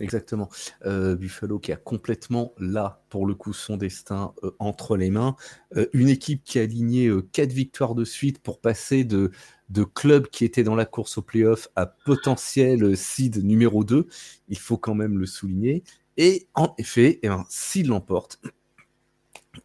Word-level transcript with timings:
Exactement. 0.00 0.48
Euh, 0.86 1.16
Buffalo 1.16 1.58
qui 1.58 1.72
a 1.72 1.76
complètement 1.76 2.52
là, 2.58 3.02
pour 3.08 3.26
le 3.26 3.34
coup, 3.34 3.52
son 3.52 3.76
destin 3.76 4.32
euh, 4.44 4.52
entre 4.58 4.96
les 4.96 5.10
mains. 5.10 5.36
Euh, 5.76 5.86
une 5.92 6.08
équipe 6.08 6.44
qui 6.44 6.58
a 6.58 6.62
aligné 6.62 7.10
quatre 7.32 7.52
victoires 7.52 7.94
de 7.94 8.04
suite 8.04 8.40
pour 8.40 8.60
passer 8.60 9.04
de, 9.04 9.30
de 9.70 9.84
club 9.84 10.28
qui 10.28 10.44
était 10.44 10.62
dans 10.62 10.76
la 10.76 10.86
course 10.86 11.18
au 11.18 11.22
playoff 11.22 11.68
à 11.76 11.86
potentiel 11.86 12.96
seed 12.96 13.44
numéro 13.44 13.84
2. 13.84 14.06
Il 14.48 14.58
faut 14.58 14.78
quand 14.78 14.94
même 14.94 15.18
le 15.18 15.26
souligner. 15.26 15.82
Et 16.16 16.48
en 16.54 16.74
effet, 16.78 17.20
eh 17.22 17.28
ben, 17.28 17.44
s'il 17.48 17.88
l'emporte, 17.88 18.40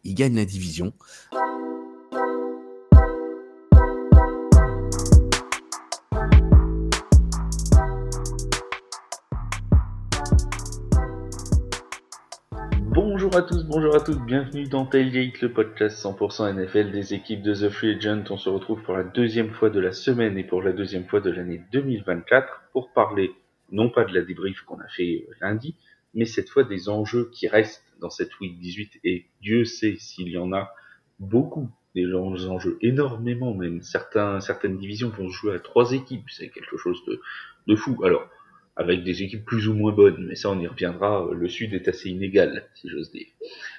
il 0.04 0.14
gagne 0.14 0.36
la 0.36 0.44
division. 0.44 0.92
Bonjour 13.34 13.46
à 13.46 13.50
tous, 13.50 13.64
bonjour 13.64 13.96
à 13.96 14.00
toutes, 14.00 14.24
bienvenue 14.24 14.68
dans 14.68 14.86
Tailgate, 14.86 15.40
le 15.40 15.52
podcast 15.52 16.00
100% 16.00 16.54
NFL 16.54 16.92
des 16.92 17.14
équipes 17.14 17.42
de 17.42 17.52
The 17.52 17.68
Free 17.68 17.96
Agent. 17.96 18.22
On 18.30 18.36
se 18.36 18.48
retrouve 18.48 18.80
pour 18.82 18.94
la 18.94 19.02
deuxième 19.02 19.50
fois 19.50 19.70
de 19.70 19.80
la 19.80 19.90
semaine 19.90 20.38
et 20.38 20.44
pour 20.44 20.62
la 20.62 20.70
deuxième 20.70 21.04
fois 21.04 21.18
de 21.18 21.30
l'année 21.30 21.60
2024 21.72 22.68
pour 22.72 22.92
parler 22.92 23.32
non 23.72 23.90
pas 23.90 24.04
de 24.04 24.14
la 24.14 24.22
débrief 24.22 24.60
qu'on 24.60 24.78
a 24.78 24.86
fait 24.86 25.26
euh, 25.28 25.34
lundi, 25.40 25.74
mais 26.14 26.26
cette 26.26 26.48
fois 26.48 26.62
des 26.62 26.88
enjeux 26.88 27.28
qui 27.32 27.48
restent 27.48 27.82
dans 28.00 28.08
cette 28.08 28.38
week 28.38 28.56
18 28.60 29.00
et 29.02 29.26
Dieu 29.42 29.64
sait 29.64 29.96
s'il 29.98 30.28
y 30.28 30.38
en 30.38 30.52
a 30.52 30.72
beaucoup 31.18 31.68
des 31.96 32.14
enjeux 32.14 32.78
énormément 32.82 33.52
même 33.52 33.82
certaines 33.82 34.78
divisions 34.78 35.08
vont 35.08 35.28
jouer 35.28 35.56
à 35.56 35.58
trois 35.58 35.92
équipes 35.92 36.28
c'est 36.28 36.50
quelque 36.50 36.76
chose 36.76 37.04
de, 37.06 37.20
de 37.66 37.74
fou 37.74 38.00
alors 38.04 38.28
avec 38.76 39.04
des 39.04 39.22
équipes 39.22 39.44
plus 39.44 39.68
ou 39.68 39.74
moins 39.74 39.92
bonnes, 39.92 40.26
mais 40.26 40.34
ça 40.34 40.50
on 40.50 40.58
y 40.58 40.66
reviendra, 40.66 41.28
le 41.32 41.48
Sud 41.48 41.74
est 41.74 41.88
assez 41.88 42.10
inégal, 42.10 42.66
si 42.74 42.88
j'ose 42.88 43.10
dire. 43.10 43.26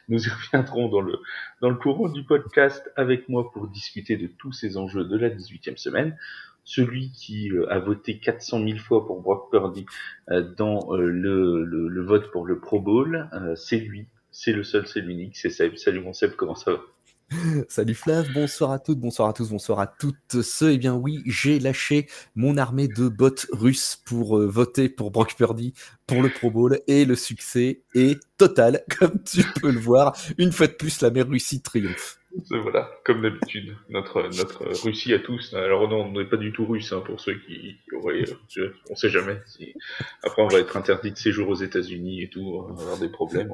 Nous 0.08 0.26
y 0.26 0.30
reviendrons 0.30 0.88
dans 0.90 1.02
le, 1.02 1.18
dans 1.62 1.70
le 1.70 1.76
courant 1.76 2.10
du 2.10 2.24
podcast 2.24 2.92
avec 2.96 3.28
moi 3.28 3.52
pour 3.52 3.68
discuter 3.68 4.18
de 4.18 4.28
tous 4.28 4.54
ces 4.54 4.78
enjeux 4.78 5.04
de 5.04 5.18
la 5.18 5.30
18e 5.30 5.78
semaine. 5.78 6.18
Celui 6.64 7.12
qui 7.12 7.52
euh, 7.52 7.72
a 7.72 7.78
voté 7.78 8.18
400 8.18 8.64
000 8.66 8.80
fois 8.80 9.06
pour 9.06 9.22
Brock 9.22 9.52
Purdy 9.52 9.86
euh, 10.32 10.42
dans 10.42 10.96
euh, 10.96 11.06
le, 11.06 11.64
le, 11.64 12.02
vote 12.04 12.32
pour 12.32 12.46
le 12.46 12.60
Pro 12.60 12.80
Bowl, 12.80 13.30
c'est 13.56 13.78
lui, 13.78 14.08
c'est 14.32 14.52
le 14.52 14.64
seul, 14.64 14.88
c'est 14.88 15.02
l'unique, 15.02 15.38
c'est 15.38 15.52
Seb. 15.52 15.76
Salut 15.76 16.02
mon 16.02 16.14
Seb, 16.14 16.32
comment 16.32 16.56
ça 16.56 16.72
va? 16.72 16.95
Salut 17.70 17.96
Flav, 17.96 18.28
bonsoir 18.34 18.72
à 18.72 18.80
toutes, 18.80 19.00
bonsoir 19.00 19.30
à 19.30 19.34
tous, 19.34 19.50
bonsoir 19.50 19.80
à 19.80 19.88
toutes 19.88 20.42
ceux. 20.42 20.74
Eh 20.74 20.78
bien 20.78 20.94
oui, 20.94 21.22
j'ai 21.26 21.60
lâché 21.60 22.08
mon 22.36 22.58
armée 22.58 22.88
de 22.88 23.08
bots 23.10 23.30
russes 23.52 24.02
pour 24.06 24.38
euh, 24.38 24.48
voter 24.48 24.90
pour 24.90 25.12
Brock 25.12 25.36
Purdy 25.36 25.74
pour 26.06 26.22
le 26.22 26.30
Pro 26.30 26.52
Bowl 26.52 26.80
et 26.88 27.04
le 27.04 27.16
succès 27.16 27.82
est 27.96 28.20
total, 28.38 28.84
comme 29.00 29.24
tu 29.24 29.44
peux 29.60 29.72
le 29.72 29.80
voir. 29.80 30.16
Une 30.38 30.52
fois 30.52 30.68
de 30.68 30.74
plus, 30.74 31.02
la 31.02 31.10
mère 31.10 31.28
Russie 31.28 31.62
triomphe. 31.62 32.20
Voilà, 32.50 32.92
comme 33.06 33.22
d'habitude, 33.22 33.78
notre 33.90 34.24
notre 34.24 34.66
Russie 34.84 35.14
à 35.14 35.20
tous. 35.20 35.54
Alors 35.54 35.88
non, 35.90 36.02
on 36.02 36.12
n'est 36.12 36.26
pas 36.26 36.36
du 36.36 36.52
tout 36.52 36.66
russe 36.66 36.92
hein, 36.92 37.02
pour 37.06 37.20
ceux 37.20 37.36
qui, 37.40 37.78
auraient, 37.94 38.26
euh, 38.58 38.74
on 38.90 38.96
sait 38.96 39.10
jamais. 39.10 39.40
Si... 39.46 39.74
Après, 40.22 40.42
on 40.42 40.48
va 40.48 40.60
être 40.60 40.76
interdit 40.76 41.12
de 41.12 41.18
séjour 41.18 41.48
aux 41.48 41.56
États-Unis 41.56 42.24
et 42.24 42.30
tout, 42.30 42.42
on 42.42 42.74
va 42.74 42.84
avoir 42.84 42.98
des 42.98 43.08
problèmes. 43.08 43.50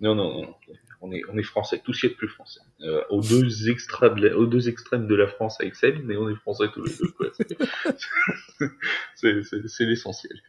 Non, 0.00 0.14
non, 0.14 0.42
non 0.42 0.54
on 1.04 1.38
est, 1.38 1.42
français, 1.42 1.80
tout 1.84 1.92
ce 1.92 2.06
plus 2.06 2.28
français. 2.28 2.60
Euh, 2.80 3.02
aux, 3.10 3.20
deux 3.20 3.68
extrêmes 3.68 4.16
de 5.06 5.14
la, 5.14 5.26
France 5.26 5.60
avec 5.60 5.74
mais 6.04 6.16
on 6.16 6.28
est 6.30 6.34
français 6.36 6.66
tous 6.72 6.82
les 6.84 6.92
deux. 6.92 8.70
C'est 9.66 9.84
l'essentiel. 9.84 10.40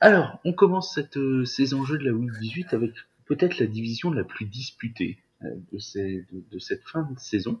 Alors, 0.00 0.38
on 0.44 0.52
commence 0.52 0.94
cette, 0.94 1.16
euh, 1.16 1.44
ces 1.44 1.74
enjeux 1.74 1.98
de 1.98 2.04
la 2.04 2.12
Week 2.12 2.30
18 2.40 2.74
avec 2.74 2.92
peut-être 3.26 3.58
la 3.58 3.66
division 3.66 4.10
la 4.10 4.24
plus 4.24 4.44
disputée 4.44 5.18
euh, 5.42 5.50
de, 5.72 6.24
de, 6.50 6.58
cette 6.58 6.84
fin 6.84 7.08
de 7.10 7.18
saison. 7.18 7.58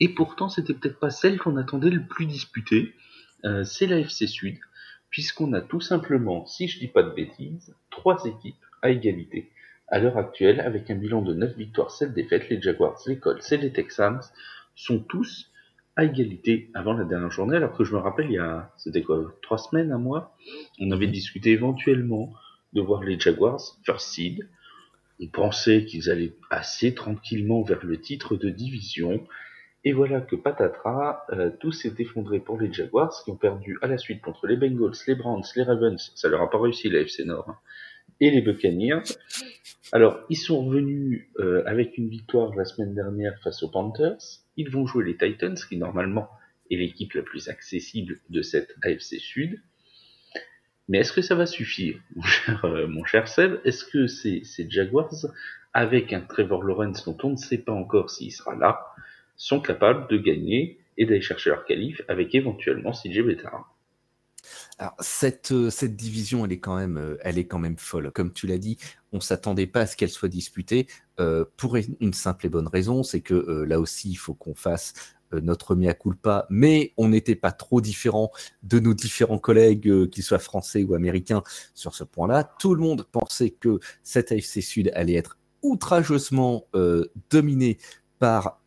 Et 0.00 0.08
pourtant, 0.08 0.48
c'était 0.48 0.74
peut-être 0.74 0.98
pas 0.98 1.10
celle 1.10 1.38
qu'on 1.38 1.56
attendait 1.56 1.90
le 1.90 2.06
plus 2.06 2.26
disputée. 2.26 2.94
C'est 3.64 3.86
la 3.86 4.00
FC 4.00 4.26
Sud, 4.26 4.58
puisqu'on 5.08 5.52
a 5.52 5.60
tout 5.60 5.80
simplement, 5.80 6.46
si 6.46 6.66
je 6.66 6.80
dis 6.80 6.88
pas 6.88 7.04
de 7.04 7.10
bêtises, 7.10 7.76
trois 7.90 8.24
équipes 8.24 8.56
à 8.82 8.90
égalité. 8.90 9.52
À 9.88 10.00
l'heure 10.00 10.18
actuelle, 10.18 10.60
avec 10.60 10.90
un 10.90 10.96
bilan 10.96 11.22
de 11.22 11.32
9 11.32 11.56
victoires, 11.56 11.92
7 11.92 12.12
défaites, 12.12 12.48
les 12.48 12.60
Jaguars, 12.60 12.98
les 13.06 13.18
Colts 13.18 13.52
et 13.52 13.56
les 13.56 13.72
Texans 13.72 14.20
sont 14.74 14.98
tous 14.98 15.52
à 15.94 16.04
égalité 16.04 16.70
avant 16.74 16.92
la 16.92 17.04
dernière 17.04 17.30
journée, 17.30 17.56
alors 17.56 17.72
que 17.72 17.84
je 17.84 17.94
me 17.94 17.98
rappelle, 17.98 18.26
il 18.26 18.34
y 18.34 18.38
a, 18.38 18.70
c'était 18.76 19.02
quoi, 19.02 19.32
trois 19.42 19.58
semaines, 19.58 19.92
un 19.92 19.98
mois, 19.98 20.36
on 20.80 20.90
avait 20.90 21.06
discuté 21.06 21.50
éventuellement 21.52 22.34
de 22.72 22.80
voir 22.80 23.02
les 23.02 23.18
Jaguars 23.18 23.60
first 23.84 24.08
seed. 24.08 24.48
On 25.20 25.28
pensait 25.28 25.84
qu'ils 25.84 26.10
allaient 26.10 26.34
assez 26.50 26.94
tranquillement 26.94 27.62
vers 27.62 27.82
le 27.84 27.98
titre 27.98 28.36
de 28.36 28.50
division. 28.50 29.26
Et 29.84 29.92
voilà 29.92 30.20
que 30.20 30.36
patatras, 30.36 31.24
euh, 31.30 31.50
tout 31.60 31.72
s'est 31.72 31.94
effondré 31.98 32.40
pour 32.40 32.60
les 32.60 32.70
Jaguars 32.70 33.22
qui 33.24 33.30
ont 33.30 33.36
perdu 33.36 33.78
à 33.80 33.86
la 33.86 33.96
suite 33.96 34.20
contre 34.20 34.46
les 34.46 34.56
Bengals, 34.56 34.92
les 35.06 35.14
Browns, 35.14 35.44
les 35.54 35.62
Ravens. 35.62 36.12
Ça 36.16 36.28
leur 36.28 36.42
a 36.42 36.50
pas 36.50 36.60
réussi 36.60 36.90
la 36.90 37.00
FC 37.00 37.24
Nord. 37.24 37.48
Hein 37.48 37.56
et 38.20 38.30
les 38.30 38.42
Buccaneers. 38.42 39.02
Alors, 39.92 40.20
ils 40.28 40.36
sont 40.36 40.64
revenus 40.64 41.28
euh, 41.38 41.62
avec 41.66 41.96
une 41.96 42.08
victoire 42.08 42.54
la 42.54 42.64
semaine 42.64 42.94
dernière 42.94 43.38
face 43.42 43.62
aux 43.62 43.70
Panthers. 43.70 44.18
Ils 44.56 44.70
vont 44.70 44.86
jouer 44.86 45.04
les 45.04 45.16
Titans, 45.16 45.56
qui 45.68 45.76
normalement 45.76 46.28
est 46.70 46.76
l'équipe 46.76 47.12
la 47.12 47.22
plus 47.22 47.48
accessible 47.48 48.18
de 48.30 48.42
cette 48.42 48.74
AFC 48.82 49.20
Sud. 49.20 49.60
Mais 50.88 50.98
est-ce 50.98 51.12
que 51.12 51.22
ça 51.22 51.34
va 51.34 51.46
suffire, 51.46 52.00
mon 52.64 53.04
cher, 53.04 53.24
euh, 53.24 53.26
Seb? 53.26 53.60
Est-ce 53.64 53.84
que 53.84 54.06
ces, 54.06 54.42
Jaguars, 54.68 55.26
avec 55.72 56.12
un 56.12 56.20
Trevor 56.20 56.62
Lawrence 56.62 57.04
dont 57.04 57.18
on 57.22 57.30
ne 57.30 57.36
sait 57.36 57.58
pas 57.58 57.72
encore 57.72 58.10
s'il 58.10 58.32
sera 58.32 58.54
là, 58.54 58.80
sont 59.36 59.60
capables 59.60 60.08
de 60.08 60.16
gagner 60.16 60.78
et 60.96 61.04
d'aller 61.04 61.20
chercher 61.20 61.50
leur 61.50 61.64
qualif 61.64 62.00
avec 62.08 62.34
éventuellement 62.34 62.92
CJ 62.92 63.20
Bettard 63.20 63.75
euh, 64.80 65.68
cette 65.70 65.96
division, 65.96 66.44
elle 66.44 66.52
est 66.52 66.60
quand 66.60 66.76
même, 66.76 66.98
euh, 66.98 67.16
elle 67.22 67.38
est 67.38 67.46
quand 67.46 67.58
même 67.58 67.78
folle. 67.78 68.10
Comme 68.12 68.32
tu 68.32 68.46
l'as 68.46 68.58
dit, 68.58 68.76
on 69.12 69.20
s'attendait 69.20 69.66
pas 69.66 69.80
à 69.80 69.86
ce 69.86 69.96
qu'elle 69.96 70.10
soit 70.10 70.28
disputée 70.28 70.86
euh, 71.18 71.44
pour 71.56 71.76
une 71.76 72.12
simple 72.12 72.46
et 72.46 72.48
bonne 72.48 72.68
raison, 72.68 73.02
c'est 73.02 73.22
que 73.22 73.34
là 73.34 73.80
aussi, 73.80 74.10
il 74.10 74.16
faut 74.16 74.34
qu'on 74.34 74.54
fasse 74.54 74.92
notre 75.32 75.74
mea 75.74 75.92
culpa, 75.92 76.46
mais 76.50 76.92
on 76.96 77.08
n'était 77.08 77.34
pas 77.34 77.50
trop 77.50 77.80
différent 77.80 78.30
de 78.62 78.78
nos 78.78 78.94
différents 78.94 79.38
collègues, 79.38 80.08
qu'ils 80.10 80.22
soient 80.22 80.38
français 80.38 80.84
ou 80.84 80.94
américains, 80.94 81.42
sur 81.74 81.94
ce 81.94 82.04
point-là. 82.04 82.54
Tout 82.60 82.74
le 82.74 82.80
monde 82.80 83.04
pensait 83.10 83.50
que 83.50 83.80
cette 84.04 84.30
AFC 84.30 84.60
Sud 84.62 84.92
allait 84.94 85.14
être 85.14 85.38
outrageusement 85.62 86.66
dominée 87.30 87.78
par 88.18 88.60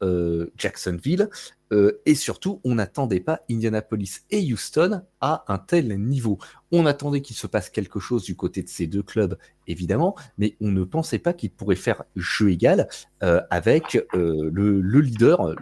Jacksonville. 0.57 1.29
Euh, 1.71 2.01
et 2.05 2.15
surtout, 2.15 2.61
on 2.63 2.75
n'attendait 2.75 3.19
pas 3.19 3.41
Indianapolis 3.49 4.21
et 4.31 4.41
Houston 4.51 5.01
à 5.21 5.43
un 5.47 5.57
tel 5.57 5.99
niveau. 5.99 6.39
On 6.71 6.85
attendait 6.85 7.21
qu'il 7.21 7.35
se 7.35 7.47
passe 7.47 7.69
quelque 7.69 7.99
chose 7.99 8.23
du 8.23 8.35
côté 8.35 8.63
de 8.63 8.69
ces 8.69 8.87
deux 8.87 9.03
clubs, 9.03 9.37
évidemment, 9.67 10.15
mais 10.37 10.55
on 10.61 10.69
ne 10.71 10.83
pensait 10.83 11.19
pas 11.19 11.33
qu'ils 11.33 11.51
pourraient 11.51 11.75
faire 11.75 12.03
jeu 12.15 12.49
égal 12.49 12.87
euh, 13.23 13.41
avec 13.49 14.03
euh, 14.15 14.49
le, 14.51 14.81
leader, 14.99 15.55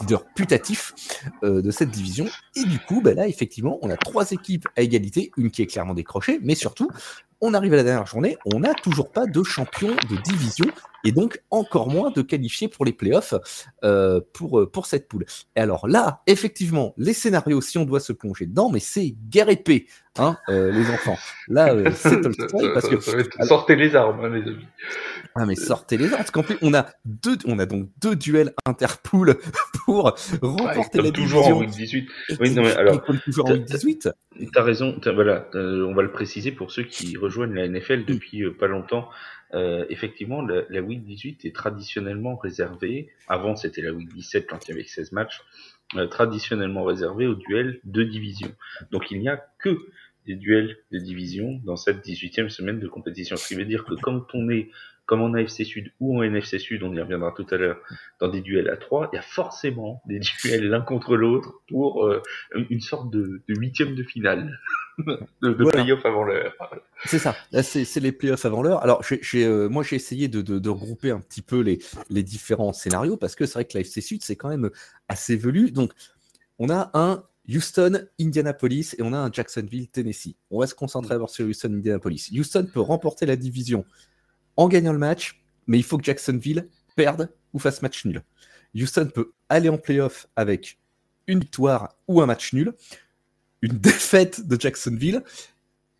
leader 0.00 0.24
putatif 0.34 0.94
de 1.42 1.70
cette 1.70 1.90
division. 1.90 2.26
Et 2.56 2.64
du 2.64 2.78
coup, 2.78 3.00
ben 3.00 3.16
là, 3.16 3.28
effectivement, 3.28 3.78
on 3.82 3.90
a 3.90 3.96
trois 3.96 4.32
équipes 4.32 4.66
à 4.76 4.82
égalité, 4.82 5.30
une 5.36 5.50
qui 5.50 5.62
est 5.62 5.66
clairement 5.66 5.94
décrochée, 5.94 6.40
mais 6.42 6.54
surtout, 6.54 6.90
on 7.40 7.54
arrive 7.54 7.72
à 7.72 7.76
la 7.76 7.84
dernière 7.84 8.06
journée, 8.06 8.36
on 8.44 8.60
n'a 8.60 8.74
toujours 8.74 9.10
pas 9.10 9.26
de 9.26 9.42
champion 9.42 9.88
de 9.88 10.22
division 10.22 10.66
et 11.04 11.12
donc 11.12 11.40
encore 11.50 11.88
moins 11.88 12.10
de 12.10 12.22
qualifiés 12.22 12.68
pour 12.68 12.84
les 12.84 12.92
playoffs 12.92 13.34
euh, 13.84 14.20
pour, 14.32 14.60
euh, 14.60 14.70
pour 14.70 14.86
cette 14.86 15.08
poule. 15.08 15.24
Et 15.56 15.60
alors 15.60 15.88
là, 15.88 16.22
effectivement, 16.26 16.94
les 16.96 17.12
scénarios, 17.12 17.60
si 17.60 17.78
on 17.78 17.84
doit 17.84 18.00
se 18.00 18.12
plonger 18.12 18.46
dedans, 18.46 18.70
mais 18.70 18.80
c'est 18.80 19.14
guerre 19.28 19.48
épée, 19.48 19.86
hein, 20.18 20.36
euh, 20.48 20.70
les 20.70 20.90
enfants. 20.90 21.16
Là, 21.48 21.74
c'est 21.94 22.20
parce 22.74 22.88
que 22.88 23.00
sortez 23.44 23.76
les 23.76 23.96
armes, 23.96 24.24
hein, 24.24 24.28
les 24.28 24.42
amis. 24.42 24.66
Ah 25.36 25.46
mais 25.46 25.54
sortez 25.54 25.96
les 25.96 26.06
armes, 26.06 26.16
parce 26.16 26.30
qu'en 26.30 26.42
plus 26.42 26.56
on 26.60 26.74
a 26.74 26.86
deux, 27.04 27.38
on 27.46 27.58
a 27.58 27.66
donc 27.66 27.88
deux 28.00 28.16
duels 28.16 28.52
interpool 28.66 29.36
pour 29.84 30.14
remporter 30.42 31.02
la 31.02 31.10
toujours 31.10 31.42
division. 31.42 31.58
en 31.58 31.64
18. 31.64 32.08
Oui, 32.40 32.50
non 32.50 32.62
mais 32.62 32.72
alors. 32.72 33.02
toujours 33.24 33.50
en 33.50 33.56
18. 33.56 34.10
T'as 34.52 34.62
raison. 34.62 34.98
voilà, 35.14 35.46
on 35.54 35.94
va 35.94 36.02
le 36.02 36.10
préciser 36.10 36.50
pour 36.52 36.70
ceux 36.72 36.82
qui 36.82 37.16
rejoignent 37.16 37.54
la 37.54 37.68
NFL 37.68 38.04
depuis 38.04 38.50
pas 38.50 38.66
longtemps. 38.66 39.08
Euh, 39.54 39.84
effectivement, 39.88 40.42
la, 40.42 40.62
la, 40.68 40.80
Week 40.80 41.02
18 41.02 41.44
est 41.44 41.54
traditionnellement 41.54 42.36
réservée, 42.36 43.10
avant 43.28 43.56
c'était 43.56 43.82
la 43.82 43.92
Week 43.92 44.08
17 44.12 44.46
quand 44.46 44.66
il 44.66 44.70
y 44.70 44.74
avait 44.74 44.84
16 44.84 45.12
matchs, 45.12 45.40
euh, 45.96 46.06
traditionnellement 46.06 46.84
réservée 46.84 47.26
aux 47.26 47.34
duels 47.34 47.80
de 47.84 48.02
division. 48.04 48.52
Donc 48.92 49.10
il 49.10 49.20
n'y 49.20 49.28
a 49.28 49.44
que 49.58 49.76
des 50.26 50.36
duels 50.36 50.76
de 50.92 50.98
division 50.98 51.60
dans 51.64 51.76
cette 51.76 52.06
18e 52.06 52.48
semaine 52.48 52.78
de 52.78 52.86
compétition. 52.86 53.36
Ce 53.36 53.48
qui 53.48 53.54
veut 53.54 53.64
dire 53.64 53.84
que 53.84 53.94
quand 53.94 54.26
on 54.34 54.50
est 54.50 54.70
comme 55.10 55.22
en 55.22 55.34
AFC 55.34 55.64
Sud 55.64 55.90
ou 55.98 56.16
en 56.16 56.22
NFC 56.22 56.60
Sud, 56.60 56.84
on 56.84 56.94
y 56.94 57.00
reviendra 57.00 57.32
tout 57.32 57.46
à 57.50 57.56
l'heure, 57.56 57.78
dans 58.20 58.28
des 58.28 58.42
duels 58.42 58.68
à 58.68 58.76
trois, 58.76 59.10
il 59.12 59.16
y 59.16 59.18
a 59.18 59.22
forcément 59.22 60.00
des 60.06 60.20
duels 60.44 60.68
l'un 60.68 60.82
contre 60.82 61.16
l'autre 61.16 61.54
pour 61.68 62.06
euh, 62.06 62.22
une 62.54 62.80
sorte 62.80 63.10
de, 63.10 63.42
huitième 63.48 63.96
de 63.96 64.04
finale, 64.04 64.56
de, 64.98 65.18
de 65.42 65.64
playoff 65.64 66.06
avant 66.06 66.22
l'heure. 66.22 66.54
C'est 67.06 67.18
ça, 67.18 67.34
c'est 67.60 67.98
les 67.98 68.12
playoffs 68.12 68.44
avant 68.44 68.62
l'heure. 68.62 68.84
Alors, 68.84 69.02
euh, 69.34 69.68
moi, 69.68 69.82
j'ai 69.82 69.96
essayé 69.96 70.28
de, 70.28 70.68
regrouper 70.68 71.10
un 71.10 71.18
petit 71.18 71.42
peu 71.42 71.58
les, 71.58 71.80
les 72.08 72.22
différents 72.22 72.72
scénarios 72.72 73.16
parce 73.16 73.34
que 73.34 73.46
c'est 73.46 73.54
vrai 73.54 73.64
que 73.64 73.76
l'AFC 73.76 74.00
Sud, 74.00 74.22
c'est 74.22 74.36
quand 74.36 74.48
même 74.48 74.70
assez 75.08 75.34
velu. 75.34 75.72
Donc, 75.72 75.90
on 76.60 76.70
a 76.70 76.92
un 76.94 77.24
Houston, 77.48 78.06
Indianapolis 78.20 78.94
et 78.96 79.02
on 79.02 79.12
a 79.12 79.18
un 79.18 79.32
Jacksonville, 79.32 79.88
Tennessee. 79.88 80.36
On 80.52 80.60
va 80.60 80.68
se 80.68 80.76
concentrer 80.76 81.14
d'abord 81.14 81.30
sur 81.30 81.48
Houston, 81.48 81.72
Indianapolis. 81.74 82.30
Houston 82.32 82.68
peut 82.72 82.80
remporter 82.80 83.26
la 83.26 83.34
division 83.34 83.84
en 84.60 84.68
gagnant 84.68 84.92
le 84.92 84.98
match, 84.98 85.40
mais 85.66 85.78
il 85.78 85.82
faut 85.82 85.96
que 85.96 86.04
Jacksonville 86.04 86.68
perde 86.94 87.30
ou 87.54 87.58
fasse 87.58 87.80
match 87.80 88.04
nul. 88.04 88.22
Houston 88.74 89.08
peut 89.12 89.32
aller 89.48 89.70
en 89.70 89.78
playoff 89.78 90.26
avec 90.36 90.78
une 91.26 91.40
victoire 91.40 91.96
ou 92.06 92.20
un 92.20 92.26
match 92.26 92.52
nul, 92.52 92.74
une 93.62 93.78
défaite 93.78 94.46
de 94.46 94.60
Jacksonville, 94.60 95.22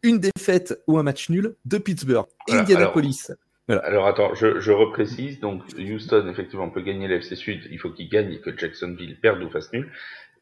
une 0.03 0.19
défaite 0.19 0.79
ou 0.87 0.99
un 0.99 1.03
match 1.03 1.31
nul 1.31 1.57
de 1.65 1.79
Pittsburgh. 1.79 2.27
Indianapolis. 2.51 3.33
Alors, 3.69 4.07
attends, 4.07 4.35
je, 4.35 4.71
reprécise. 4.73 5.41
Donc 5.41 5.63
Houston, 5.79 6.29
effectivement, 6.29 6.69
peut 6.69 6.83
gagner 6.83 7.09
l'FC 7.09 7.37
Sud. 7.37 7.67
Il 7.71 7.79
faut 7.79 7.91
qu'il 7.91 8.11
gagne 8.11 8.31
et 8.31 8.41
que 8.41 8.55
Jacksonville 8.55 9.19
perde 9.21 9.43
ou 9.43 9.49
fasse 9.49 9.73
nul. 9.73 9.91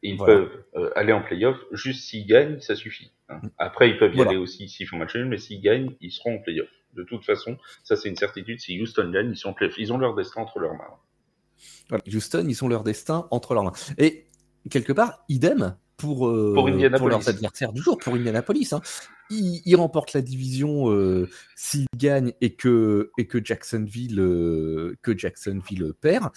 Ils 0.01 0.17
peuvent 0.17 0.51
euh, 0.75 0.89
aller 0.97 1.13
en 1.13 1.21
playoff. 1.21 1.57
Juste 1.71 2.03
s'ils 2.03 2.25
gagnent, 2.25 2.59
ça 2.59 2.75
suffit. 2.75 3.11
Hein. 3.29 3.39
Après, 3.57 3.89
ils 3.89 3.97
peuvent 3.97 4.15
y 4.15 4.21
aller 4.21 4.35
aussi 4.35 4.67
s'ils 4.67 4.87
font 4.87 4.97
match 4.97 5.15
nul, 5.15 5.25
mais 5.25 5.37
s'ils 5.37 5.61
gagnent, 5.61 5.95
ils 6.01 6.11
seront 6.11 6.35
en 6.35 6.39
playoff 6.39 6.69
de 6.93 7.03
toute 7.03 7.25
façon. 7.25 7.57
Ça, 7.83 7.95
c'est 7.95 8.09
une 8.09 8.15
certitude. 8.15 8.59
Si 8.59 8.79
Houston 8.79 9.09
gagne, 9.11 9.31
ils, 9.31 9.37
sont, 9.37 9.55
ils 9.77 9.93
ont 9.93 9.97
leur 9.97 10.15
destin 10.15 10.41
entre 10.41 10.59
leurs 10.59 10.73
mains. 10.73 11.99
Houston, 12.07 12.45
ils 12.47 12.63
ont 12.63 12.67
leur 12.67 12.83
destin 12.83 13.27
entre 13.31 13.53
leurs 13.53 13.63
mains. 13.63 13.73
Et 13.97 14.27
quelque 14.69 14.93
part, 14.93 15.23
idem 15.29 15.75
pour, 15.97 16.27
euh, 16.27 16.53
pour, 16.97 17.09
leurs 17.09 17.27
adversaires 17.29 17.73
du 17.73 17.81
jour, 17.81 17.97
pour 17.97 18.15
Indianapolis. 18.15 18.69
Hein. 18.71 18.81
Ils, 19.29 19.75
remportent 19.75 20.13
la 20.13 20.21
division 20.21 20.91
euh, 20.91 21.29
s'ils 21.55 21.85
gagnent 21.95 22.33
et 22.41 22.55
que, 22.55 23.11
et 23.17 23.27
que 23.27 23.43
Jacksonville, 23.43 24.19
euh, 24.19 24.97
que 25.03 25.15
Jacksonville 25.15 25.93
perd. 26.01 26.29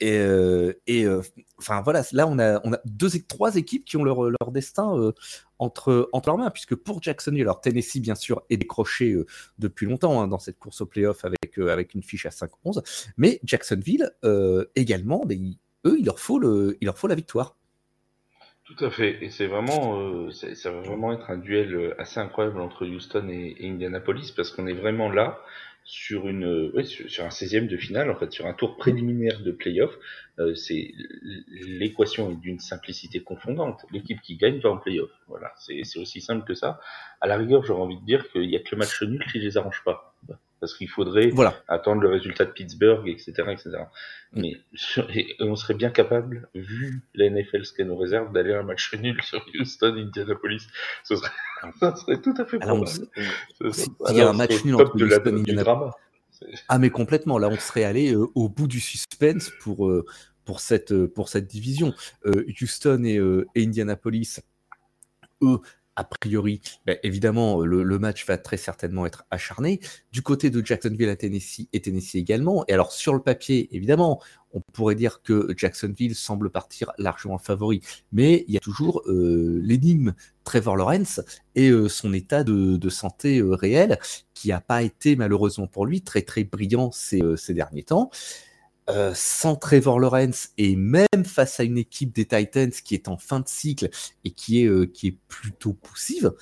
Et, 0.00 0.18
euh, 0.18 0.72
euh, 0.88 1.22
enfin 1.58 1.82
voilà, 1.82 2.02
là 2.12 2.26
on 2.26 2.38
a, 2.38 2.60
on 2.64 2.72
a 2.72 2.80
deux, 2.86 3.10
trois 3.28 3.56
équipes 3.56 3.84
qui 3.84 3.98
ont 3.98 4.04
leur, 4.04 4.22
leur 4.22 4.50
destin 4.50 4.96
euh, 4.98 5.12
entre, 5.58 6.08
entre 6.12 6.30
leurs 6.30 6.38
mains, 6.38 6.50
puisque 6.50 6.74
pour 6.74 7.02
Jacksonville, 7.02 7.42
alors 7.42 7.60
Tennessee 7.60 8.00
bien 8.00 8.14
sûr 8.14 8.42
est 8.48 8.56
décroché 8.56 9.14
depuis 9.58 9.86
longtemps 9.86 10.22
hein, 10.22 10.28
dans 10.28 10.38
cette 10.38 10.58
course 10.58 10.80
au 10.80 10.86
playoff 10.86 11.24
avec, 11.24 11.58
avec 11.58 11.94
une 11.94 12.02
fiche 12.02 12.24
à 12.24 12.30
5-11, 12.30 13.12
mais 13.18 13.40
Jacksonville 13.44 14.10
également, 14.74 15.24
ben, 15.26 15.54
eux 15.86 15.96
il 15.98 16.06
leur, 16.06 16.18
faut 16.18 16.38
le, 16.38 16.78
il 16.80 16.86
leur 16.86 16.98
faut 16.98 17.08
la 17.08 17.14
victoire. 17.14 17.56
Tout 18.64 18.84
à 18.84 18.90
fait, 18.90 19.22
et 19.22 19.30
c'est 19.30 19.48
vraiment, 19.48 20.30
ça 20.30 20.70
va 20.70 20.80
vraiment 20.80 21.12
être 21.12 21.28
un 21.30 21.36
duel 21.36 21.94
assez 21.98 22.20
incroyable 22.20 22.60
entre 22.60 22.86
Houston 22.86 23.28
et 23.28 23.56
Indianapolis 23.60 24.32
parce 24.34 24.50
qu'on 24.50 24.66
est 24.66 24.74
vraiment 24.74 25.10
là 25.10 25.40
sur 25.84 26.28
une 26.28 26.70
ouais, 26.74 26.84
sur, 26.84 27.24
un 27.24 27.30
16e 27.30 27.66
de 27.66 27.76
finale 27.76 28.10
en 28.10 28.16
fait 28.16 28.30
sur 28.32 28.46
un 28.46 28.54
tour 28.54 28.76
préliminaire 28.76 29.40
de 29.40 29.50
playoff 29.50 29.98
euh, 30.38 30.54
c'est 30.54 30.94
l'équation 31.48 32.30
est 32.30 32.36
d'une 32.36 32.60
simplicité 32.60 33.20
confondante. 33.20 33.84
L'équipe 33.90 34.20
qui 34.22 34.36
gagne 34.36 34.58
va 34.58 34.70
en 34.70 34.78
playoff. 34.78 35.10
Voilà. 35.28 35.52
C'est 35.58 35.98
aussi 35.98 36.20
simple 36.20 36.46
que 36.46 36.54
ça. 36.54 36.80
À 37.20 37.26
la 37.26 37.36
rigueur 37.36 37.62
j'aurais 37.64 37.82
envie 37.82 38.00
de 38.00 38.04
dire 38.04 38.30
qu'il 38.30 38.48
y 38.48 38.56
a 38.56 38.60
que 38.60 38.68
le 38.72 38.78
match 38.78 39.02
nul 39.02 39.24
qui 39.30 39.38
les 39.38 39.58
arrange 39.58 39.82
pas 39.84 40.09
parce 40.60 40.74
qu'il 40.74 40.88
faudrait 40.88 41.30
attendre 41.68 42.02
le 42.02 42.08
résultat 42.08 42.44
de 42.44 42.50
Pittsburgh, 42.50 43.08
etc., 43.08 43.32
etc. 43.48 43.70
Mm. 44.32 44.40
Mais 44.40 44.60
on 45.40 45.56
serait 45.56 45.74
bien 45.74 45.90
capable, 45.90 46.48
vu 46.54 47.02
la 47.14 47.30
NFL 47.30 47.64
ce 47.64 47.72
qu'elle 47.72 47.88
nous 47.88 47.96
réserve, 47.96 48.32
d'aller 48.32 48.52
à 48.52 48.60
un 48.60 48.62
match 48.62 48.94
nul 48.94 49.20
sur 49.22 49.44
Houston, 49.58 49.94
Indianapolis. 49.96 50.66
Ce 51.04 51.16
serait, 51.16 51.30
ça 51.80 51.96
serait 51.96 52.20
tout 52.20 52.34
à 52.36 52.44
fait 52.44 52.58
probable. 52.58 52.86
Il 53.60 54.16
y 54.16 54.20
a 54.20 54.28
un 54.28 54.34
match 54.34 54.64
nul 54.64 54.74
entre 54.74 54.94
Houston 54.94 55.36
et 55.36 55.40
Indianapolis. 55.40 55.92
Ah 56.68 56.78
mais 56.78 56.90
complètement. 56.90 57.38
Là, 57.38 57.48
on 57.48 57.58
serait 57.58 57.84
allé 57.84 58.14
euh, 58.14 58.26
au 58.34 58.48
bout 58.48 58.66
du 58.66 58.80
suspense 58.80 59.50
pour 59.60 59.88
euh, 59.88 60.06
pour 60.44 60.60
cette 60.60 60.92
euh, 60.92 61.06
pour 61.06 61.28
cette 61.28 61.46
division. 61.46 61.92
Houston 62.24 63.04
et, 63.04 63.20
et 63.54 63.66
Indianapolis, 63.66 64.40
eux 65.42 65.60
a 65.96 66.04
priori, 66.04 66.60
ben, 66.86 66.98
évidemment, 67.02 67.60
le, 67.60 67.98
match 67.98 68.26
va 68.26 68.38
très 68.38 68.56
certainement 68.56 69.06
être 69.06 69.24
acharné. 69.30 69.80
Du 70.12 70.22
côté 70.22 70.48
de 70.50 70.64
Jacksonville 70.64 71.08
à 71.08 71.16
Tennessee 71.16 71.68
et 71.72 71.80
Tennessee 71.80 72.14
également. 72.14 72.64
Et 72.68 72.72
alors, 72.72 72.92
sur 72.92 73.12
le 73.12 73.20
papier, 73.20 73.68
évidemment, 73.74 74.22
on 74.52 74.60
pourrait 74.72 74.94
dire 74.94 75.20
que 75.22 75.52
Jacksonville 75.56 76.14
semble 76.14 76.50
partir 76.50 76.92
largement 76.98 77.38
favori. 77.38 77.82
Mais 78.12 78.44
il 78.48 78.54
y 78.54 78.56
a 78.56 78.60
toujours 78.60 79.02
euh, 79.06 79.60
l'énigme 79.62 80.14
Trevor 80.44 80.76
Lawrence 80.76 81.20
et 81.54 81.70
euh, 81.70 81.88
son 81.88 82.12
état 82.12 82.44
de, 82.44 82.88
santé 82.88 83.38
euh, 83.38 83.54
réel, 83.54 83.98
qui 84.34 84.48
n'a 84.48 84.60
pas 84.60 84.82
été 84.82 85.16
malheureusement 85.16 85.66
pour 85.66 85.86
lui 85.86 86.02
très 86.02 86.22
très 86.22 86.44
brillant 86.44 86.90
ces, 86.92 87.20
ces 87.36 87.54
derniers 87.54 87.84
temps. 87.84 88.10
Euh, 88.90 89.12
sans 89.14 89.56
Trevor 89.56 90.00
Lawrence 90.00 90.50
et 90.58 90.74
même 90.74 91.06
face 91.24 91.60
à 91.60 91.64
une 91.64 91.78
équipe 91.78 92.12
des 92.12 92.26
Titans 92.26 92.70
qui 92.70 92.94
est 92.94 93.08
en 93.08 93.16
fin 93.16 93.40
de 93.40 93.48
cycle 93.48 93.88
et 94.24 94.30
qui 94.32 94.62
est, 94.62 94.66
euh, 94.66 94.86
qui 94.86 95.08
est 95.08 95.16
plutôt 95.28 95.72
poussive, 95.74 96.32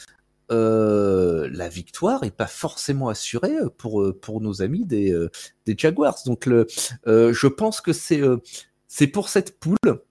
euh, 0.50 1.48
la 1.52 1.68
victoire 1.68 2.22
n'est 2.22 2.30
pas 2.30 2.46
forcément 2.46 3.08
assurée 3.08 3.54
pour, 3.76 4.14
pour 4.22 4.40
nos 4.40 4.62
amis 4.62 4.86
des, 4.86 5.14
des 5.66 5.74
Jaguars. 5.76 6.16
Donc 6.24 6.46
le, 6.46 6.66
je 7.06 7.46
pense 7.46 7.80
que 7.80 7.92
c'est 7.92 8.22
c'est 8.86 9.08
pour 9.08 9.28
cette 9.28 9.58
poule, 9.60 10.02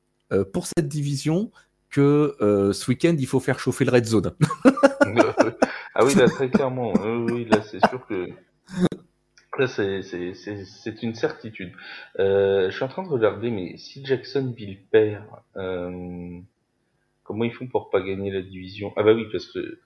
pour 0.53 0.67
cette 0.67 0.87
division, 0.87 1.51
que 1.89 2.35
ce 2.39 2.91
week-end, 2.91 3.15
il 3.17 3.25
faut 3.25 3.39
faire 3.39 3.59
chauffer 3.59 3.85
le 3.85 3.91
red 3.91 4.05
zone. 4.05 4.31
ah 5.95 6.05
oui, 6.05 6.13
là, 6.13 6.27
très 6.27 6.49
clairement. 6.49 6.93
oui, 7.31 7.45
là, 7.45 7.63
c'est 7.63 7.79
sûr 7.89 8.05
que 8.05 8.27
c'est 9.65 11.03
une 11.03 11.15
certitude. 11.15 11.73
Euh, 12.19 12.69
je 12.69 12.75
suis 12.75 12.83
en 12.83 12.87
train 12.87 13.03
de 13.03 13.09
regarder, 13.09 13.49
mais 13.49 13.77
si 13.77 14.05
Jacksonville 14.05 14.77
perd, 14.91 15.23
euh, 15.55 16.39
comment 17.23 17.43
ils 17.43 17.53
font 17.53 17.67
pour 17.67 17.89
pas 17.89 18.01
gagner 18.01 18.29
la 18.29 18.41
division? 18.41 18.93
Ah 18.95 19.03
bah 19.03 19.13
oui, 19.13 19.25
parce 19.31 19.47
que 19.47 19.79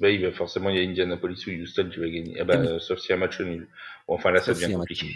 bah, 0.00 0.10
il 0.10 0.22
va 0.22 0.32
forcément 0.32 0.70
il 0.70 0.76
y 0.76 0.80
a 0.84 0.88
Indianapolis 0.88 1.46
ou 1.46 1.50
Houston 1.50 1.88
qui 1.92 2.00
va 2.00 2.08
gagner. 2.08 2.40
Ah 2.40 2.44
bah, 2.44 2.80
sauf 2.80 2.98
s'il 2.98 3.10
y 3.10 3.12
a 3.12 3.16
un 3.16 3.20
match 3.20 3.40
nul. 3.40 3.68
Bon, 4.08 4.14
enfin 4.14 4.32
là, 4.32 4.40
ça 4.40 4.52
devient 4.52 4.74
compliqué. 4.74 5.06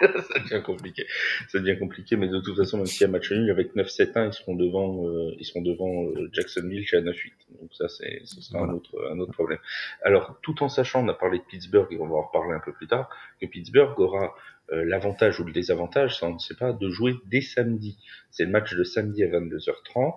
ça 0.00 0.38
devient 0.40 0.62
compliqué. 0.62 1.06
Ça 1.48 1.58
devient 1.58 1.78
compliqué, 1.78 2.16
mais 2.16 2.28
de 2.28 2.40
toute 2.40 2.56
façon, 2.56 2.78
même 2.78 2.86
s'il 2.86 3.02
y 3.02 3.04
a 3.04 3.08
match 3.08 3.30
nul, 3.30 3.50
avec 3.50 3.74
9-7-1, 3.74 4.28
ils 4.28 4.32
seront 4.32 4.54
devant, 4.54 5.06
euh, 5.06 5.34
ils 5.38 5.44
seront 5.44 5.62
devant 5.62 6.04
euh, 6.04 6.28
Jacksonville 6.32 6.86
qui 6.86 6.96
a 6.96 7.00
9-8. 7.00 7.32
Donc 7.60 7.74
ça, 7.74 7.88
c'est, 7.88 8.22
ce 8.24 8.40
sera 8.40 8.64
un 8.64 8.70
autre, 8.70 8.96
un 9.12 9.18
autre 9.18 9.32
problème. 9.32 9.58
Alors, 10.02 10.38
tout 10.42 10.62
en 10.62 10.68
sachant, 10.68 11.04
on 11.04 11.08
a 11.08 11.14
parlé 11.14 11.38
de 11.38 11.44
Pittsburgh 11.44 11.88
et 11.90 11.98
on 12.00 12.06
va 12.06 12.16
en 12.16 12.22
reparler 12.22 12.54
un 12.54 12.60
peu 12.60 12.72
plus 12.72 12.86
tard, 12.86 13.10
que 13.40 13.46
Pittsburgh 13.46 13.98
aura 13.98 14.34
euh, 14.72 14.84
l'avantage 14.84 15.40
ou 15.40 15.44
le 15.44 15.52
désavantage, 15.52 16.20
ça 16.20 16.26
on 16.26 16.34
ne 16.34 16.38
sait 16.38 16.54
pas, 16.54 16.72
de 16.72 16.90
jouer 16.90 17.14
dès 17.26 17.40
samedi. 17.40 17.98
C'est 18.30 18.44
le 18.44 18.50
match 18.50 18.72
de 18.72 18.84
samedi 18.84 19.24
à 19.24 19.26
22h30, 19.26 20.14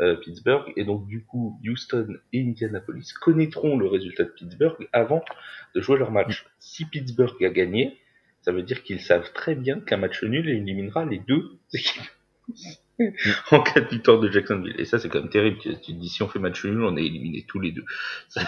euh, 0.00 0.14
Pittsburgh, 0.16 0.72
et 0.76 0.84
donc 0.84 1.08
du 1.08 1.24
coup, 1.24 1.60
Houston 1.66 2.16
et 2.32 2.40
Indianapolis 2.40 3.12
connaîtront 3.14 3.76
le 3.76 3.88
résultat 3.88 4.22
de 4.22 4.28
Pittsburgh 4.28 4.88
avant 4.92 5.24
de 5.74 5.80
jouer 5.80 5.98
leur 5.98 6.12
match. 6.12 6.46
Si 6.60 6.84
Pittsburgh 6.84 7.42
a 7.44 7.48
gagné, 7.48 7.98
ça 8.46 8.52
veut 8.52 8.62
dire 8.62 8.84
qu'ils 8.84 9.00
savent 9.00 9.32
très 9.32 9.56
bien 9.56 9.80
qu'un 9.80 9.96
match 9.96 10.22
nul 10.22 10.48
éliminera 10.48 11.04
les 11.04 11.18
deux 11.18 11.58
équipes. 11.74 12.04
en 13.50 13.60
cas 13.60 13.80
de 13.80 13.88
victoire 13.88 14.20
de 14.20 14.30
Jacksonville. 14.30 14.76
Et 14.78 14.84
ça, 14.84 15.00
c'est 15.00 15.08
quand 15.08 15.18
même 15.18 15.30
terrible. 15.30 15.58
Tu 15.58 15.74
te 15.74 15.90
dis, 15.90 16.08
si 16.08 16.22
on 16.22 16.28
fait 16.28 16.38
match 16.38 16.64
nul, 16.64 16.80
on 16.84 16.96
est 16.96 17.04
éliminé 17.04 17.44
tous 17.48 17.58
les 17.58 17.72
deux. 17.72 17.84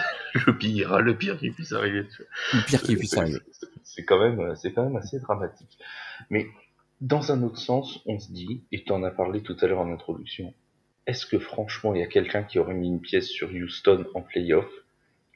le 0.47 0.57
pire, 0.57 1.01
le 1.01 1.17
pire 1.17 1.37
qui 1.37 1.51
puisse 1.51 1.73
arriver. 1.73 2.07
Le 2.53 2.65
pire 2.65 2.81
qui 2.81 2.95
puisse 2.95 3.17
arriver. 3.17 3.39
C'est 3.83 4.05
quand 4.05 4.21
même, 4.21 4.55
c'est 4.55 4.71
quand 4.71 4.85
même 4.85 4.95
assez 4.95 5.19
dramatique. 5.19 5.77
Mais, 6.29 6.47
dans 7.01 7.33
un 7.33 7.43
autre 7.43 7.59
sens, 7.59 7.99
on 8.05 8.19
se 8.19 8.31
dit, 8.31 8.63
et 8.71 8.85
tu 8.85 8.93
en 8.93 9.03
as 9.03 9.11
parlé 9.11 9.41
tout 9.43 9.57
à 9.59 9.67
l'heure 9.67 9.79
en 9.79 9.91
introduction, 9.91 10.53
est-ce 11.07 11.25
que 11.25 11.39
franchement, 11.39 11.93
il 11.93 11.99
y 11.99 12.03
a 12.03 12.07
quelqu'un 12.07 12.43
qui 12.43 12.57
aurait 12.57 12.73
mis 12.73 12.87
une 12.87 13.01
pièce 13.01 13.27
sur 13.27 13.49
Houston 13.49 14.05
en 14.13 14.21
playoff? 14.21 14.69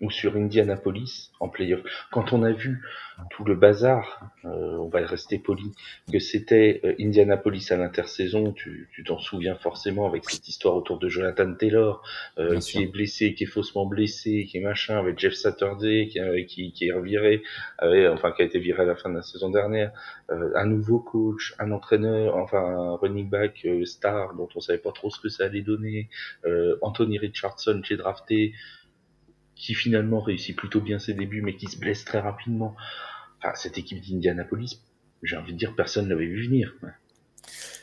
Ou 0.03 0.11
sur 0.11 0.35
Indianapolis 0.35 1.31
en 1.39 1.47
playoff. 1.47 1.81
Quand 2.11 2.33
on 2.33 2.43
a 2.43 2.51
vu 2.51 2.81
tout 3.29 3.45
le 3.45 3.55
bazar, 3.55 4.25
euh, 4.43 4.77
on 4.77 4.89
va 4.89 4.99
rester 5.05 5.39
poli, 5.39 5.71
que 6.11 6.19
c'était 6.19 6.81
euh, 6.83 6.93
Indianapolis 6.99 7.71
à 7.71 7.77
l'intersaison, 7.77 8.51
tu 8.51 8.89
t'en 9.05 9.19
souviens 9.19 9.55
forcément 9.55 10.05
avec 10.05 10.29
cette 10.29 10.47
histoire 10.47 10.75
autour 10.75 10.99
de 10.99 11.07
Jonathan 11.07 11.53
Taylor, 11.53 12.03
euh, 12.37 12.59
qui 12.59 12.83
est 12.83 12.87
blessé, 12.87 13.33
qui 13.33 13.45
est 13.45 13.47
faussement 13.47 13.85
blessé, 13.85 14.45
qui 14.45 14.57
est 14.57 14.61
machin, 14.61 14.97
avec 14.97 15.19
Jeff 15.19 15.33
Saturday, 15.33 16.07
qui, 16.07 16.19
qui, 16.47 16.73
qui 16.73 16.87
est 16.87 16.91
reviré, 16.91 17.41
enfin 17.81 18.31
qui 18.31 18.41
a 18.41 18.45
été 18.45 18.59
viré 18.59 18.83
à 18.83 18.85
la 18.85 18.95
fin 18.95 19.09
de 19.09 19.15
la 19.15 19.21
saison 19.21 19.49
dernière, 19.49 19.91
un 20.29 20.65
nouveau 20.65 20.99
coach, 20.99 21.53
un 21.59 21.71
entraîneur, 21.71 22.35
enfin 22.37 22.59
un 22.59 22.95
running 22.97 23.29
back 23.29 23.65
star 23.85 24.33
dont 24.35 24.49
on 24.55 24.59
savait 24.59 24.79
pas 24.79 24.91
trop 24.91 25.09
ce 25.09 25.19
que 25.19 25.29
ça 25.29 25.45
allait 25.45 25.61
donner, 25.61 26.09
Anthony 26.81 27.19
Richardson 27.19 27.81
qui 27.83 27.93
est 27.93 27.97
drafté, 27.97 28.53
qui 29.63 29.75
finalement 29.75 30.19
réussit 30.19 30.57
plutôt 30.57 30.81
bien 30.81 30.99
ses 30.99 31.13
débuts, 31.13 31.41
mais 31.41 31.55
qui 31.55 31.67
se 31.67 31.77
blesse 31.77 32.03
très 32.03 32.19
rapidement. 32.19 32.75
Enfin, 33.39 33.55
cette 33.55 33.77
équipe 33.77 34.01
d'Indianapolis, 34.01 34.81
j'ai 35.23 35.37
envie 35.37 35.53
de 35.53 35.57
dire, 35.57 35.73
personne 35.73 36.03
ne 36.05 36.09
l'avait 36.09 36.25
vu 36.25 36.47
venir. 36.47 36.75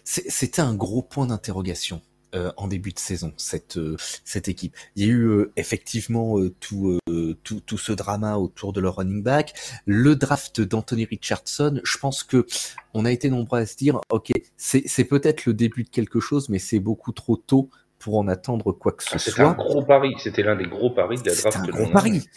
C'était 0.04 0.60
un 0.60 0.75
gros 0.75 1.02
point 1.02 1.26
d'interrogation. 1.26 2.02
Euh, 2.37 2.52
en 2.56 2.68
début 2.68 2.92
de 2.92 2.99
saison 3.00 3.32
cette 3.37 3.76
euh, 3.76 3.96
cette 4.25 4.46
équipe. 4.46 4.76
Il 4.94 5.04
y 5.04 5.06
a 5.08 5.10
eu 5.10 5.25
euh, 5.25 5.52
effectivement 5.56 6.37
tout, 6.60 6.96
tout 7.42 7.60
tout 7.66 7.78
ce 7.78 7.90
drama 7.90 8.37
autour 8.37 8.72
de 8.72 8.80
leur 8.80 8.99
running 8.99 9.25
back, 9.25 9.52
le 9.84 10.14
draft 10.14 10.60
d'Anthony 10.60 11.06
Richardson. 11.06 11.80
Je 11.82 11.99
pense 11.99 12.22
que 12.22 12.46
on 12.94 13.04
a 13.04 13.10
été 13.10 13.30
nombreux 13.30 13.58
à 13.58 13.66
se 13.66 13.76
dire 13.76 14.00
ok 14.10 14.30
c'est 14.56 14.84
c'est 14.87 15.02
peut-être 15.02 15.44
le 15.44 15.54
début 15.54 15.82
de 15.82 15.88
quelque 15.88 16.20
chose, 16.20 16.49
mais 16.50 16.60
c'est 16.60 16.78
beaucoup 16.78 17.10
trop 17.10 17.37
tôt 17.37 17.68
pour 18.00 18.19
en 18.19 18.26
attendre 18.26 18.73
quoi 18.73 18.92
que 18.92 19.04
ce 19.04 19.11
ah, 19.12 19.19
soit. 19.19 19.30
C'était 19.30 19.42
un 19.42 19.52
gros 19.52 19.83
pari. 19.83 20.14
C'était 20.19 20.42
l'un 20.42 20.57
des 20.57 20.66
gros 20.66 20.90
paris 20.90 21.19
de 21.19 21.28
la 21.28 21.37
draft. 21.37 21.59
C'était 21.59 21.71
un 21.71 21.85
gros 21.85 21.92
pari. 21.92 22.28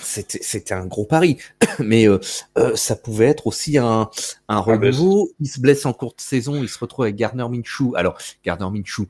C'était 0.00 0.74
un 0.74 0.86
gros 0.86 1.04
pari, 1.04 1.36
mais 1.78 2.08
euh, 2.08 2.18
ça 2.74 2.96
pouvait 2.96 3.26
être 3.26 3.46
aussi 3.46 3.76
un, 3.76 4.08
un 4.48 4.58
renouveau. 4.58 5.30
Il 5.38 5.48
se 5.48 5.60
blesse 5.60 5.84
en 5.84 5.92
courte 5.92 6.20
saison, 6.20 6.62
il 6.62 6.68
se 6.68 6.78
retrouve 6.78 7.04
avec 7.04 7.16
Gardner 7.16 7.46
Minshew. 7.48 7.94
Alors 7.94 8.16
Gardner 8.42 8.70
Minshew, 8.70 9.06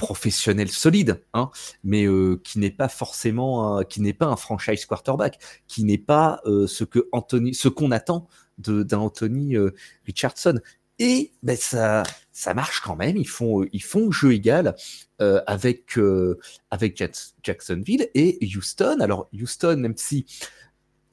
professionnel 0.00 0.70
solide, 0.70 1.22
hein, 1.34 1.50
mais 1.84 2.06
euh, 2.06 2.40
qui 2.42 2.58
n'est 2.58 2.70
pas 2.70 2.88
forcément, 2.88 3.82
qui 3.82 4.00
n'est 4.00 4.14
pas 4.14 4.26
un 4.26 4.36
franchise 4.36 4.86
quarterback, 4.86 5.38
qui 5.66 5.84
n'est 5.84 5.98
pas 5.98 6.40
euh, 6.46 6.66
ce 6.66 6.84
que 6.84 7.08
Anthony, 7.12 7.52
ce 7.52 7.68
qu'on 7.68 7.90
attend 7.90 8.26
d'un 8.56 8.98
Anthony 8.98 9.56
euh, 9.56 9.74
Richardson. 10.06 10.60
Et 11.00 11.32
ben, 11.42 11.56
ça, 11.56 12.04
marche 12.54 12.80
quand 12.80 12.94
même. 12.94 13.16
Ils 13.16 13.26
font, 13.26 14.10
jeu 14.12 14.32
égal 14.32 14.76
avec 15.18 15.98
avec 16.70 17.02
Jacksonville 17.42 18.08
et 18.14 18.38
Houston. 18.54 18.98
Alors 19.00 19.28
Houston, 19.32 19.76
même 19.78 19.96
si 19.96 20.26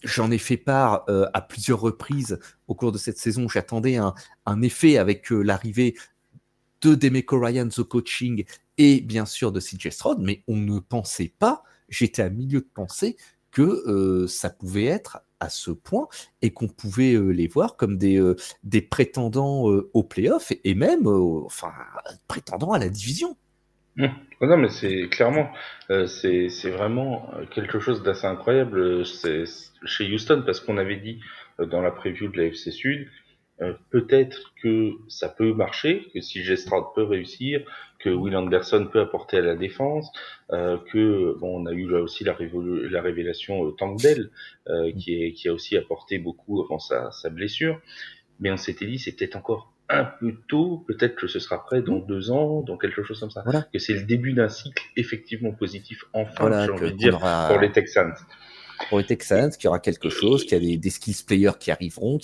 J'en 0.04 0.30
ai 0.30 0.38
fait 0.38 0.58
part 0.58 1.06
à 1.34 1.42
plusieurs 1.42 1.82
reprises 1.82 2.38
au 2.68 2.76
cours 2.76 2.92
de 2.92 3.00
cette 3.00 3.18
saison. 3.18 3.50
J'attendais 3.50 3.98
un, 3.98 4.62
effet 4.62 5.00
avec 5.00 5.32
l'arrivée 5.32 5.96
de 6.82 6.94
Demeco 6.94 7.40
Ryan 7.40 7.70
au 7.78 7.84
coaching 7.84 8.46
et 8.78 9.02
bien 9.02 9.26
sûr 9.26 9.52
de 9.52 9.60
CJ 9.60 9.90
Stroud, 9.90 10.20
mais 10.22 10.44
on 10.48 10.56
ne 10.56 10.80
pensait 10.80 11.34
pas, 11.40 11.64
j'étais 11.90 12.22
à 12.22 12.30
milieu 12.30 12.62
de 12.62 12.70
penser 12.74 13.18
que 13.52 13.62
euh, 13.62 14.28
ça 14.28 14.50
pouvait 14.50 14.86
être 14.86 15.20
à 15.40 15.50
ce 15.50 15.72
point 15.72 16.08
et 16.42 16.52
qu'on 16.52 16.68
pouvait 16.68 17.14
euh, 17.14 17.30
les 17.30 17.48
voir 17.48 17.76
comme 17.76 17.98
des, 17.98 18.20
euh, 18.20 18.36
des 18.64 18.82
prétendants 18.82 19.64
au 19.64 20.04
playoff 20.04 20.52
et, 20.64 20.76
même 20.76 21.08
enfin 21.08 21.72
prétendants 22.28 22.72
à 22.72 22.80
la 22.80 22.90
division. 22.90 23.36
Mmh. 23.96 24.08
Non 24.42 24.58
mais 24.58 24.70
c'est 24.70 25.10
clairement 25.10 25.50
c'est 25.90 26.70
vraiment 26.70 27.32
quelque 27.52 27.80
chose 27.80 28.04
d'assez 28.04 28.28
incroyable 28.28 29.04
chez 29.06 30.14
Houston 30.14 30.44
parce 30.46 30.60
qu'on 30.60 30.78
avait 30.78 30.98
dit 30.98 31.20
dans 31.58 31.82
la 31.82 31.90
preview 31.92 32.28
de 32.28 32.38
la 32.38 32.44
FC 32.46 32.72
Sud 32.72 33.08
euh, 33.62 33.74
peut-être 33.90 34.54
que 34.62 34.92
ça 35.08 35.30
peut 35.30 35.54
marcher, 35.54 36.08
que 36.14 36.22
si 36.22 36.44
Gestrad 36.44 36.84
peut 36.94 37.04
réussir, 37.04 37.62
que 38.00 38.10
Will 38.10 38.36
Anderson 38.36 38.88
peut 38.92 39.02
apporter 39.02 39.38
à 39.38 39.42
la 39.42 39.56
défense, 39.56 40.12
euh, 40.52 40.78
que 40.92 41.36
bon, 41.40 41.64
on 41.64 41.66
a 41.66 41.72
eu 41.72 41.90
là 41.90 42.02
aussi 42.02 42.24
la, 42.24 42.36
la 42.40 43.02
révélation 43.02 43.66
euh, 43.66 43.72
Tank 43.72 44.02
euh, 44.06 44.92
qui, 44.98 45.24
est, 45.24 45.34
qui 45.34 45.48
a 45.50 45.54
aussi 45.54 45.78
apporté 45.78 46.20
beaucoup 46.20 46.62
avant 46.62 46.80
sa, 46.80 47.12
sa 47.12 47.30
blessure, 47.30 47.80
mais 48.40 48.52
on 48.52 48.58
s'était 48.58 48.86
dit 48.86 49.00
c'est 49.00 49.14
peut-être 49.14 49.36
encore 49.36 49.74
un 49.90 50.04
peu 50.04 50.36
tôt, 50.48 50.84
peut-être 50.88 51.16
que 51.16 51.28
ce 51.28 51.40
sera 51.40 51.64
prêt 51.64 51.82
dans 51.82 52.00
deux 52.00 52.30
ans, 52.30 52.62
dans 52.62 52.78
quelque 52.78 53.04
chose 53.04 53.20
comme 53.20 53.32
ça, 53.32 53.44
que 53.72 53.80
c'est 53.80 53.94
le 53.94 54.04
début 54.04 54.34
d'un 54.34 54.50
cycle 54.50 54.84
effectivement 54.98 55.52
positif 55.52 56.04
enfin, 56.14 56.66
j'ai 56.66 56.72
envie 56.72 56.92
de 56.92 56.98
dire, 56.98 57.20
pour 57.48 57.60
les 57.60 57.72
Texans. 57.72 58.14
Pour 58.90 59.00
les 59.00 59.06
Texans, 59.06 59.50
qu'il 59.50 59.66
y 59.66 59.68
aura 59.68 59.80
quelque 59.80 60.10
chose, 60.10 60.46
qu'il 60.46 60.64
y 60.64 60.74
a 60.74 60.78
des, 60.78 60.90
skills 60.90 61.24
players 61.26 61.58
qui 61.60 61.72
arriveront. 61.72 62.20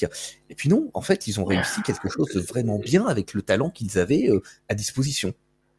Et 0.50 0.56
puis 0.56 0.70
non, 0.70 0.92
en 0.94 1.01
fait, 1.01 1.27
ils 1.27 1.39
ont 1.39 1.46
réussi 1.46 1.82
quelque 1.82 2.10
chose 2.10 2.27
de 2.34 2.42
vraiment 2.42 2.77
bien 2.77 3.06
avec 3.06 3.34
le 3.34 3.42
talent 3.42 3.70
qu'ils 3.70 3.98
avaient 3.98 4.30
euh, 4.30 4.42
à 4.70 4.75
disposition. 4.75 5.34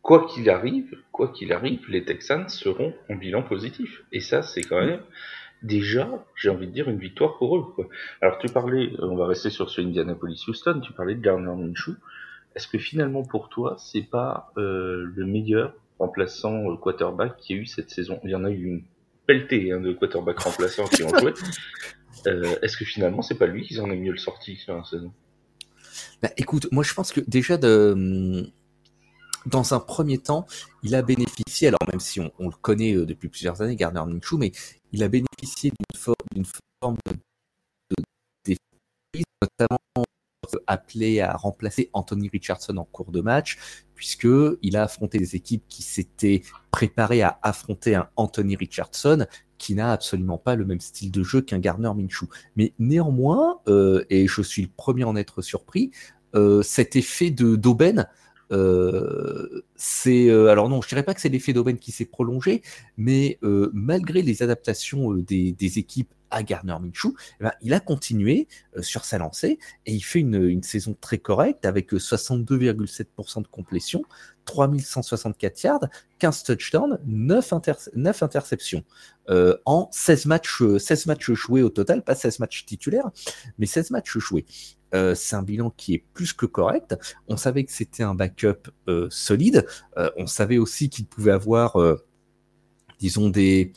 Quoi 0.05 0.27
qu'il 0.27 0.51
arrive, 0.51 0.99
quoi 1.13 1.29
qu'il 1.29 1.51
arrive, 1.51 1.81
les 1.89 2.05
Texans 2.05 2.47
seront 2.51 2.93
en 3.09 3.15
bilan 3.15 3.43
positif. 3.43 4.05
Et 4.13 4.21
ça, 4.21 4.43
c'est 4.43 4.61
quand 4.61 4.85
même 4.85 5.01
déjà, 5.63 6.23
j'ai 6.37 6.51
envie 6.51 6.67
de 6.67 6.73
dire, 6.73 6.91
une 6.91 6.99
victoire 6.99 7.39
pour 7.39 7.57
eux. 7.57 7.65
Quoi. 7.75 7.89
Alors 8.21 8.37
tu 8.37 8.49
parlais, 8.49 8.93
euh, 8.99 9.09
on 9.09 9.17
va 9.17 9.27
rester 9.27 9.49
sur 9.49 9.71
ce 9.71 9.81
Indianapolis-Houston, 9.81 10.81
tu 10.81 10.93
parlais 10.93 11.15
de 11.15 11.23
Garner 11.23 11.55
Minshew. 11.57 11.97
Est-ce 12.55 12.69
que 12.69 12.77
finalement 12.77 13.23
pour 13.23 13.49
toi, 13.49 13.77
c'est 13.79 14.03
pas 14.03 14.53
euh, 14.59 15.11
le 15.17 15.25
meilleur 15.25 15.73
remplaçant 15.99 16.77
quarterback 16.77 17.39
qui 17.39 17.55
a 17.55 17.57
eu 17.57 17.65
cette 17.65 17.89
saison? 17.89 18.21
Il 18.25 18.31
y 18.31 18.35
en 18.35 18.45
a 18.45 18.51
eu 18.51 18.63
une 18.63 18.83
pelleté 19.27 19.73
hein, 19.73 19.81
de 19.81 19.95
quarterback 19.95 20.39
remplaçants 20.39 20.85
qui 20.85 21.03
ont 21.03 21.19
joué. 21.19 21.33
Euh, 22.29 22.55
est-ce 22.63 22.79
que 22.79 22.87
finalement, 22.87 23.21
c'est 23.21 23.35
pas 23.35 23.47
lui 23.47 23.67
qui 23.67 23.79
en 23.81 23.91
est 23.91 23.97
mieux 23.97 24.13
le 24.13 24.17
sorti 24.17 24.57
sur 24.57 24.75
la 24.75 24.85
saison? 24.85 25.13
Bah, 26.23 26.31
Écoute, 26.39 26.69
moi 26.71 26.83
je 26.83 26.95
pense 26.95 27.13
que 27.13 27.21
déjà 27.27 27.59
de 27.59 27.93
hum, 27.93 28.47
dans 29.47 29.75
un 29.75 29.81
premier 29.81 30.19
temps, 30.19 30.47
il 30.83 30.95
a 30.95 31.03
bénéficié, 31.03 31.69
alors 31.69 31.81
même 31.91 32.01
si 32.01 32.21
on, 32.21 32.49
le 32.49 32.57
connaît 32.61 32.95
euh, 32.95 33.07
depuis 33.07 33.29
plusieurs 33.29 33.63
années, 33.63 33.77
Gardner 33.77 34.03
Minshew, 34.07 34.39
mais 34.39 34.53
il 34.93 35.03
a 35.03 35.09
bénéficié 35.09 35.73
d'une 36.33 36.45
forme 36.81 36.97
de, 37.07 38.05
de, 38.47 38.57
notamment 39.43 39.79
appelé 40.67 41.21
à 41.21 41.37
remplacer 41.37 41.91
Anthony 41.93 42.29
Richardson 42.29 42.77
en 42.77 42.85
cours 42.85 43.11
de 43.11 43.21
match, 43.21 43.59
puisque 43.95 44.29
il 44.63 44.77
a 44.77 44.85
affronté 44.85 45.19
des 45.19 45.37
équipes 45.37 45.65
qui 45.69 45.83
s'étaient 45.83 46.43
préparées 46.71 47.23
à 47.23 47.39
affronter 47.43 47.95
un 47.95 48.09
Anthony 48.17 48.57
Richardson 48.57 49.27
qui 49.59 49.75
n'a 49.75 49.93
absolument 49.93 50.39
pas 50.39 50.57
le 50.57 50.65
même 50.65 50.81
style 50.81 51.11
de 51.11 51.23
jeu 51.23 51.41
qu'un 51.41 51.59
Garner 51.59 51.91
Minshew. 51.95 52.29
Mais 52.57 52.73
néanmoins, 52.79 53.61
euh, 53.69 54.05
et 54.11 54.27
je 54.27 54.43
suis 54.43 54.63
le 54.63 54.69
premier 54.69 55.05
à 55.05 55.09
en 55.09 55.17
être 55.17 55.43
surpris, 55.43 55.91
euh, 56.35 56.63
cet 56.63 56.97
effet 56.97 57.31
de 57.31 57.57
d'aubaine 57.57 58.09
euh, 58.55 59.63
c'est 59.77 60.31
alors 60.31 60.69
non, 60.69 60.81
je 60.81 60.89
dirais 60.89 61.03
pas 61.03 61.15
que 61.15 61.21
c'est 61.21 61.29
l'effet 61.29 61.53
d'aubaine 61.53 61.79
qui 61.79 61.93
s'est 61.93 62.05
prolongé, 62.05 62.63
mais 62.97 63.39
malgré 63.73 64.23
les 64.23 64.43
adaptations 64.43 65.13
des, 65.13 65.55
équipes 65.79 66.13
à 66.35 66.43
Garner 66.43 66.77
Minshew, 66.81 67.15
eh 67.41 67.45
ben, 67.45 67.53
il 67.63 67.73
a 67.75 67.81
continué 67.81 68.49
euh, 68.77 68.83
sur 68.83 69.05
sa 69.05 69.19
lancée 69.19 69.59
et 69.87 69.93
il 69.93 70.01
fait 70.01 70.21
une, 70.21 70.63
saison 70.63 70.97
très 71.01 71.19
correcte 71.19 71.65
avec 71.65 71.93
62,7% 71.93 73.39
euh, 73.39 73.43
de 73.43 73.47
complétion, 73.49 74.03
3164 74.45 75.63
yards, 75.63 75.89
15 76.19 76.43
touchdowns, 76.43 76.99
9, 77.07 77.53
interceptions 78.23 78.85
euh, 79.31 79.57
en 79.65 79.89
16 79.93 80.27
matchs, 80.27 80.63
16 80.79 81.07
matchs 81.07 81.33
joués 81.33 81.63
au 81.63 81.71
total, 81.71 82.03
pas 82.03 82.15
16 82.15 82.41
matchs 82.41 82.67
titulaires, 82.67 83.11
mais 83.59 83.67
16 83.67 83.91
matchs 83.91 84.19
joués. 84.19 84.45
C'est 85.15 85.37
un 85.37 85.43
bilan 85.43 85.71
qui 85.77 85.95
est 85.95 86.05
plus 86.15 86.33
que 86.33 86.47
correct. 86.47 86.97
On 87.29 87.37
savait 87.37 87.65
que 87.65 87.73
c'était 87.73 88.03
un 88.03 88.15
backup 88.15 88.71
solide. 89.11 89.67
on 90.17 90.27
savait 90.27 90.59
aussi 90.59 90.89
qu'il 90.89 91.07
pouvait 91.07 91.33
avoir, 91.33 91.77
disons, 92.99 93.29
des, 93.29 93.73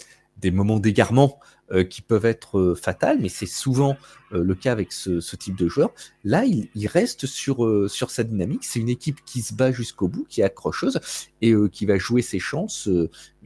moments 0.45 0.79
d'égarement 0.79 1.39
euh, 1.73 1.83
qui 1.83 2.01
peuvent 2.01 2.25
être 2.25 2.59
euh, 2.59 2.75
fatales, 2.75 3.17
mais 3.19 3.27
c'est 3.27 3.45
souvent 3.45 3.97
euh, 4.31 4.41
le 4.41 4.55
cas 4.55 4.71
avec 4.71 4.93
ce, 4.93 5.35
type 5.35 5.57
de 5.57 5.67
joueur. 5.67 5.93
Là, 6.23 6.45
il, 6.45 6.87
reste 6.87 7.25
sur, 7.25 7.89
sur 7.89 8.09
sa 8.09 8.23
dynamique. 8.23 8.63
C'est 8.63 8.79
une 8.79 8.87
équipe 8.87 9.19
qui 9.25 9.41
se 9.41 9.53
bat 9.53 9.73
jusqu'au 9.73 10.07
bout, 10.07 10.25
qui 10.29 10.39
est 10.39 10.45
accrocheuse 10.45 11.01
et 11.41 11.53
qui 11.73 11.85
va 11.85 11.97
jouer 11.97 12.21
ses 12.21 12.39
chances 12.39 12.87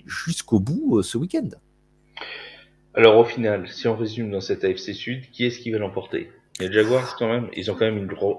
jusqu'au 0.05 0.59
bout 0.59 1.01
ce 1.01 1.17
week-end. 1.17 1.49
Alors 2.93 3.17
au 3.17 3.25
final, 3.25 3.67
si 3.67 3.87
on 3.87 3.95
résume 3.95 4.29
dans 4.29 4.41
cette 4.41 4.63
AFC 4.63 4.93
Sud, 4.93 5.31
qui 5.31 5.45
est-ce 5.45 5.57
qui 5.57 5.71
va 5.71 5.79
l'emporter? 5.79 6.29
Les 6.61 6.71
Jaguars, 6.71 7.15
quand 7.17 7.27
même, 7.27 7.49
ils 7.53 7.69
ont 7.71 7.75
quand 7.75 7.85
même 7.85 7.97
une 7.97 8.07
grosse. 8.07 8.37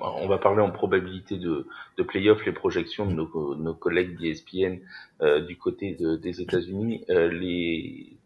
on 0.00 0.28
va 0.28 0.38
parler 0.38 0.62
en 0.62 0.70
probabilité 0.70 1.36
de, 1.36 1.66
de 1.96 2.02
playoff, 2.02 2.44
les 2.46 2.52
projections 2.52 3.06
de 3.06 3.12
nos, 3.12 3.54
nos 3.54 3.74
collègues 3.74 4.18
d'ESPN 4.18 4.78
euh, 5.20 5.40
du 5.40 5.56
côté 5.56 5.96
des 5.98 6.40
États-Unis. 6.40 7.04
les, 7.08 8.18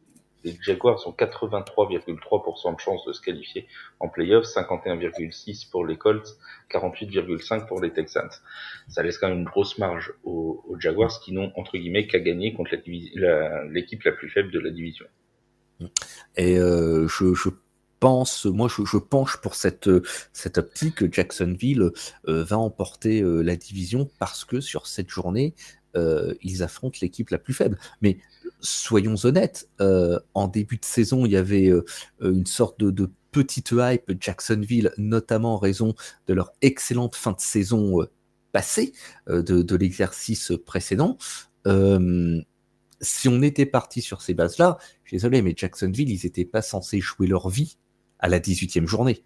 les 0.45 0.57
Jaguars 0.61 1.07
ont 1.07 1.13
83,3% 1.13 2.75
de 2.75 2.81
chances 2.81 3.05
de 3.07 3.13
se 3.13 3.21
qualifier 3.21 3.67
en 4.01 4.09
playoff, 4.09 4.45
51,6% 4.47 5.71
pour 5.71 5.87
les 5.87 5.97
Colts, 5.97 6.37
48,5% 6.71 7.67
pour 7.67 7.81
les 7.81 7.93
Texans. 7.93 8.31
Ça 8.89 9.03
laisse 9.03 9.19
quand 9.19 9.29
même 9.29 9.39
une 9.39 9.45
grosse 9.45 9.79
marge 9.79 10.13
aux, 10.25 10.65
Jaguars 10.79 11.21
qui 11.21 11.33
n'ont, 11.33 11.53
entre 11.57 11.77
guillemets, 11.77 12.07
qu'à 12.07 12.19
gagner 12.19 12.55
contre 12.55 12.73
l'équipe 12.75 14.03
la, 14.05 14.13
plus 14.13 14.31
faible 14.31 14.51
de 14.51 14.59
la 14.59 14.71
division. 14.71 15.07
Et 16.37 16.59
euh, 16.59 17.07
je, 17.09 17.49
pense, 18.03 18.47
moi 18.47 18.69
je, 18.69 18.99
penche 18.99 19.37
pour 19.39 19.55
cette, 19.55 19.89
cette 20.33 20.59
optique, 20.59 21.13
Jacksonville 21.15 21.93
euh, 22.27 22.43
va 22.43 22.59
emporter 22.59 23.23
euh, 23.23 23.43
la 23.43 23.55
division 23.57 24.11
parce 24.19 24.45
que 24.45 24.61
sur 24.61 24.87
cette 24.87 25.09
journée, 25.09 25.55
ils 26.43 26.63
affrontent 26.63 26.99
l'équipe 27.03 27.29
la 27.29 27.39
plus 27.39 27.53
faible. 27.53 27.79
Mais 28.01 28.17
soyons 28.63 29.15
honnêtes, 29.25 29.69
euh, 29.81 30.19
en 30.35 30.49
début 30.49 30.79
de 30.79 30.85
saison, 30.85 31.27
il 31.27 31.33
y 31.33 31.37
avait 31.37 31.69
euh, 31.69 31.85
une 32.21 32.47
sorte 32.47 32.83
de, 32.83 33.11
petite 33.33 33.73
hype 33.73 34.13
Jacksonville, 34.21 34.93
notamment 34.99 35.55
en 35.55 35.59
raison 35.59 35.95
de 36.27 36.35
leur 36.35 36.53
excellente 36.61 37.17
fin 37.17 37.33
de 37.33 37.41
saison 37.41 38.03
euh, 38.03 38.11
passée, 38.53 38.93
de, 39.27 39.77
l'exercice 39.77 40.53
précédent. 40.67 41.17
si 43.01 43.29
on 43.29 43.41
était 43.41 43.65
parti 43.65 44.03
sur 44.03 44.21
ces 44.21 44.35
bases-là, 44.35 44.77
je 45.05 45.09
suis 45.09 45.17
désolé, 45.17 45.41
mais 45.41 45.55
Jacksonville, 45.57 46.11
ils 46.11 46.21
n'étaient 46.25 46.45
pas 46.45 46.61
censés 46.61 47.01
jouer 47.01 47.27
leur 47.27 47.49
vie 47.49 47.79
à 48.23 48.29
la 48.29 48.41
18e 48.41 48.87
journée. 48.87 49.23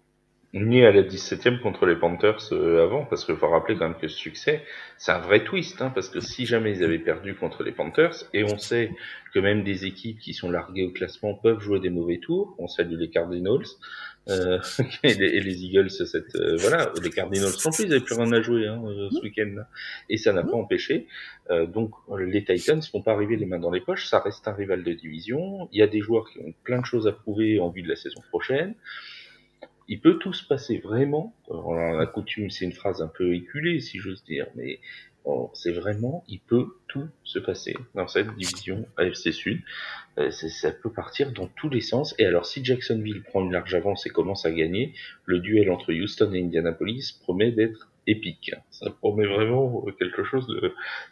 Ni 0.53 0.83
à 0.83 0.91
la 0.91 1.03
17e 1.03 1.59
contre 1.59 1.85
les 1.85 1.97
Panthers 1.97 2.53
euh, 2.53 2.83
avant, 2.83 3.05
parce 3.05 3.25
qu'il 3.25 3.35
faut 3.35 3.49
rappeler 3.49 3.77
quand 3.77 3.89
même 3.89 3.97
que 3.97 4.07
ce 4.07 4.17
succès, 4.17 4.63
c'est 4.97 5.11
un 5.11 5.19
vrai 5.19 5.43
twist, 5.43 5.81
hein, 5.81 5.91
parce 5.93 6.09
que 6.09 6.21
si 6.21 6.45
jamais 6.45 6.71
ils 6.71 6.83
avaient 6.83 6.99
perdu 6.99 7.35
contre 7.35 7.63
les 7.63 7.73
Panthers, 7.73 8.23
et 8.33 8.43
on 8.43 8.57
sait 8.57 8.91
que 9.33 9.39
même 9.39 9.63
des 9.63 9.85
équipes 9.85 10.19
qui 10.19 10.33
sont 10.33 10.49
larguées 10.49 10.85
au 10.85 10.91
classement 10.91 11.33
peuvent 11.33 11.59
jouer 11.59 11.79
des 11.79 11.89
mauvais 11.89 12.19
tours, 12.19 12.55
on 12.59 12.67
salue 12.67 12.95
les 12.97 13.09
Cardinals, 13.09 13.65
euh, 14.29 14.59
et, 15.03 15.13
les, 15.13 15.63
Eagles, 15.63 15.89
cette, 15.89 16.35
euh, 16.35 16.57
voilà, 16.57 16.91
les 17.01 17.09
Cardinals 17.09 17.51
non 17.63 17.71
plus, 17.71 17.83
ils 17.83 17.89
n'avaient 17.89 18.01
plus 18.01 18.15
rien 18.15 18.31
à 18.31 18.41
jouer 18.41 18.67
hein, 18.67 18.81
ce 19.11 19.21
week-end, 19.21 19.63
et 20.09 20.17
ça 20.17 20.33
n'a 20.33 20.43
pas 20.43 20.55
empêché. 20.55 21.07
donc 21.49 21.91
les 22.17 22.43
Titans 22.43 22.77
ne 22.77 22.91
vont 22.91 23.01
pas 23.01 23.13
arriver 23.13 23.35
les 23.35 23.45
mains 23.45 23.59
dans 23.59 23.71
les 23.71 23.81
poches, 23.81 24.07
ça 24.07 24.19
reste 24.19 24.47
un 24.47 24.53
rival 24.53 24.83
de 24.83 24.93
division, 24.93 25.69
il 25.71 25.79
y 25.79 25.83
a 25.83 25.87
des 25.87 26.01
joueurs 26.01 26.29
qui 26.29 26.39
ont 26.39 26.53
plein 26.63 26.79
de 26.79 26.85
choses 26.85 27.07
à 27.07 27.11
prouver 27.11 27.59
en 27.59 27.69
vue 27.69 27.81
de 27.81 27.89
la 27.89 27.95
saison 27.95 28.21
prochaine. 28.29 28.75
Il 29.89 30.01
peut 30.01 30.17
tout 30.17 30.33
se 30.33 30.45
passer 30.45 30.79
vraiment. 30.79 31.33
En 31.47 32.05
coutume, 32.07 32.49
c'est 32.49 32.65
une 32.65 32.73
phrase 32.73 33.01
un 33.01 33.07
peu 33.07 33.33
éculée, 33.33 33.79
si 33.79 33.99
j'ose 33.99 34.21
dire, 34.25 34.47
mais 34.55 34.81
c'est 35.53 35.71
vraiment, 35.71 36.23
il 36.27 36.39
peut 36.39 36.67
tout 36.87 37.07
se 37.23 37.39
passer 37.39 37.75
dans 37.95 38.07
cette 38.07 38.33
division 38.35 38.87
AFC 38.97 39.33
Sud. 39.33 39.61
Euh, 40.17 40.31
ça 40.31 40.71
peut 40.71 40.91
partir 40.91 41.31
dans 41.31 41.47
tous 41.47 41.69
les 41.69 41.81
sens. 41.81 42.15
Et 42.17 42.25
alors, 42.25 42.45
si 42.45 42.63
Jacksonville 42.63 43.23
prend 43.23 43.41
une 43.41 43.51
large 43.51 43.73
avance 43.75 44.05
et 44.05 44.09
commence 44.09 44.45
à 44.45 44.51
gagner, 44.51 44.93
le 45.25 45.39
duel 45.39 45.69
entre 45.69 45.93
Houston 45.93 46.33
et 46.33 46.41
Indianapolis 46.41 47.19
promet 47.21 47.51
d'être 47.51 47.89
épique. 48.09 48.51
Ça 48.71 48.89
promet 48.89 49.25
vraiment 49.25 49.85
quelque 49.99 50.23
chose 50.23 50.47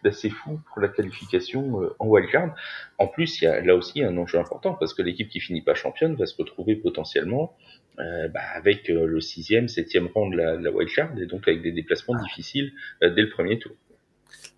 d'assez 0.04 0.30
fou 0.30 0.62
pour 0.68 0.82
la 0.82 0.88
qualification 0.88 1.82
euh, 1.82 1.94
en 2.00 2.08
wildcard. 2.08 2.56
En 2.98 3.08
plus, 3.08 3.42
il 3.42 3.46
y 3.46 3.48
a 3.48 3.60
là 3.62 3.76
aussi 3.76 4.02
un 4.02 4.16
enjeu 4.18 4.40
important 4.40 4.76
parce 4.76 4.94
que 4.94 5.02
l'équipe 5.02 5.28
qui 5.28 5.42
finit 5.42 5.62
pas 5.62 5.76
championne 5.76 6.16
va 6.16 6.26
se 6.26 6.38
retrouver 6.38 6.76
potentiellement 6.78 7.56
euh, 8.00 8.28
bah, 8.28 8.42
avec 8.56 8.90
euh, 8.90 9.06
le 9.06 9.22
sixième, 9.22 9.70
septième 9.70 10.08
rang 10.14 10.30
de 10.30 10.36
la, 10.36 10.58
de 10.58 10.64
la 10.64 10.72
wildcard 10.72 11.18
et 11.18 11.28
donc 11.28 11.48
avec 11.48 11.62
des 11.62 11.72
déplacements 11.72 12.20
difficiles 12.22 12.74
euh, 13.02 13.10
dès 13.10 13.22
le 13.22 13.30
premier 13.30 13.58
tour. 13.58 13.72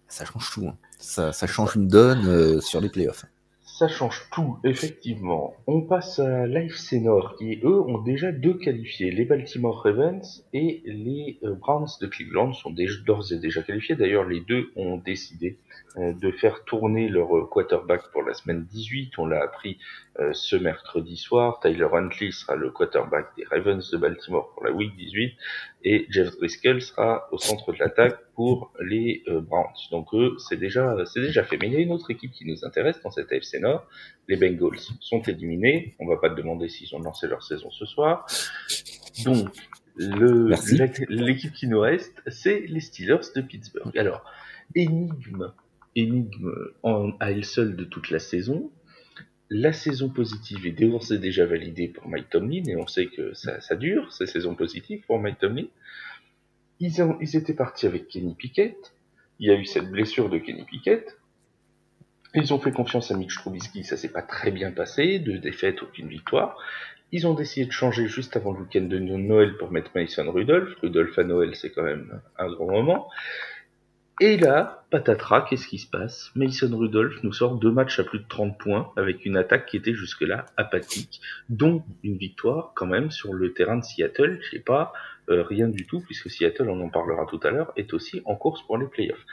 Ça 0.07 0.25
change 0.25 0.51
tout. 0.51 0.67
Hein. 0.67 0.77
Ça, 0.99 1.47
change 1.47 1.75
une 1.75 1.87
donne 1.87 2.61
sur 2.61 2.81
les 2.81 2.89
playoffs. 2.89 3.25
Ça 3.77 3.87
change 3.87 4.27
tout, 4.31 4.57
effectivement. 4.63 5.53
On 5.67 5.81
passe 5.81 6.17
à 6.17 6.47
l'AFC 6.47 6.93
Nord, 6.93 7.35
qui 7.37 7.59
eux 7.63 7.79
ont 7.79 7.99
déjà 7.99 8.31
deux 8.31 8.55
qualifiés. 8.55 9.11
Les 9.11 9.23
Baltimore 9.23 9.83
Ravens 9.83 10.43
et 10.51 10.81
les 10.85 11.39
Browns 11.43 11.85
de 12.01 12.07
Cleveland 12.07 12.53
sont 12.53 12.73
d'ores 13.05 13.31
et 13.31 13.37
déjà 13.37 13.61
qualifiés. 13.61 13.95
D'ailleurs, 13.95 14.25
les 14.25 14.39
deux 14.39 14.71
ont 14.77 14.97
décidé 14.97 15.59
euh, 15.97 16.13
de 16.13 16.31
faire 16.31 16.63
tourner 16.63 17.07
leur 17.07 17.29
quarterback 17.49 18.11
pour 18.11 18.23
la 18.23 18.33
semaine 18.33 18.65
18. 18.65 19.19
On 19.19 19.27
l'a 19.27 19.43
appris 19.43 19.77
euh, 20.19 20.31
ce 20.33 20.55
mercredi 20.55 21.15
soir. 21.15 21.59
Tyler 21.59 21.87
Huntley 21.93 22.31
sera 22.31 22.55
le 22.55 22.71
quarterback 22.71 23.27
des 23.37 23.45
Ravens 23.45 23.91
de 23.91 23.97
Baltimore 23.97 24.49
pour 24.53 24.63
la 24.63 24.71
week 24.71 24.95
18 24.95 25.33
et 25.83 26.07
Jeff 26.09 26.35
Driscoll 26.37 26.81
sera 26.81 27.27
au 27.31 27.37
centre 27.37 27.73
de 27.73 27.77
l'attaque 27.77 28.19
pour 28.37 28.71
les 28.79 29.23
euh, 29.27 29.41
Browns. 29.41 29.73
Donc 29.89 30.13
eux, 30.13 30.35
c'est 30.37 30.57
déjà 30.57 30.95
c'est 31.05 31.21
déjà 31.21 31.43
fait. 31.43 31.57
Mais 31.57 31.67
il 31.67 31.73
y 31.73 31.75
a 31.75 31.79
une 31.79 31.91
autre 31.91 32.11
équipe 32.11 32.31
qui 32.31 32.45
nous 32.45 32.63
intéresse 32.63 33.01
dans 33.01 33.09
cette 33.09 33.31
AFC 33.31 33.59
Nord. 33.59 33.87
Les 34.27 34.37
Bengals 34.37 34.79
sont 34.99 35.23
éliminés. 35.23 35.95
On 35.97 36.05
va 36.05 36.17
pas 36.17 36.29
te 36.29 36.35
demander 36.35 36.69
s'ils 36.69 36.95
ont 36.95 36.99
lancé 36.99 37.27
leur 37.27 37.41
saison 37.41 37.71
ce 37.71 37.85
soir. 37.87 38.27
Donc 39.25 39.47
l'équipe 39.97 41.51
qui 41.51 41.67
nous 41.67 41.79
reste, 41.79 42.21
c'est 42.27 42.59
les 42.67 42.79
Steelers 42.79 43.25
de 43.35 43.41
Pittsburgh. 43.41 43.97
Alors, 43.97 44.23
énigme 44.75 45.51
énigme 45.95 46.53
en, 46.83 47.13
à 47.19 47.31
elle 47.31 47.43
seule 47.43 47.75
de 47.75 47.85
toute 47.85 48.11
la 48.11 48.19
saison. 48.19 48.71
La 49.49 49.73
saison 49.73 50.09
positive 50.09 50.67
est 50.67 50.73
d'ores 50.73 51.11
déjà 51.19 51.47
validée 51.47 51.87
pour 51.87 52.07
Mike 52.07 52.29
Tomlin, 52.29 52.63
et 52.67 52.75
on 52.75 52.85
sait 52.85 53.07
que 53.07 53.33
ça, 53.33 53.59
ça 53.61 53.75
dure, 53.75 54.11
ces 54.13 54.27
saisons 54.27 54.53
positives 54.53 55.01
pour 55.07 55.17
Mike 55.17 55.39
Tomlin. 55.39 55.65
Ils, 56.79 57.35
étaient 57.35 57.53
partis 57.53 57.87
avec 57.87 58.07
Kenny 58.07 58.35
Pickett. 58.35 58.93
Il 59.39 59.47
y 59.47 59.51
a 59.51 59.55
eu 59.55 59.65
cette 59.65 59.89
blessure 59.89 60.29
de 60.29 60.37
Kenny 60.37 60.63
Pickett. 60.63 61.17
Ils 62.35 62.53
ont 62.53 62.59
fait 62.59 62.71
confiance 62.71 63.09
à 63.11 63.17
Mitch 63.17 63.35
Trubisky, 63.35 63.83
ça 63.83 63.97
s'est 63.97 64.11
pas 64.11 64.21
très 64.21 64.51
bien 64.51 64.71
passé, 64.71 65.19
deux 65.19 65.39
défaites, 65.39 65.81
aucune 65.81 66.07
victoire. 66.07 66.57
Ils 67.11 67.25
ont 67.25 67.33
décidé 67.33 67.65
de 67.65 67.71
changer 67.71 68.07
juste 68.07 68.35
avant 68.35 68.51
le 68.51 68.59
week-end 68.59 68.81
de 68.81 68.99
Noël 68.99 69.57
pour 69.57 69.71
mettre 69.71 69.91
Mason 69.95 70.29
Rudolph. 70.29 70.75
Rudolph 70.81 71.17
à 71.17 71.23
Noël, 71.23 71.55
c'est 71.55 71.71
quand 71.71 71.83
même 71.83 72.21
un 72.37 72.51
grand 72.51 72.69
moment. 72.69 73.09
Et 74.19 74.35
là, 74.35 74.83
patatras, 74.89 75.41
qu'est-ce 75.41 75.67
qui 75.67 75.77
se 75.77 75.87
passe? 75.87 76.31
Mason 76.35 76.75
Rudolph 76.75 77.21
nous 77.21 77.33
sort 77.33 77.57
deux 77.57 77.69
matchs 77.69 77.99
à 77.99 78.03
plus 78.03 78.17
de 78.17 78.27
30 78.27 78.57
points 78.57 78.91
avec 78.95 79.27
une 79.27 79.37
attaque 79.37 79.67
qui 79.67 79.77
était 79.77 79.93
jusque-là 79.93 80.47
apathique, 80.57 81.21
dont 81.49 81.83
une 82.01 82.17
victoire 82.17 82.71
quand 82.75 82.87
même 82.87 83.11
sur 83.11 83.31
le 83.31 83.53
terrain 83.53 83.77
de 83.77 83.83
Seattle, 83.83 84.39
je 84.41 84.49
sais 84.49 84.63
pas, 84.63 84.91
euh, 85.29 85.43
rien 85.43 85.67
du 85.67 85.85
tout, 85.85 85.99
puisque 85.99 86.31
Seattle, 86.31 86.67
on 86.67 86.81
en 86.81 86.89
parlera 86.89 87.27
tout 87.27 87.39
à 87.43 87.51
l'heure, 87.51 87.71
est 87.75 87.93
aussi 87.93 88.23
en 88.25 88.35
course 88.35 88.63
pour 88.63 88.79
les 88.79 88.87
playoffs. 88.87 89.23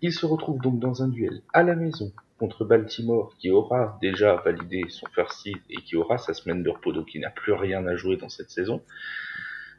Il 0.00 0.10
se 0.10 0.24
retrouve 0.24 0.58
donc 0.62 0.78
dans 0.78 1.02
un 1.02 1.08
duel 1.08 1.42
à 1.52 1.62
la 1.62 1.74
maison 1.74 2.10
contre 2.38 2.64
Baltimore, 2.64 3.34
qui 3.38 3.50
aura 3.50 3.98
déjà 4.00 4.36
validé 4.36 4.84
son 4.88 5.06
first 5.14 5.32
seed 5.42 5.58
et 5.68 5.82
qui 5.82 5.96
aura 5.96 6.16
sa 6.16 6.32
semaine 6.32 6.62
de 6.62 6.70
repos, 6.70 6.92
donc 6.92 7.08
qui 7.08 7.18
n'a 7.18 7.28
plus 7.28 7.52
rien 7.52 7.86
à 7.86 7.94
jouer 7.94 8.16
dans 8.16 8.30
cette 8.30 8.48
saison. 8.48 8.82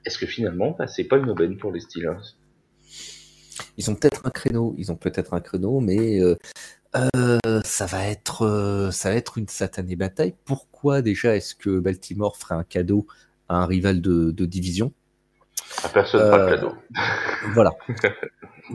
Est-ce 0.06 0.20
que 0.20 0.28
finalement, 0.28 0.76
bah, 0.78 0.86
c'est 0.86 1.06
pas 1.06 1.18
une 1.18 1.32
aubaine 1.32 1.58
pour 1.58 1.72
les 1.72 1.80
Steelers? 1.80 2.36
Ils 3.78 3.90
ont 3.90 3.96
peut-être 3.96 4.22
un 4.26 4.30
créneau, 4.30 4.76
ils 4.78 4.92
ont 4.92 4.96
peut-être 4.96 5.34
un 5.34 5.42
créneau, 5.42 5.80
mais 5.80 6.20
euh, 6.20 6.36
euh, 6.96 7.62
ça 7.64 7.86
va 7.86 8.08
être, 8.08 8.46
euh, 8.46 8.92
ça 8.92 9.10
va 9.10 9.16
être 9.16 9.38
une 9.38 9.48
satanée 9.48 9.96
bataille. 9.96 10.36
Pourquoi 10.46 11.02
déjà 11.02 11.36
est-ce 11.36 11.56
que 11.56 11.80
Baltimore 11.80 12.38
ferait 12.38 12.56
un 12.56 12.64
cadeau 12.64 13.08
à 13.50 13.56
un 13.58 13.66
rival 13.66 14.02
de, 14.02 14.32
division? 14.46 14.94
À 15.84 15.90
Personne 15.90 16.30
pas 16.30 16.46
de 16.46 16.56
cadeau. 16.56 16.74
Voilà. 17.54 17.72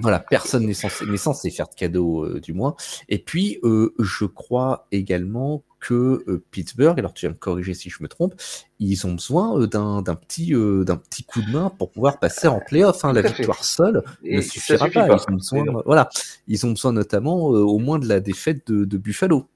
voilà, 0.00 0.18
personne 0.18 0.66
n'est 0.66 0.74
censé, 0.74 1.16
censé, 1.16 1.50
faire 1.50 1.68
de 1.68 1.74
cadeau, 1.74 2.38
du 2.40 2.52
moins. 2.52 2.74
Et 3.08 3.18
puis, 3.18 3.60
je 3.62 4.24
crois 4.24 4.88
également 4.90 5.62
que 5.86 6.24
euh, 6.26 6.42
Pittsburgh, 6.50 6.98
alors 6.98 7.14
tu 7.14 7.26
vas 7.26 7.32
me 7.32 7.38
corriger 7.38 7.72
si 7.72 7.90
je 7.90 8.02
me 8.02 8.08
trompe, 8.08 8.34
ils 8.80 9.06
ont 9.06 9.12
besoin 9.12 9.60
euh, 9.60 9.66
d'un 9.66 10.02
petit 10.16 10.52
euh, 10.52 10.84
d'un 10.84 10.96
petit 10.96 11.22
coup 11.22 11.40
de 11.42 11.50
main 11.50 11.70
pour 11.70 11.92
pouvoir 11.92 12.18
passer 12.18 12.48
en 12.48 12.58
playoff. 12.58 13.04
Hein. 13.04 13.12
La 13.12 13.22
victoire 13.22 13.62
seule 13.62 14.02
ne 14.24 14.40
suffira 14.40 14.88
pas. 14.88 15.06
Ils 15.06 15.32
ont 15.32 15.36
besoin, 15.36 15.64
voilà, 15.84 16.08
ils 16.48 16.66
ont 16.66 16.70
besoin 16.70 16.92
notamment 16.92 17.44
au 17.44 17.78
moins 17.78 18.00
de 18.00 18.08
la 18.08 18.18
défaite 18.18 18.70
de, 18.70 18.96
Buffalo. 18.96 19.48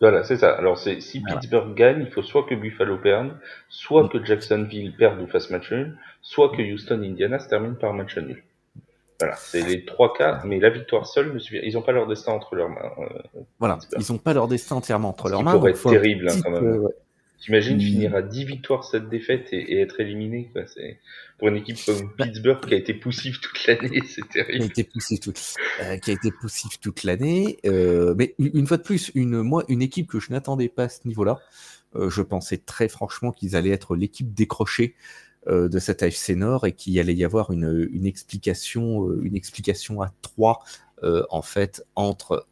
Voilà, 0.00 0.24
c'est 0.24 0.36
ça. 0.36 0.52
Alors, 0.54 0.78
c'est 0.78 1.00
si 1.00 1.20
Pittsburgh 1.20 1.74
gagne, 1.74 2.04
il 2.06 2.12
faut 2.12 2.22
soit 2.22 2.44
que 2.44 2.54
Buffalo 2.54 2.96
perde, 2.98 3.32
soit 3.68 4.04
mm. 4.04 4.08
que 4.08 4.24
Jacksonville 4.24 4.94
perde 4.96 5.20
ou 5.20 5.26
fasse 5.26 5.50
match 5.50 5.70
nul, 5.72 5.98
soit 6.22 6.50
que 6.56 6.62
Houston, 6.62 7.02
Indiana 7.02 7.38
se 7.40 7.48
termine 7.48 7.74
par 7.74 7.92
match 7.92 8.16
nul. 8.16 8.42
Voilà, 9.20 9.34
c'est 9.36 9.62
les 9.62 9.84
trois 9.84 10.14
cas, 10.14 10.40
mais 10.44 10.60
la 10.60 10.70
victoire 10.70 11.06
seule 11.06 11.32
ne 11.34 11.38
suffit. 11.40 11.58
Ils 11.64 11.74
n'ont 11.74 11.82
pas 11.82 11.90
leur 11.90 12.06
destin 12.06 12.32
entre 12.32 12.54
leurs 12.54 12.68
mains. 12.68 12.92
Euh, 12.98 13.40
voilà, 13.58 13.78
ils 13.98 14.12
n'ont 14.12 14.18
pas 14.18 14.32
leur 14.32 14.46
destin 14.46 14.76
entièrement 14.76 15.08
entre 15.08 15.28
leurs 15.28 15.42
mains. 15.42 15.52
Ça 15.52 15.58
pourrait 15.58 15.72
être 15.72 15.90
terrible 15.90 16.28
hein, 16.28 16.40
quand 16.42 16.50
même. 16.50 16.88
T'imagines 17.40 17.80
finir 17.80 18.16
à 18.16 18.22
10 18.22 18.44
victoires 18.44 18.82
cette 18.82 19.08
défaite 19.08 19.48
et, 19.52 19.80
être 19.80 20.00
éliminé 20.00 20.50
quoi. 20.52 20.62
C'est 20.66 20.98
pour 21.38 21.48
une 21.48 21.56
équipe 21.56 21.78
comme 21.86 22.12
bah. 22.18 22.24
Pittsburgh 22.24 22.60
qui 22.66 22.74
a 22.74 22.76
été 22.76 22.94
poussive 22.94 23.38
toute 23.40 23.64
l'année, 23.66 24.02
c'est 24.08 24.28
terrible. 24.28 24.70
Qui 24.70 24.80
a 24.80 24.82
été 24.82 24.84
poussive 24.84 25.20
toute, 25.20 25.40
euh, 25.82 25.96
qui 25.98 26.10
a 26.10 26.14
été 26.14 26.32
poussive 26.32 26.78
toute 26.80 27.04
l'année. 27.04 27.58
Euh, 27.64 28.14
mais 28.16 28.34
une 28.38 28.66
fois 28.66 28.76
de 28.76 28.82
plus, 28.82 29.12
une 29.14 29.42
moi 29.42 29.64
une 29.68 29.82
équipe 29.82 30.08
que 30.08 30.18
je 30.18 30.32
n'attendais 30.32 30.68
pas 30.68 30.84
à 30.84 30.88
ce 30.88 31.06
niveau-là. 31.06 31.38
Euh, 31.96 32.10
je 32.10 32.22
pensais 32.22 32.58
très 32.58 32.88
franchement 32.88 33.32
qu'ils 33.32 33.56
allaient 33.56 33.70
être 33.70 33.96
l'équipe 33.96 34.34
décrochée 34.34 34.94
euh, 35.48 35.68
de 35.68 35.78
cette 35.78 36.02
AFC 36.02 36.30
Nord 36.30 36.66
et 36.66 36.72
qu'il 36.72 36.98
allait 36.98 37.14
y 37.14 37.24
avoir 37.24 37.52
une, 37.52 37.64
euh, 37.64 37.90
explication 38.04 40.02
à 40.02 40.12
trois 40.20 40.60
euh, 41.04 41.22
en 41.30 41.42
fait 41.42 41.84
entre 41.94 42.46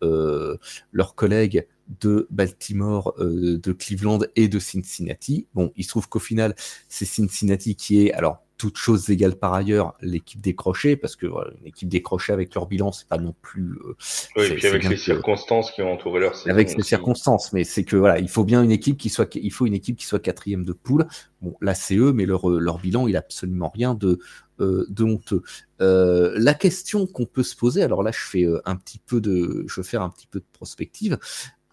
leurs 0.92 1.14
collègues 1.14 1.66
de 2.00 2.26
Baltimore, 2.30 3.14
de 3.18 3.72
Cleveland 3.72 4.20
et 4.34 4.48
de 4.48 4.58
Cincinnati. 4.58 5.46
Bon, 5.54 5.72
il 5.76 5.84
se 5.84 5.90
trouve 5.90 6.08
qu'au 6.08 6.18
final, 6.18 6.54
c'est 6.88 7.04
Cincinnati 7.04 7.76
qui 7.76 8.06
est 8.06 8.12
alors 8.12 8.45
toutes 8.58 8.78
choses 8.78 9.10
égales 9.10 9.36
par 9.36 9.54
ailleurs, 9.54 9.94
l'équipe 10.00 10.40
décrochée, 10.40 10.96
parce 10.96 11.16
que 11.16 11.26
voilà, 11.26 11.50
une 11.60 11.66
équipe 11.66 11.88
décrochée 11.88 12.32
avec 12.32 12.54
leur 12.54 12.66
bilan, 12.66 12.92
c'est 12.92 13.08
pas 13.08 13.18
non 13.18 13.34
plus. 13.42 13.78
Euh, 13.84 13.96
oui, 14.36 14.46
et 14.46 14.54
puis 14.54 14.66
avec 14.66 14.88
les 14.88 14.96
circonstances 14.96 15.70
qui 15.70 15.82
ont 15.82 15.92
entouré 15.92 16.20
leur 16.20 16.34
saison. 16.34 16.50
Avec 16.50 16.74
les 16.74 16.82
circonstances, 16.82 17.52
mais 17.52 17.64
c'est 17.64 17.84
que 17.84 17.96
voilà, 17.96 18.18
il 18.18 18.28
faut 18.28 18.44
bien 18.44 18.62
une 18.62 18.72
équipe 18.72 18.96
qui 18.96 19.10
soit, 19.10 19.34
il 19.34 19.52
faut 19.52 19.66
une 19.66 19.74
équipe 19.74 19.96
qui 19.96 20.06
soit 20.06 20.18
quatrième 20.18 20.64
de 20.64 20.72
poule. 20.72 21.06
Bon, 21.42 21.54
là 21.60 21.74
c'est 21.74 21.96
eux, 21.96 22.12
mais 22.12 22.24
leur 22.24 22.48
leur 22.48 22.78
bilan, 22.78 23.08
il 23.08 23.16
a 23.16 23.20
absolument 23.20 23.70
rien 23.74 23.94
de 23.94 24.18
euh, 24.60 24.86
de 24.88 25.04
honteux. 25.04 25.42
Euh, 25.82 26.32
la 26.38 26.54
question 26.54 27.06
qu'on 27.06 27.26
peut 27.26 27.42
se 27.42 27.54
poser, 27.54 27.82
alors 27.82 28.02
là 28.02 28.10
je 28.10 28.20
fais 28.20 28.44
euh, 28.44 28.62
un 28.64 28.74
petit 28.76 28.98
peu 28.98 29.20
de, 29.20 29.66
je 29.68 29.80
vais 29.82 29.86
faire 29.86 30.00
un 30.00 30.08
petit 30.08 30.26
peu 30.26 30.38
de 30.38 30.46
prospective. 30.50 31.18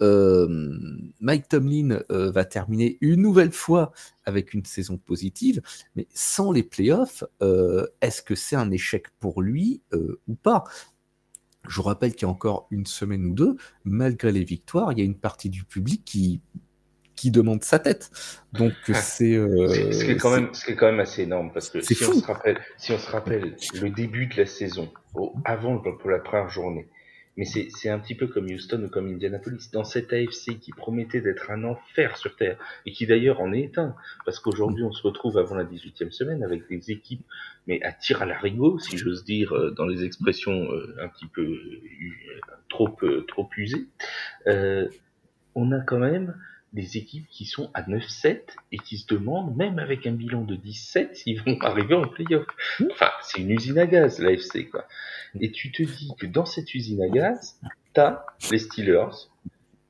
Euh, 0.01 0.47
Mike 1.21 1.47
Tomlin 1.49 1.99
euh, 2.11 2.31
va 2.31 2.45
terminer 2.45 2.97
une 3.01 3.21
nouvelle 3.21 3.51
fois 3.51 3.91
avec 4.25 4.53
une 4.53 4.65
saison 4.65 4.97
positive, 4.97 5.61
mais 5.95 6.07
sans 6.13 6.51
les 6.51 6.63
playoffs, 6.63 7.23
euh, 7.41 7.85
est-ce 8.01 8.21
que 8.21 8.35
c'est 8.35 8.55
un 8.55 8.71
échec 8.71 9.05
pour 9.19 9.41
lui 9.41 9.81
ou 10.27 10.35
pas? 10.35 10.63
Je 11.67 11.75
vous 11.77 11.83
rappelle 11.83 12.11
qu'il 12.13 12.23
y 12.23 12.25
a 12.25 12.29
encore 12.29 12.67
une 12.71 12.85
semaine 12.85 13.25
ou 13.25 13.33
deux, 13.33 13.55
malgré 13.85 14.31
les 14.33 14.43
victoires, 14.43 14.91
il 14.91 14.99
y 14.99 15.01
a 15.01 15.05
une 15.05 15.17
partie 15.17 15.49
du 15.49 15.63
public 15.63 16.01
qui, 16.03 16.41
qui 17.15 17.31
demande 17.31 17.63
sa 17.63 17.79
tête. 17.79 18.11
Donc 18.51 18.73
Ah. 18.89 18.93
c'est. 18.95 19.35
euh, 19.35 19.91
Ce 19.93 20.03
qui 20.03 20.11
est 20.11 20.17
quand 20.17 20.35
même, 20.35 20.53
ce 20.53 20.65
qui 20.65 20.71
est 20.71 20.75
quand 20.75 20.87
même 20.91 20.99
assez 20.99 21.21
énorme 21.21 21.51
parce 21.53 21.69
que 21.69 21.79
si 21.79 21.95
fou. 21.95 22.11
on 22.15 22.19
se 22.19 22.25
rappelle, 22.25 22.59
si 22.77 22.91
on 22.91 22.97
se 22.97 23.09
rappelle 23.09 23.55
le 23.79 23.89
début 23.91 24.25
de 24.27 24.35
la 24.35 24.45
saison, 24.45 24.91
au- 25.13 25.33
avant 25.45 25.77
pour 25.79 26.09
la 26.09 26.19
première 26.19 26.49
journée, 26.49 26.89
mais 27.35 27.45
c'est 27.45 27.89
un 27.89 27.99
petit 27.99 28.15
peu 28.15 28.27
comme 28.27 28.45
Houston 28.45 28.83
ou 28.83 28.89
comme 28.89 29.07
Indianapolis 29.07 29.71
dans 29.71 29.83
cette 29.83 30.13
AFC 30.13 30.59
qui 30.59 30.71
promettait 30.71 31.21
d'être 31.21 31.49
un 31.49 31.63
enfer 31.63 32.15
sur 32.17 32.35
terre 32.35 32.57
et 32.85 32.91
qui 32.91 33.07
d'ailleurs 33.07 33.41
en 33.41 33.51
est 33.53 33.77
un 33.77 33.95
parce 34.25 34.39
qu'aujourd'hui 34.39 34.83
on 34.83 34.91
se 34.91 35.01
retrouve 35.01 35.37
avant 35.37 35.55
la 35.55 35.63
18e 35.63 36.11
semaine 36.11 36.43
avec 36.43 36.67
des 36.69 36.91
équipes 36.91 37.25
mais 37.67 37.81
à 37.81 37.91
tir 37.91 38.21
à 38.21 38.25
l'arigot 38.25 38.77
si 38.77 38.97
j'ose 38.97 39.23
dire 39.23 39.53
euh, 39.53 39.71
dans 39.71 39.85
les 39.85 40.03
expressions 40.03 40.71
euh, 40.71 40.95
un 41.01 41.07
petit 41.07 41.27
peu 41.27 41.41
euh, 41.41 42.41
trop 42.69 42.89
trop 43.27 43.49
usées. 43.57 43.87
Euh, 44.47 44.87
on 45.55 45.71
a 45.71 45.79
quand 45.79 45.99
même 45.99 46.35
des 46.73 46.97
équipes 46.97 47.27
qui 47.29 47.45
sont 47.45 47.69
à 47.73 47.83
9-7 47.83 48.41
et 48.71 48.77
qui 48.79 48.97
se 48.97 49.05
demandent, 49.07 49.55
même 49.55 49.77
avec 49.79 50.07
un 50.07 50.11
bilan 50.11 50.41
de 50.43 50.55
17, 50.55 51.15
s'ils 51.15 51.41
vont 51.41 51.57
arriver 51.61 51.93
en 51.95 52.07
playoff. 52.07 52.45
Enfin, 52.91 53.11
c'est 53.21 53.41
une 53.41 53.51
usine 53.51 53.77
à 53.79 53.85
gaz, 53.85 54.19
l'AFC, 54.19 54.69
quoi. 54.69 54.85
Et 55.39 55.51
tu 55.51 55.71
te 55.71 55.83
dis 55.83 56.11
que 56.17 56.25
dans 56.25 56.45
cette 56.45 56.73
usine 56.73 57.01
à 57.03 57.09
gaz, 57.09 57.59
t'as 57.93 58.25
les 58.51 58.59
Steelers 58.59 59.29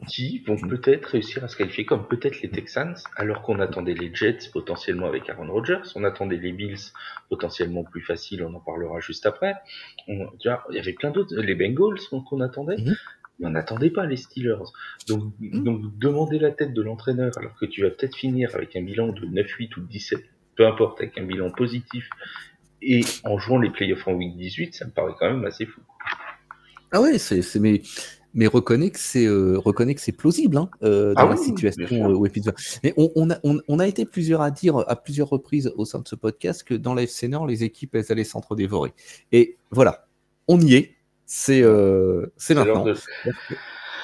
qui 0.10 0.40
vont 0.40 0.58
peut-être 0.58 1.06
réussir 1.06 1.46
à 1.46 1.48
se 1.48 1.56
qualifier 1.56 1.86
comme 1.86 2.06
peut-être 2.10 2.42
les 2.42 2.50
Texans, 2.50 2.94
alors 3.16 3.42
qu'on 3.42 3.62
attendait 3.62 3.94
les 3.94 4.14
Jets 4.14 4.50
potentiellement 4.52 5.08
avec 5.08 5.30
Aaron 5.30 5.50
Rodgers, 5.50 5.80
on 5.96 6.04
attendait 6.04 6.36
les 6.36 6.52
Bills 6.52 6.92
potentiellement 7.30 7.86
plus 7.86 8.02
faciles, 8.02 8.44
on 8.44 8.54
en 8.54 8.60
parlera 8.60 9.00
juste 9.00 9.26
après. 9.26 9.54
On- 10.10 10.28
tu 10.40 10.50
vois, 10.50 10.66
il 10.72 10.76
y 10.76 10.80
avait 10.80 10.92
plein 10.92 11.12
d'autres, 11.12 11.34
les 11.38 11.56
Bengals 11.56 12.00
qu'on 12.30 12.42
attendait, 12.42 12.76
Mhm. 12.78 12.96
Mais 13.40 13.48
on 13.48 13.52
n'attendait 13.52 13.90
pas 13.90 14.06
les 14.06 14.18
Steelers. 14.18 14.64
Donc, 15.08 15.34
donc 15.40 15.98
demander 15.98 16.40
la 16.40 16.52
tête 16.52 16.74
de 16.74 16.82
l'entraîneur 16.82 17.32
alors 17.38 17.56
que 17.56 17.66
tu 17.66 17.82
vas 17.82 17.90
peut-être 17.90 18.16
finir 18.16 18.52
avec 18.56 18.76
un 18.76 18.82
bilan 18.82 19.08
de 19.08 19.26
9-8 19.26 19.78
ou 19.78 19.82
17, 19.82 20.24
peu 20.56 20.68
importe, 20.68 21.02
avec 21.02 21.18
un 21.18 21.24
bilan 21.24 21.50
positif, 21.52 22.08
et 22.82 23.02
en 23.24 23.38
jouant 23.38 23.60
les 23.60 23.70
playoffs 23.70 24.08
en 24.08 24.14
week 24.14 24.36
18, 24.36 24.76
ça 24.76 24.86
me 24.86 24.92
paraît 24.92 25.14
quand 25.20 25.30
même 25.30 25.46
assez 25.46 25.66
fou. 25.66 25.82
Ah 26.92 27.02
ouais, 27.02 27.18
c'est, 27.18 27.42
mais, 27.60 27.82
mais 28.34 28.46
reconnais 28.46 28.92
que 28.92 29.00
c'est, 29.00 29.26
euh, 29.26 29.60
que 29.62 30.02
c'est 30.02 30.12
plausible 30.12 30.58
hein, 30.58 30.70
euh, 30.84 31.14
dans 31.14 31.22
Ah 31.22 31.26
la 31.30 31.36
oui, 31.36 31.46
situation 31.46 32.10
euh, 32.10 32.14
où. 32.14 32.28
Mais 32.84 32.94
on, 32.98 33.12
on, 33.16 33.30
a, 33.32 33.38
on, 33.44 33.60
on 33.68 33.80
a 33.80 33.88
été 33.88 34.06
plusieurs 34.06 34.42
à 34.42 34.52
dire 34.52 34.78
à 34.88 34.96
plusieurs 34.96 35.30
reprises 35.30 35.72
au 35.76 35.86
sein 35.86 36.00
de 36.00 36.08
ce 36.08 36.16
podcast 36.16 36.64
que 36.64 36.74
dans 36.74 36.94
la 36.94 37.04
FC 37.04 37.28
Nord, 37.28 37.48
les 37.48 37.64
équipes 37.64 37.96
elles 37.96 38.12
allaient 38.12 38.24
s'entre-dévorer. 38.24 38.94
Et 39.32 39.58
voilà, 39.72 40.06
on 40.48 40.60
y 40.60 40.76
est. 40.76 40.96
C'est, 41.36 41.64
euh, 41.64 42.32
c'est 42.38 42.54
C'est 42.54 42.54
maintenant. 42.54 42.84
de, 42.84 42.94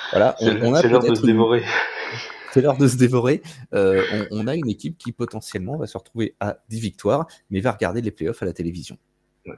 Voilà, 0.10 0.36
on, 0.42 0.74
a 0.74 0.82
l'heure 0.82 1.04
de 1.04 1.14
se 1.14 1.24
dévorer. 1.24 1.64
C'est 2.52 2.62
l'heure 2.62 2.76
de 2.76 2.88
se 2.88 2.98
dévorer. 2.98 3.44
Euh, 3.76 4.04
on, 4.32 4.40
on 4.40 4.48
a 4.48 4.56
une 4.56 4.68
équipe 4.68 4.98
qui 4.98 5.12
potentiellement 5.12 5.78
va 5.78 5.86
se 5.86 5.96
retrouver 5.96 6.34
à 6.40 6.58
10 6.70 6.80
victoires, 6.80 7.28
mais 7.52 7.60
va 7.60 7.74
regarder 7.74 8.02
les 8.02 8.10
playoffs 8.10 8.42
à 8.42 8.48
la 8.48 8.54
télévision. 8.54 8.98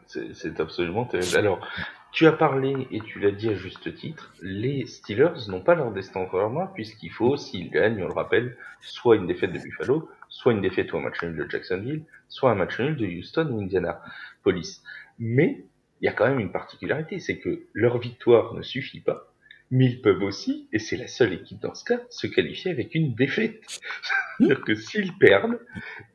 C'est 0.05 0.59
absolument 0.59 1.05
terrible. 1.05 1.37
Alors, 1.37 1.65
tu 2.11 2.27
as 2.27 2.33
parlé, 2.33 2.89
et 2.91 2.99
tu 2.99 3.21
l'as 3.21 3.31
dit 3.31 3.47
à 3.47 3.55
juste 3.55 3.95
titre, 3.95 4.33
les 4.41 4.85
Steelers 4.85 5.47
n'ont 5.47 5.61
pas 5.61 5.75
leur 5.75 5.93
destin 5.93 6.19
entre 6.19 6.35
leurs 6.35 6.49
mains, 6.49 6.69
puisqu'il 6.75 7.11
faut, 7.11 7.37
s'ils 7.37 7.71
gagnent, 7.71 8.03
on 8.03 8.07
le 8.07 8.13
rappelle, 8.13 8.57
soit 8.81 9.15
une 9.15 9.27
défaite 9.27 9.53
de 9.53 9.59
Buffalo, 9.59 10.09
soit 10.27 10.51
une 10.51 10.61
défaite 10.61 10.91
ou 10.91 10.97
un 10.97 11.01
match 11.03 11.23
nul 11.23 11.37
de 11.37 11.49
Jacksonville, 11.49 12.03
soit 12.27 12.51
un 12.51 12.55
match 12.55 12.77
nul 12.81 12.97
de 12.97 13.05
Houston 13.05 13.47
ou 13.49 13.61
Indianapolis. 13.61 14.81
Mais, 15.19 15.63
il 16.01 16.05
y 16.05 16.09
a 16.09 16.13
quand 16.13 16.27
même 16.27 16.39
une 16.39 16.51
particularité, 16.51 17.19
c'est 17.19 17.37
que 17.37 17.67
leur 17.73 17.99
victoire 17.99 18.53
ne 18.53 18.63
suffit 18.63 19.01
pas, 19.01 19.31
mais 19.69 19.85
ils 19.85 20.01
peuvent 20.01 20.23
aussi, 20.23 20.67
et 20.73 20.79
c'est 20.79 20.97
la 20.97 21.07
seule 21.07 21.33
équipe 21.33 21.61
dans 21.61 21.75
ce 21.75 21.85
cas, 21.85 22.01
se 22.09 22.27
qualifier 22.27 22.71
avec 22.71 22.95
une 22.95 23.13
défaite. 23.13 23.61
C'est-à-dire 24.37 24.61
que 24.61 24.75
s'ils 24.75 25.17
perdent, 25.17 25.59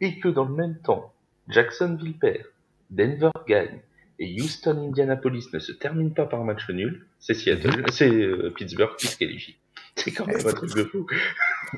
et 0.00 0.18
que 0.18 0.28
dans 0.28 0.44
le 0.44 0.54
même 0.54 0.78
temps, 0.82 1.14
Jacksonville 1.48 2.18
perd, 2.18 2.44
Denver 2.90 3.30
gagne, 3.46 3.80
et 4.18 4.40
Houston 4.40 4.88
Indianapolis 4.88 5.46
ne 5.52 5.58
se 5.58 5.72
termine 5.72 6.12
pas 6.12 6.26
par 6.26 6.42
match 6.42 6.68
nul, 6.70 7.06
c'est 7.20 7.34
Seattle, 7.34 7.84
c'est 7.92 8.10
euh, 8.10 8.52
Pittsburgh 8.56 8.96
qui 8.96 9.06
se 9.06 9.16
qualifie. 9.16 9.56
C'est 9.94 10.12
quand 10.12 10.26
même 10.26 10.46
un 10.46 10.52
truc 10.52 10.74
de 10.74 10.84
fou. 10.84 11.06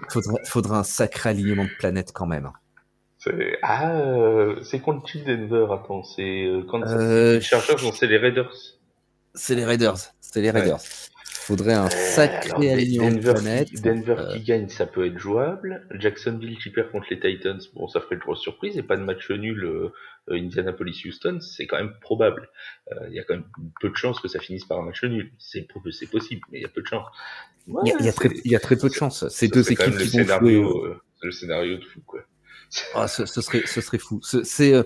Faudra, 0.09 0.39
faudra 0.45 0.79
un 0.81 0.85
sacré 0.85 1.31
alignement 1.31 1.65
de 1.65 1.77
planètes 1.79 2.13
quand 2.13 2.27
même. 2.27 2.51
C'est- 3.29 3.59
Ah, 3.63 3.91
euh, 4.01 4.63
c'est 4.63 4.81
contre 4.81 5.05
qui 5.11 5.23
Denver 5.23 5.67
Attends, 5.73 6.03
c'est 6.03 6.45
euh, 6.47 6.63
quand 6.69 6.83
Euh, 6.83 7.35
les 7.35 7.41
Chargers, 7.41 7.77
non, 7.83 7.93
c'est 7.93 8.07
les 8.07 8.19
Raiders. 8.19 8.53
C'est 9.35 9.55
les 9.55 9.65
Raiders. 9.65 9.97
C'est 10.21 10.41
les 10.41 10.51
Ouais. 10.51 10.61
Raiders. 10.61 10.81
Faudrait 11.25 11.73
un 11.75 11.89
sacré 11.89 12.73
alignement 12.73 13.11
de 13.11 13.15
Denver, 13.17 13.33
planètes. 13.35 13.69
qui, 13.71 13.81
Denver 13.81 14.17
Euh, 14.19 14.33
qui 14.35 14.41
gagne, 14.41 14.69
ça 14.69 14.85
peut 14.85 15.07
être 15.07 15.17
jouable. 15.19 15.87
Jacksonville 15.99 16.59
qui 16.59 16.69
perd 16.69 16.91
contre 16.91 17.07
les 17.11 17.19
Titans, 17.19 17.59
bon, 17.75 17.89
ça 17.89 18.01
ferait 18.01 18.17
une 18.17 18.21
grosse 18.21 18.41
surprise. 18.43 18.77
Et 18.77 18.83
pas 18.83 18.99
de 18.99 19.03
match 19.03 19.31
nul 19.31 19.65
euh, 19.65 19.93
euh, 20.31 20.35
Indianapolis-Houston, 20.37 21.41
c'est 21.41 21.67
quand 21.67 21.79
même 21.79 21.95
probable. 22.03 22.51
Euh, 22.93 22.97
Il 23.09 23.15
y 23.15 23.19
a 23.21 23.25
quand 23.25 23.35
même 23.35 23.47
peu 23.81 23.89
de 23.89 23.97
chances 23.97 24.21
que 24.21 24.29
ça 24.29 24.41
finisse 24.41 24.67
par 24.67 24.79
un 24.79 24.83
match 24.83 25.03
nul. 25.05 25.33
C'est 25.39 25.67
c'est 25.93 26.11
possible, 26.11 26.43
mais 26.53 26.59
il 26.59 26.63
y 26.63 26.67
a 26.67 26.69
peu 26.69 26.83
de 26.83 26.87
chances. 26.87 27.07
Il 27.67 27.75
y, 27.89 27.93
a- 27.93 28.09
y 28.11 28.13
très, 28.13 28.29
il 28.45 28.53
y 28.53 28.57
a 28.57 28.61
très 28.61 28.77
peu 28.77 28.89
de 28.91 28.95
chance. 28.95 29.27
Ces 29.29 29.47
Ça 29.47 29.53
deux 29.55 29.73
équipes 29.73 29.97
qui 29.97 30.19
vont 30.21 30.39
jouer. 30.41 30.55
euh, 30.55 31.01
le 31.23 31.31
scénario 31.33 31.79
de 31.79 31.85
fou, 31.85 32.01
quoi. 32.07 32.21
Ah, 32.95 33.09
ce, 33.09 33.27
ce 33.27 33.41
serait, 33.41 33.63
ce 33.67 33.81
serait 33.81 33.99
fou. 33.99 34.21
Ce- 34.23 34.43
C'est, 34.45 34.75
euh, 34.75 34.83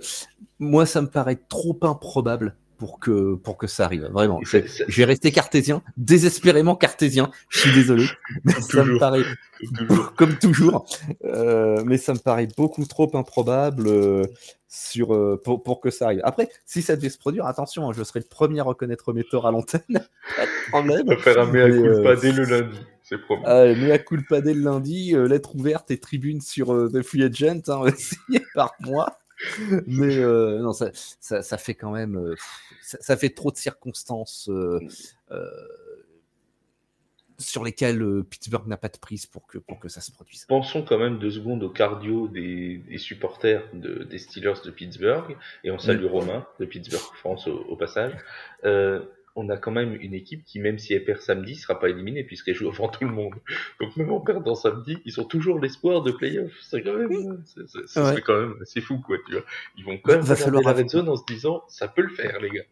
moi, 0.59 0.87
ça 0.87 1.01
me 1.03 1.09
paraît 1.09 1.41
trop 1.49 1.79
improbable 1.83 2.57
pour 2.79 2.99
que, 2.99 3.35
pour 3.37 3.57
que 3.59 3.67
ça 3.69 3.85
arrive. 3.85 4.09
Vraiment. 4.13 4.41
Je, 4.45 4.59
je 4.89 4.97
vais 4.99 5.05
rester 5.05 5.31
cartésien, 5.31 5.83
désespérément 5.97 6.75
cartésien. 6.75 7.31
Je 7.49 7.61
suis 7.61 7.73
désolé. 7.73 8.07
Mais 8.45 8.53
ça 8.61 8.85
me 8.85 8.99
paraît, 8.99 9.23
comme 9.61 9.87
toujours. 9.89 10.15
comme 10.17 10.39
toujours, 10.39 10.87
euh, 11.25 11.83
mais 11.87 11.97
ça 11.99 12.13
me 12.15 12.19
paraît 12.19 12.49
beaucoup 12.57 12.85
trop 12.87 13.09
improbable 13.17 13.87
euh, 13.87 14.25
sur, 14.73 15.15
euh, 15.15 15.39
pour, 15.45 15.63
pour 15.63 15.83
que 15.83 15.91
ça 15.91 16.07
arrive. 16.07 16.23
Après, 16.25 16.49
si 16.65 16.81
ça 16.81 16.97
devait 16.97 17.11
se 17.11 17.19
produire, 17.19 17.45
attention, 17.45 17.89
hein, 17.89 17.93
je 17.95 18.03
serai 18.03 18.21
le 18.21 18.27
premier 18.27 18.61
à 18.61 18.63
reconnaître 18.63 19.13
mes 19.13 19.23
torts 19.23 19.47
à 19.47 19.51
l'antenne. 19.51 19.83
Pas 19.89 20.47
de 20.47 20.71
problème. 20.71 21.03
On 21.07 21.15
va 21.15 21.17
faire 21.19 21.41
un 21.41 21.53
mea 21.53 21.69
Mais, 21.69 21.83
culpa 21.83 22.09
euh, 22.09 22.17
dès 22.17 22.33
le 22.33 22.45
lundi, 22.45 22.81
c'est 23.03 23.19
promis. 23.19 23.43
Euh, 23.47 23.93
à 23.93 23.99
culpa 23.99 24.41
dès 24.41 24.55
le 24.55 24.63
lundi, 24.63 25.15
euh, 25.15 25.29
lettre 25.29 25.55
ouverte 25.57 25.91
et 25.91 25.99
tribune 25.99 26.41
sur 26.41 26.73
euh, 26.73 26.89
The 26.89 27.03
Free 27.03 27.23
Agent, 27.23 27.61
hein, 27.69 27.85
signé 27.97 28.43
par 28.55 28.75
moi. 28.81 29.19
Mais 29.87 30.17
euh, 30.17 30.61
non, 30.61 30.73
ça, 30.73 30.91
ça, 31.21 31.43
ça 31.43 31.59
fait 31.59 31.75
quand 31.75 31.91
même, 31.91 32.17
euh, 32.17 32.35
ça, 32.81 32.97
ça 33.01 33.17
fait 33.19 33.31
trop 33.31 33.51
de 33.51 33.57
circonstances 33.57 34.49
euh, 34.49 34.81
euh, 35.33 35.51
sur 37.39 37.65
lesquelles 37.65 38.03
euh, 38.03 38.23
Pittsburgh 38.23 38.67
n'a 38.67 38.77
pas 38.77 38.89
de 38.89 38.99
prise 38.99 39.27
pour 39.27 39.47
que, 39.47 39.59
pour 39.59 39.79
que 39.79 39.89
ça 39.89 40.01
se 40.01 40.13
produise. 40.13 40.45
Pensons 40.47 40.83
quand 40.83 40.99
même 40.99 41.19
deux 41.19 41.31
secondes 41.31 41.63
au 41.63 41.71
cardio 41.71 42.29
des, 42.29 42.79
des 42.79 42.99
supporters 42.99 43.63
de, 43.73 44.05
des 44.05 44.19
Steelers 44.19 44.61
de 44.65 44.71
Pittsburgh, 44.71 45.37
et 45.65 45.71
on 45.71 45.79
salue 45.79 46.07
Romain 46.07 46.47
de 46.61 46.65
Pittsburgh 46.65 47.15
France 47.15 47.47
au, 47.47 47.59
au 47.69 47.77
passage. 47.77 48.13
Euh, 48.65 49.01
on 49.35 49.49
a 49.49 49.57
quand 49.57 49.71
même 49.71 49.97
une 50.01 50.15
équipe 50.15 50.45
qui, 50.45 50.61
même 50.61 50.79
si 50.79 50.93
elle 50.95 51.05
perd 51.05 51.21
samedi, 51.21 51.55
sera 51.57 51.79
pas 51.81 51.89
éliminée 51.89 52.23
puisqu'elle 52.25 52.55
joue 52.55 52.69
avant 52.69 52.89
tout 52.89 53.05
le 53.05 53.11
monde. 53.11 53.35
Donc 53.81 53.97
même 53.97 54.11
en 54.13 54.21
perdant 54.21 54.55
samedi, 54.55 54.99
ils 55.05 55.21
ont 55.21 55.25
toujours 55.25 55.59
l'espoir 55.59 56.03
de 56.03 56.13
playoff. 56.13 56.53
C'est 56.63 56.83
quand 56.83 56.95
même, 56.95 57.13
euh, 57.13 57.37
c'est- 57.47 57.67
c'est- 57.69 57.87
c'est 57.87 58.01
Ouais. 58.01 58.21
quand 58.21 58.39
même 58.41 58.55
assez 58.61 58.81
fou, 58.81 58.99
quoi. 58.99 59.17
Tu 59.27 59.33
vois. 59.33 59.45
Ils 59.79 59.85
vont 59.85 59.97
quand 59.99 60.13
même 60.13 60.21
Va 60.23 60.37
falloir 60.37 60.63
la 60.63 60.73
red 60.73 60.89
zone 60.89 61.09
en 61.09 61.17
se 61.17 61.25
disant, 61.27 61.65
ça 61.69 61.89
peut 61.89 62.03
le 62.03 62.11
faire, 62.15 62.41
les 62.41 62.51
gars. 62.51 62.65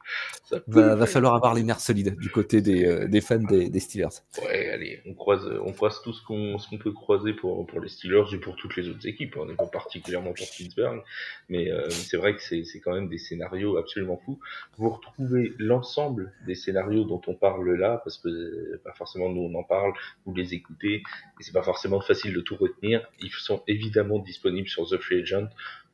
Ça 0.44 0.60
peut 0.60 0.64
Va, 0.72 0.80
le 0.82 0.88
va 0.88 0.96
faire. 1.06 1.08
falloir 1.08 1.34
avoir 1.34 1.54
les 1.54 1.62
nerfs 1.62 1.80
solides 1.80 2.16
du 2.18 2.28
côté 2.30 2.60
des, 2.60 2.84
euh, 2.86 3.08
des 3.08 3.20
fans 3.20 3.38
des, 3.38 3.68
des 3.70 3.80
Steelers. 3.80 4.08
Ouais, 4.42 4.70
allez, 4.70 5.00
on 5.06 5.14
croise, 5.14 5.50
on 5.64 5.72
croise 5.72 6.02
tout 6.02 6.12
ce 6.12 6.22
qu'on 6.24 6.58
ce 6.58 6.68
qu'on 6.68 6.78
peut 6.78 6.92
croiser 6.92 7.32
pour, 7.32 7.66
pour 7.66 7.80
les 7.80 7.88
Steelers 7.88 8.24
et 8.34 8.38
pour 8.38 8.56
toutes 8.56 8.76
les 8.76 8.88
autres 8.88 9.06
équipes. 9.06 9.36
On 9.38 9.46
n'est 9.46 9.54
pas 9.54 9.66
particulièrement 9.66 10.32
pour 10.32 10.46
Pittsburgh, 10.50 11.02
mais 11.48 11.70
euh, 11.70 11.88
c'est 11.90 12.16
vrai 12.16 12.34
que 12.34 12.42
c'est 12.42 12.64
c'est 12.64 12.80
quand 12.80 12.92
même 12.94 13.08
des 13.08 13.18
scénarios 13.18 13.76
absolument 13.78 14.18
fous. 14.24 14.38
Vous 14.76 14.90
retrouvez 14.90 15.52
l'ensemble 15.58 16.32
des 16.46 16.49
scénarios 16.54 17.04
dont 17.04 17.20
on 17.26 17.34
parle 17.34 17.74
là, 17.74 18.00
parce 18.04 18.18
que 18.18 18.28
euh, 18.28 18.80
pas 18.84 18.92
forcément 18.92 19.28
nous 19.28 19.42
on 19.42 19.54
en 19.54 19.64
parle, 19.64 19.92
vous 20.24 20.34
les 20.34 20.54
écoutez, 20.54 20.96
et 20.96 21.42
c'est 21.42 21.52
pas 21.52 21.62
forcément 21.62 22.00
facile 22.00 22.32
de 22.34 22.40
tout 22.40 22.56
retenir. 22.56 23.06
Ils 23.20 23.30
sont 23.30 23.62
évidemment 23.66 24.18
disponibles 24.18 24.68
sur 24.68 24.88
The 24.88 24.98
Free 24.98 25.22
Agent. 25.22 25.48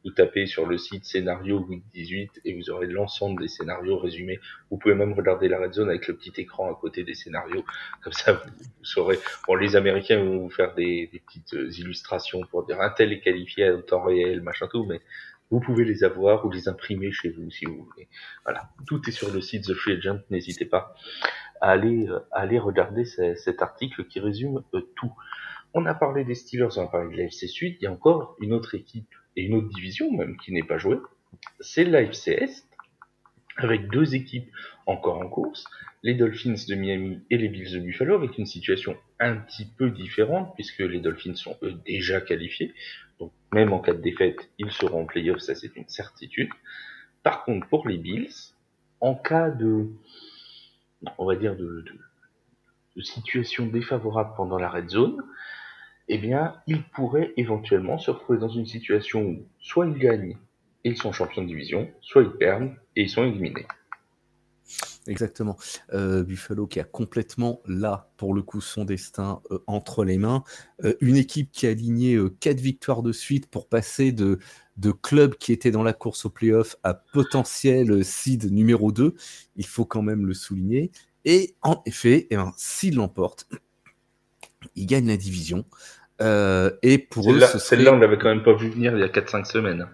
Vous 0.04 0.12
tapez 0.12 0.46
sur 0.46 0.66
le 0.66 0.78
site 0.78 1.04
scénario 1.04 1.58
week 1.68 1.82
18 1.92 2.42
et 2.44 2.54
vous 2.54 2.70
aurez 2.70 2.86
l'ensemble 2.86 3.42
des 3.42 3.48
scénarios 3.48 3.98
résumés. 3.98 4.38
Vous 4.70 4.78
pouvez 4.78 4.94
même 4.94 5.14
regarder 5.14 5.48
la 5.48 5.58
red 5.58 5.72
zone 5.72 5.88
avec 5.88 6.06
le 6.06 6.14
petit 6.14 6.32
écran 6.40 6.72
à 6.72 6.78
côté 6.80 7.02
des 7.02 7.14
scénarios. 7.14 7.64
Comme 8.04 8.12
ça, 8.12 8.34
vous, 8.34 8.50
vous 8.78 8.84
saurez. 8.84 9.18
Bon, 9.48 9.56
les 9.56 9.74
Américains 9.74 10.22
vont 10.22 10.38
vous 10.38 10.50
faire 10.50 10.76
des, 10.76 11.10
des 11.12 11.18
petites 11.18 11.54
euh, 11.54 11.72
illustrations 11.72 12.42
pour 12.52 12.64
dire 12.64 12.80
un 12.80 12.90
tel 12.90 13.12
est 13.12 13.20
qualifié 13.20 13.68
en 13.68 13.82
temps 13.82 14.04
réel, 14.04 14.42
machin 14.42 14.68
tout, 14.68 14.84
mais 14.84 15.00
vous 15.50 15.60
pouvez 15.60 15.84
les 15.84 16.04
avoir 16.04 16.44
ou 16.44 16.50
les 16.50 16.68
imprimer 16.68 17.12
chez 17.12 17.30
vous 17.30 17.50
si 17.50 17.64
vous 17.66 17.84
voulez. 17.84 18.08
Voilà, 18.44 18.70
tout 18.86 19.00
est 19.08 19.12
sur 19.12 19.32
le 19.32 19.40
site 19.40 19.64
The 19.64 19.74
Free 19.74 19.92
Agent. 19.94 20.18
N'hésitez 20.30 20.64
pas 20.64 20.94
à 21.60 21.70
aller, 21.70 22.08
euh, 22.08 22.18
aller 22.32 22.58
regarder 22.58 23.04
ce- 23.04 23.34
cet 23.36 23.62
article 23.62 24.04
qui 24.06 24.20
résume 24.20 24.62
euh, 24.74 24.80
tout. 24.96 25.12
On 25.74 25.86
a 25.86 25.94
parlé 25.94 26.24
des 26.24 26.34
Steelers, 26.34 26.68
on 26.76 26.84
a 26.84 26.88
parlé 26.88 27.14
de 27.16 27.22
l'AFC 27.22 27.46
Sud. 27.48 27.76
Il 27.80 27.84
y 27.84 27.86
a 27.86 27.92
encore 27.92 28.36
une 28.40 28.52
autre 28.52 28.74
équipe 28.74 29.08
et 29.36 29.42
une 29.42 29.54
autre 29.54 29.68
division 29.68 30.10
même 30.12 30.36
qui 30.36 30.52
n'est 30.52 30.62
pas 30.62 30.78
jouée. 30.78 30.98
C'est 31.60 31.84
l'AFC 31.84 32.28
Est 32.28 32.65
avec 33.58 33.88
deux 33.88 34.14
équipes 34.14 34.50
encore 34.86 35.18
en 35.18 35.28
course, 35.28 35.64
les 36.02 36.14
Dolphins 36.14 36.54
de 36.68 36.74
Miami 36.74 37.20
et 37.30 37.38
les 37.38 37.48
Bills 37.48 37.72
de 37.72 37.80
Buffalo, 37.80 38.14
avec 38.14 38.38
une 38.38 38.46
situation 38.46 38.96
un 39.18 39.36
petit 39.36 39.66
peu 39.66 39.90
différente, 39.90 40.54
puisque 40.54 40.80
les 40.80 41.00
Dolphins 41.00 41.34
sont 41.34 41.56
eux 41.62 41.74
déjà 41.84 42.20
qualifiés, 42.20 42.74
donc 43.18 43.32
même 43.52 43.72
en 43.72 43.80
cas 43.80 43.94
de 43.94 44.00
défaite, 44.00 44.50
ils 44.58 44.70
seront 44.70 45.02
en 45.02 45.06
playoff, 45.06 45.38
ça 45.38 45.54
c'est 45.54 45.74
une 45.76 45.88
certitude. 45.88 46.50
Par 47.22 47.44
contre, 47.44 47.66
pour 47.68 47.88
les 47.88 47.98
Bills, 47.98 48.54
en 49.00 49.14
cas 49.14 49.50
de, 49.50 49.88
on 51.18 51.26
va 51.26 51.36
dire 51.36 51.56
de, 51.56 51.84
de 52.94 53.02
situation 53.02 53.66
défavorable 53.66 54.34
pendant 54.36 54.58
la 54.58 54.68
red 54.68 54.88
zone, 54.88 55.22
eh 56.08 56.18
bien, 56.18 56.54
ils 56.68 56.84
pourraient 56.84 57.32
éventuellement 57.36 57.98
se 57.98 58.12
retrouver 58.12 58.38
dans 58.38 58.48
une 58.48 58.66
situation 58.66 59.22
où 59.22 59.48
soit 59.58 59.86
ils 59.86 59.98
gagnent 59.98 60.36
ils 60.86 60.96
sont 60.96 61.10
champions 61.10 61.42
de 61.42 61.48
division, 61.48 61.90
soit 62.00 62.22
ils 62.22 62.30
perdent 62.30 62.72
et 62.96 63.02
ils 63.02 63.10
sont 63.10 63.24
éliminés. 63.24 63.66
Exactement. 65.06 65.56
Euh, 65.92 66.24
Buffalo 66.24 66.66
qui 66.66 66.80
a 66.80 66.84
complètement 66.84 67.60
là, 67.66 68.10
pour 68.16 68.34
le 68.34 68.42
coup, 68.42 68.60
son 68.60 68.84
destin 68.84 69.40
euh, 69.50 69.58
entre 69.66 70.04
les 70.04 70.18
mains. 70.18 70.42
Euh, 70.84 70.94
une 71.00 71.16
équipe 71.16 71.52
qui 71.52 71.66
a 71.66 71.70
aligné 71.70 72.18
quatre 72.40 72.60
victoires 72.60 73.02
de 73.02 73.12
suite 73.12 73.48
pour 73.48 73.68
passer 73.68 74.12
de, 74.12 74.38
de 74.76 74.90
club 74.90 75.36
qui 75.36 75.52
était 75.52 75.70
dans 75.70 75.84
la 75.84 75.92
course 75.92 76.24
au 76.24 76.30
playoff 76.30 76.76
à 76.82 76.94
potentiel 76.94 78.04
seed 78.04 78.50
numéro 78.50 78.90
2. 78.90 79.14
Il 79.56 79.66
faut 79.66 79.84
quand 79.84 80.02
même 80.02 80.26
le 80.26 80.34
souligner. 80.34 80.90
Et 81.24 81.54
en 81.62 81.82
effet, 81.86 82.26
eh 82.30 82.36
ben, 82.36 82.52
s'ils 82.56 82.96
l'emportent, 82.96 83.48
ils 84.74 84.86
gagnent 84.86 85.08
la 85.08 85.16
division. 85.16 85.64
et 86.20 86.98
pour 87.10 87.32
eux, 87.32 87.40
celle-là, 87.40 87.92
on 87.92 87.98
l'avait 87.98 88.18
quand 88.18 88.28
même 88.28 88.42
pas 88.42 88.54
vu 88.54 88.70
venir 88.70 88.96
il 88.96 89.00
y 89.00 89.04
a 89.04 89.08
4-5 89.08 89.44
semaines. 89.44 89.86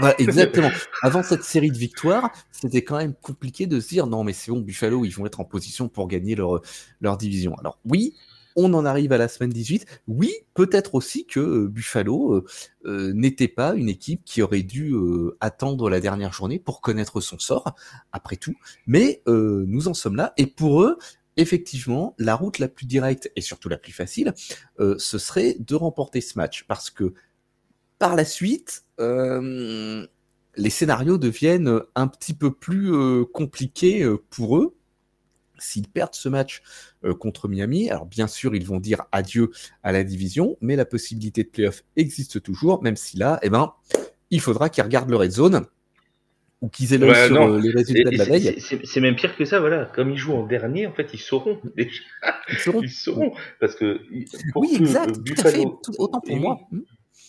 Ouais, 0.00 0.14
exactement. 0.18 0.70
Avant 1.02 1.22
cette 1.22 1.44
série 1.44 1.70
de 1.70 1.76
victoires, 1.76 2.30
c'était 2.52 2.82
quand 2.82 2.96
même 2.96 3.14
compliqué 3.14 3.66
de 3.66 3.80
se 3.80 3.88
dire 3.88 4.06
non, 4.06 4.24
mais 4.24 4.32
c'est 4.32 4.50
bon, 4.50 4.60
Buffalo, 4.60 5.04
ils 5.04 5.10
vont 5.10 5.26
être 5.26 5.40
en 5.40 5.44
position 5.44 5.88
pour 5.88 6.08
gagner 6.08 6.34
leur, 6.34 6.62
leur 7.00 7.16
division. 7.16 7.54
Alors, 7.58 7.78
oui, 7.84 8.14
on 8.56 8.74
en 8.74 8.84
arrive 8.84 9.12
à 9.12 9.18
la 9.18 9.28
semaine 9.28 9.50
18. 9.50 9.86
Oui, 10.08 10.32
peut-être 10.54 10.94
aussi 10.94 11.26
que 11.26 11.40
euh, 11.40 11.68
Buffalo 11.68 12.34
euh, 12.34 12.44
euh, 12.86 13.12
n'était 13.12 13.48
pas 13.48 13.74
une 13.74 13.88
équipe 13.88 14.24
qui 14.24 14.42
aurait 14.42 14.62
dû 14.62 14.94
attendre 15.40 15.88
la 15.90 16.00
dernière 16.00 16.32
journée 16.32 16.58
pour 16.58 16.80
connaître 16.80 17.20
son 17.20 17.38
sort, 17.38 17.74
après 18.12 18.36
tout. 18.36 18.54
Mais 18.86 19.22
nous 19.26 19.88
en 19.88 19.94
sommes 19.94 20.16
là. 20.16 20.32
Et 20.36 20.46
pour 20.46 20.82
eux, 20.82 20.98
effectivement, 21.36 22.14
la 22.18 22.34
route 22.34 22.58
la 22.58 22.68
plus 22.68 22.86
directe 22.86 23.30
et 23.36 23.40
surtout 23.40 23.68
la 23.68 23.78
plus 23.78 23.92
facile, 23.92 24.34
ce 24.78 25.18
serait 25.18 25.56
de 25.58 25.74
remporter 25.74 26.20
ce 26.20 26.38
match. 26.38 26.64
Parce 26.66 26.90
que 26.90 27.14
par 28.00 28.16
la 28.16 28.24
suite, 28.24 28.84
euh, 28.98 30.04
les 30.56 30.70
scénarios 30.70 31.18
deviennent 31.18 31.80
un 31.94 32.08
petit 32.08 32.34
peu 32.34 32.50
plus 32.50 32.92
euh, 32.92 33.24
compliqués 33.24 34.02
euh, 34.02 34.16
pour 34.30 34.56
eux. 34.56 34.74
S'ils 35.58 35.86
perdent 35.86 36.14
ce 36.14 36.30
match 36.30 36.62
contre 37.18 37.46
Miami, 37.46 37.90
alors 37.90 38.06
bien 38.06 38.26
sûr, 38.26 38.54
ils 38.54 38.64
vont 38.64 38.80
dire 38.80 39.02
adieu 39.12 39.50
à 39.82 39.92
la 39.92 40.04
division, 40.04 40.56
mais 40.62 40.74
la 40.74 40.86
possibilité 40.86 41.44
de 41.44 41.50
playoff 41.50 41.84
existe 41.96 42.42
toujours, 42.42 42.82
même 42.82 42.96
si 42.96 43.18
là, 43.18 43.38
eh 43.42 43.50
ben, 43.50 43.74
il 44.30 44.40
faudra 44.40 44.70
qu'ils 44.70 44.84
regardent 44.84 45.10
le 45.10 45.16
red 45.16 45.32
zone 45.32 45.66
ou 46.62 46.70
qu'ils 46.70 46.94
aient 46.94 46.98
l'œil 46.98 47.26
sur 47.26 47.58
les 47.58 47.70
résultats 47.72 48.08
de 48.08 48.16
la 48.16 48.24
veille. 48.24 48.58
C'est 48.58 49.00
même 49.02 49.16
pire 49.16 49.36
que 49.36 49.44
ça, 49.44 49.60
voilà. 49.60 49.84
Comme 49.94 50.10
ils 50.10 50.16
jouent 50.16 50.32
en 50.32 50.46
dernier, 50.46 50.86
en 50.86 50.94
fait, 50.94 51.10
ils 51.12 51.20
sauront 51.20 51.60
déjà. 51.76 52.00
Ils 52.50 52.58
sauront. 52.58 52.82
ils 52.82 52.88
sauront 52.88 53.34
parce 53.60 53.74
que 53.74 54.00
oui, 54.54 54.76
exact. 54.76 55.22
tout 55.22 55.46
à 55.46 55.50
fait. 55.50 55.66
autant 55.98 56.20
pour 56.22 56.36
moi. 56.38 56.58
Hmm 56.70 56.80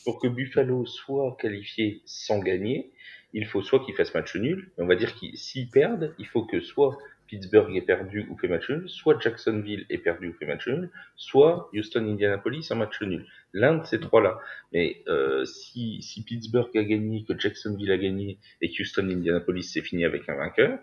pour 0.04 0.20
que 0.20 0.28
Buffalo 0.28 0.86
soit 0.86 1.38
qualifié 1.40 2.02
sans 2.06 2.40
gagner, 2.40 2.92
il 3.34 3.46
faut 3.46 3.62
soit 3.62 3.84
qu'ils 3.86 3.96
fassent 3.96 4.14
match 4.14 4.36
nul, 4.36 4.72
on 4.78 4.86
va 4.86 4.96
dire 4.96 5.16
qu'ils 5.16 5.38
s'ils 5.38 5.70
perdent, 5.70 6.14
il 6.20 6.28
faut 6.28 6.44
que 6.44 6.60
soit 6.60 6.98
Pittsburgh 7.28 7.74
ait 7.78 7.82
perdu 7.82 8.28
ou 8.30 8.38
fait 8.38 8.50
match 8.50 8.70
nul, 8.70 8.90
soit 8.90 9.18
Jacksonville 9.22 9.86
ait 9.90 9.98
perdu 9.98 10.28
ou 10.30 10.34
fait 10.34 10.46
match 10.46 10.68
nul, 10.68 10.90
soit 11.16 11.70
Houston 11.74 12.06
Indianapolis 12.06 12.68
un 12.72 12.76
match 12.76 13.02
nul. 13.02 13.26
L'un 13.54 13.78
de 13.78 13.86
ces 13.86 14.02
trois-là. 14.02 14.38
Mais 14.74 15.02
euh, 15.08 15.46
si, 15.46 16.02
si 16.02 16.24
Pittsburgh 16.24 16.76
a 16.76 16.84
gagné, 16.84 17.24
que 17.24 17.38
Jacksonville 17.40 17.92
a 17.92 17.98
gagné 17.98 18.38
et 18.62 18.70
que 18.70 18.82
Houston 18.82 19.10
Indianapolis 19.10 19.64
c'est 19.64 19.82
fini 19.82 20.04
avec 20.04 20.28
un 20.28 20.36
vainqueur, 20.36 20.80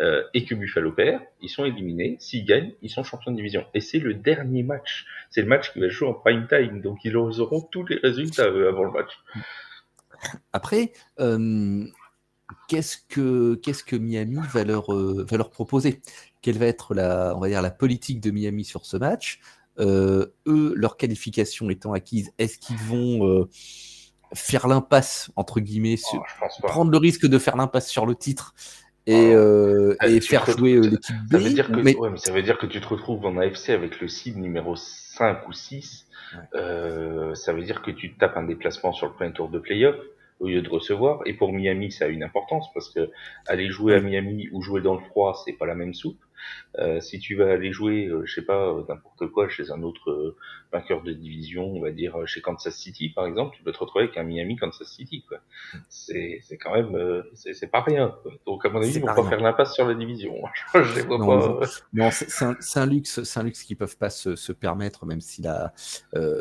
euh, 0.00 0.22
et 0.34 0.44
que 0.44 0.54
Buffalo 0.54 0.92
perd, 0.92 1.22
ils 1.40 1.48
sont 1.48 1.64
éliminés. 1.64 2.16
S'ils 2.20 2.44
gagnent, 2.44 2.74
ils 2.82 2.90
sont 2.90 3.02
champions 3.02 3.30
de 3.30 3.36
division. 3.36 3.64
Et 3.72 3.80
c'est 3.80 3.98
le 3.98 4.12
dernier 4.12 4.62
match. 4.62 5.06
C'est 5.30 5.40
le 5.40 5.48
match 5.48 5.72
qui 5.72 5.80
va 5.80 5.88
jouer 5.88 6.08
en 6.08 6.14
prime 6.14 6.46
time. 6.48 6.82
Donc 6.82 6.98
ils 7.04 7.16
auront 7.16 7.62
tous 7.62 7.86
les 7.86 7.96
résultats 7.96 8.44
avant 8.44 8.84
le 8.84 8.90
match. 8.90 9.10
Après, 10.52 10.92
euh, 11.18 11.84
qu'est-ce 12.68 12.98
que 13.08 13.54
qu'est-ce 13.56 13.84
que 13.84 13.96
Miami 13.96 14.38
va 14.52 14.64
leur 14.64 14.92
euh, 14.92 15.24
va 15.28 15.38
leur 15.38 15.50
proposer? 15.50 16.02
Quelle 16.42 16.58
va 16.58 16.66
être 16.66 16.94
la 16.94 17.34
on 17.34 17.40
va 17.40 17.48
dire 17.48 17.62
la 17.62 17.70
politique 17.70 18.20
de 18.20 18.30
Miami 18.30 18.64
sur 18.64 18.84
ce 18.84 18.98
match? 18.98 19.40
Eux, 19.78 20.32
leur 20.46 20.96
qualification 20.96 21.68
étant 21.68 21.92
acquise, 21.92 22.32
est-ce 22.38 22.58
qu'ils 22.58 22.78
vont 22.78 23.46
faire 24.34 24.68
l'impasse 24.68 25.30
entre 25.36 25.60
guillemets, 25.60 25.96
oh, 26.14 26.18
prendre 26.62 26.90
le 26.90 26.96
risque 26.96 27.26
de 27.26 27.38
faire 27.38 27.56
l'impasse 27.56 27.88
sur 27.88 28.06
le 28.06 28.14
titre? 28.14 28.54
Et, 29.06 29.34
euh, 29.34 29.94
ah, 30.00 30.08
et 30.08 30.20
faire 30.20 30.46
jouer 30.46 30.74
euh, 30.74 30.80
l'équipe 30.80 31.16
B. 31.28 31.32
Ça 31.32 31.38
veut, 31.38 31.50
dire 31.50 31.70
que, 31.70 31.80
mais... 31.80 31.96
ouais, 31.96 32.10
mais 32.10 32.18
ça 32.18 32.32
veut 32.32 32.42
dire 32.42 32.58
que 32.58 32.66
tu 32.66 32.80
te 32.80 32.88
retrouves 32.88 33.24
en 33.24 33.36
AFC 33.36 33.70
avec 33.70 34.00
le 34.00 34.08
seed 34.08 34.36
numéro 34.36 34.74
5 34.76 35.48
ou 35.48 35.52
6. 35.52 36.06
Euh, 36.54 37.34
ça 37.34 37.52
veut 37.52 37.62
dire 37.62 37.82
que 37.82 37.90
tu 37.90 38.14
tapes 38.14 38.36
un 38.36 38.42
déplacement 38.42 38.92
sur 38.92 39.06
le 39.06 39.12
premier 39.12 39.32
tour 39.32 39.48
de 39.48 39.58
playoff 39.58 39.96
au 40.40 40.48
lieu 40.48 40.60
de 40.60 40.68
recevoir. 40.68 41.20
Et 41.24 41.34
pour 41.34 41.52
Miami, 41.52 41.92
ça 41.92 42.06
a 42.06 42.08
une 42.08 42.24
importance 42.24 42.66
parce 42.74 42.90
que 42.90 43.10
aller 43.46 43.68
jouer 43.68 43.94
à 43.94 44.00
Miami 44.00 44.48
ou 44.52 44.60
jouer 44.60 44.82
dans 44.82 44.94
le 44.94 45.00
froid, 45.00 45.40
c'est 45.44 45.52
pas 45.52 45.66
la 45.66 45.74
même 45.74 45.94
soupe. 45.94 46.18
Euh, 46.78 47.00
si 47.00 47.18
tu 47.18 47.34
vas 47.36 47.50
aller 47.52 47.72
jouer, 47.72 48.06
euh, 48.06 48.24
je 48.26 48.34
sais 48.34 48.42
pas, 48.42 48.68
euh, 48.68 48.82
n'importe 48.88 49.28
quoi 49.28 49.48
chez 49.48 49.70
un 49.70 49.82
autre 49.82 50.36
vainqueur 50.72 51.02
de 51.02 51.12
division, 51.12 51.64
on 51.64 51.80
va 51.80 51.90
dire 51.90 52.16
chez 52.26 52.40
Kansas 52.40 52.74
City 52.74 53.08
par 53.08 53.26
exemple, 53.26 53.56
tu 53.56 53.62
peux 53.62 53.72
te 53.72 53.78
retrouver 53.78 54.04
avec 54.04 54.16
un 54.16 54.24
Miami 54.24 54.56
Kansas 54.56 54.88
City. 54.88 55.24
quoi. 55.28 55.38
C'est 55.88 56.40
c'est 56.42 56.58
quand 56.58 56.74
même 56.74 57.22
c'est 57.34 57.70
pas 57.70 57.80
rien. 57.80 58.14
Donc 58.46 58.64
à 58.64 58.68
mon 58.68 58.80
avis, 58.80 58.94
ils 58.94 59.00
vont 59.00 59.06
pas 59.06 59.28
faire 59.28 59.40
l'impasse 59.40 59.74
sur 59.74 59.86
la 59.86 59.94
division. 59.94 60.34
je 60.74 61.00
vois 61.06 61.18
non, 61.18 61.58
pas. 61.58 61.66
Non, 61.92 62.10
c'est 62.10 62.44
un, 62.44 62.56
un, 62.74 62.86
luxe, 62.86 63.22
c'est 63.22 63.40
un 63.40 63.44
luxe 63.44 63.62
qu'ils 63.62 63.76
peuvent 63.76 63.96
pas 63.96 64.10
se, 64.10 64.36
se, 64.36 64.52
permettre, 64.52 65.06
même 65.06 65.20
si 65.20 65.42
la 65.42 65.72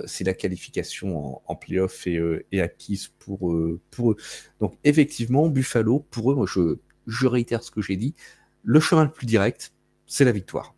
si 0.05 0.23
la 0.23 0.33
qualification 0.33 1.17
en, 1.17 1.41
en 1.45 1.55
playoff 1.55 2.07
est, 2.07 2.19
est, 2.51 2.61
acquise 2.61 3.07
pour 3.19 3.55
pour 3.91 4.11
eux. 4.11 4.17
Donc 4.59 4.77
effectivement, 4.83 5.47
Buffalo, 5.47 6.05
pour 6.11 6.31
eux, 6.31 6.35
moi 6.35 6.45
je 6.47 6.77
je 7.07 7.27
réitère 7.27 7.63
ce 7.63 7.71
que 7.71 7.81
j'ai 7.81 7.97
dit, 7.97 8.15
le 8.63 8.79
chemin 8.79 9.03
le 9.03 9.11
plus 9.11 9.27
direct, 9.27 9.74
c'est 10.05 10.25
la 10.25 10.31
victoire. 10.31 10.73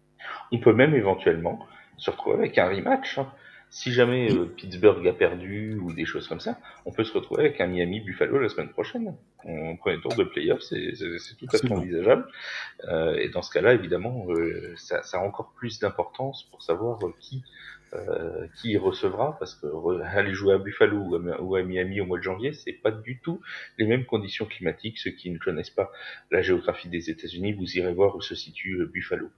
On 0.51 0.59
peut 0.59 0.73
même 0.73 0.95
éventuellement 0.95 1.59
se 1.97 2.11
retrouver 2.11 2.37
avec 2.37 2.57
un 2.57 2.69
rematch. 2.69 3.17
Hein. 3.17 3.31
Si 3.69 3.91
jamais 3.91 4.31
euh, 4.31 4.45
Pittsburgh 4.45 5.05
a 5.07 5.13
perdu 5.13 5.77
ou 5.77 5.91
des 5.91 6.05
choses 6.05 6.27
comme 6.29 6.39
ça, 6.39 6.57
on 6.85 6.91
peut 6.91 7.03
se 7.03 7.11
retrouver 7.11 7.41
avec 7.41 7.59
un 7.59 7.67
Miami 7.67 7.99
Buffalo 7.99 8.39
la 8.39 8.47
semaine 8.47 8.69
prochaine. 8.69 9.13
En 9.43 9.75
premier 9.75 9.99
tour 9.99 10.15
de 10.15 10.23
playoff, 10.23 10.61
c'est 10.61 10.93
tout 11.37 11.47
à 11.51 11.57
fait 11.57 11.71
envisageable. 11.71 12.25
Euh, 12.85 13.17
et 13.17 13.29
dans 13.29 13.41
ce 13.41 13.51
cas-là, 13.51 13.73
évidemment, 13.73 14.25
euh, 14.29 14.73
ça, 14.77 15.03
ça, 15.03 15.17
a 15.17 15.21
encore 15.21 15.51
plus 15.57 15.79
d'importance 15.79 16.47
pour 16.49 16.61
savoir 16.61 16.99
qui 17.19 17.43
euh, 17.93 18.47
qui 18.59 18.75
recevra 18.75 19.37
parce 19.39 19.55
que 19.55 19.67
aller 20.01 20.33
jouer 20.33 20.55
à 20.55 20.57
Buffalo 20.57 20.97
ou 21.39 21.55
à, 21.55 21.63
Miami 21.63 22.01
au 22.01 22.05
mois 22.05 22.17
de 22.17 22.23
janvier, 22.23 22.51
c'est 22.51 22.73
pas 22.73 22.91
du 22.91 23.19
tout 23.19 23.39
les 23.77 23.85
mêmes 23.85 24.05
conditions 24.05 24.45
climatiques. 24.45 24.97
Ceux 24.97 25.11
qui 25.11 25.29
ne 25.29 25.37
connaissent 25.37 25.69
pas 25.69 25.91
la 26.29 26.41
géographie 26.41 26.89
des 26.89 27.09
États-Unis, 27.09 27.53
vous 27.53 27.77
irez 27.77 27.93
voir 27.93 28.15
où 28.17 28.21
se 28.21 28.35
situe 28.35 28.81
euh, 28.81 28.85
Buffalo. 28.87 29.29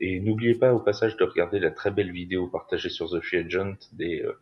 Et 0.00 0.20
n'oubliez 0.20 0.54
pas 0.54 0.72
au 0.72 0.78
passage 0.78 1.16
de 1.16 1.24
regarder 1.24 1.58
la 1.58 1.72
très 1.72 1.90
belle 1.90 2.12
vidéo 2.12 2.46
partagée 2.46 2.90
sur 2.90 3.10
The 3.10 3.20
Free 3.20 3.38
Agent 3.38 3.74
des, 3.92 4.22
euh, 4.22 4.38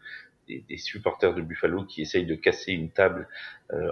des, 0.69 0.77
supporters 0.77 1.35
de 1.35 1.41
Buffalo 1.41 1.85
qui 1.85 2.03
essayent 2.03 2.27
de 2.27 2.35
casser 2.35 2.73
une 2.73 2.91
table 2.91 3.29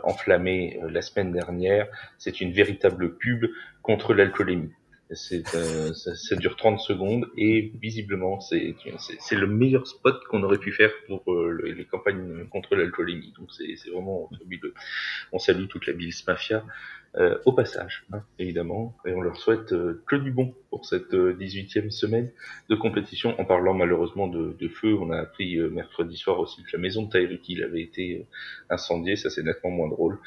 enflammée 0.05 0.79
la 0.87 1.01
semaine 1.01 1.33
dernière. 1.33 1.89
C'est 2.19 2.43
une 2.43 2.53
véritable 2.53 3.17
pub 3.17 3.47
contre 3.81 4.13
l'alcoolémie. 4.13 4.71
Euh, 5.12 5.92
ça, 5.92 6.14
ça, 6.14 6.37
dure 6.37 6.57
30 6.57 6.81
secondes 6.81 7.27
et 7.37 7.72
visiblement 7.81 8.40
c'est 8.40 8.75
le 9.33 9.46
meilleur 9.46 9.87
spot 9.87 10.25
qu'on 10.25 10.42
aurait 10.42 10.59
pu 10.59 10.72
faire 10.72 10.90
pour 11.07 11.31
euh, 11.33 11.75
les 11.77 11.85
campagnes 11.85 12.46
contre 12.48 12.77
l'alcoolémie. 12.77 13.35
Donc 13.38 13.51
c'est 13.53 13.90
vraiment 13.90 14.31
fabuleux. 14.38 14.75
On 15.33 15.38
salue 15.38 15.66
toute 15.66 15.87
la 15.87 15.92
Bills 15.92 16.14
Mafia 16.27 16.64
euh, 17.16 17.37
au 17.44 17.53
passage, 17.53 18.07
hein, 18.14 18.22
évidemment, 18.38 18.96
et 19.05 19.12
on 19.12 19.20
leur 19.20 19.37
souhaite 19.37 19.75
que 20.07 20.16
du 20.16 20.31
bon 20.31 20.55
pour 20.70 20.87
cette 20.87 21.12
18e 21.12 21.90
semaine 21.90 22.31
de 22.70 22.75
compétition. 22.75 23.38
En 23.38 23.44
parlant 23.44 23.75
malheureusement 23.75 24.29
de, 24.29 24.57
de 24.59 24.68
feu, 24.68 24.94
on 24.94 25.11
a 25.11 25.18
appris 25.18 25.59
mercredi 25.59 26.16
soir 26.16 26.40
aussi 26.40 26.62
que 26.62 26.70
la 26.72 26.79
maison 26.79 27.03
de 27.03 27.11
Tyreek 27.11 27.46
Hill 27.46 27.64
avait 27.64 27.83
été 27.83 28.27
incendiée, 28.70 29.16
ça 29.16 29.29
c'est 29.29 29.42
nettement 29.42 29.70
moins 29.70 29.88
drôle. 29.88 30.18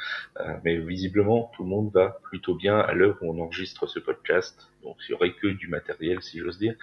mais 0.64 0.78
visiblement, 0.78 1.52
tout 1.56 1.64
le 1.64 1.70
monde 1.70 1.92
va 1.92 2.20
plutôt 2.22 2.54
bien 2.54 2.78
à 2.78 2.94
l'heure 2.94 3.18
où 3.22 3.34
on 3.34 3.42
enregistre 3.42 3.88
ce 3.88 3.98
podcast 3.98 4.70
donc 4.86 4.98
il 5.08 5.12
y 5.12 5.16
aurait 5.16 5.34
que 5.34 5.48
du 5.48 5.68
matériel, 5.68 6.22
si 6.22 6.40
j'ose 6.40 6.58
dire, 6.60 6.76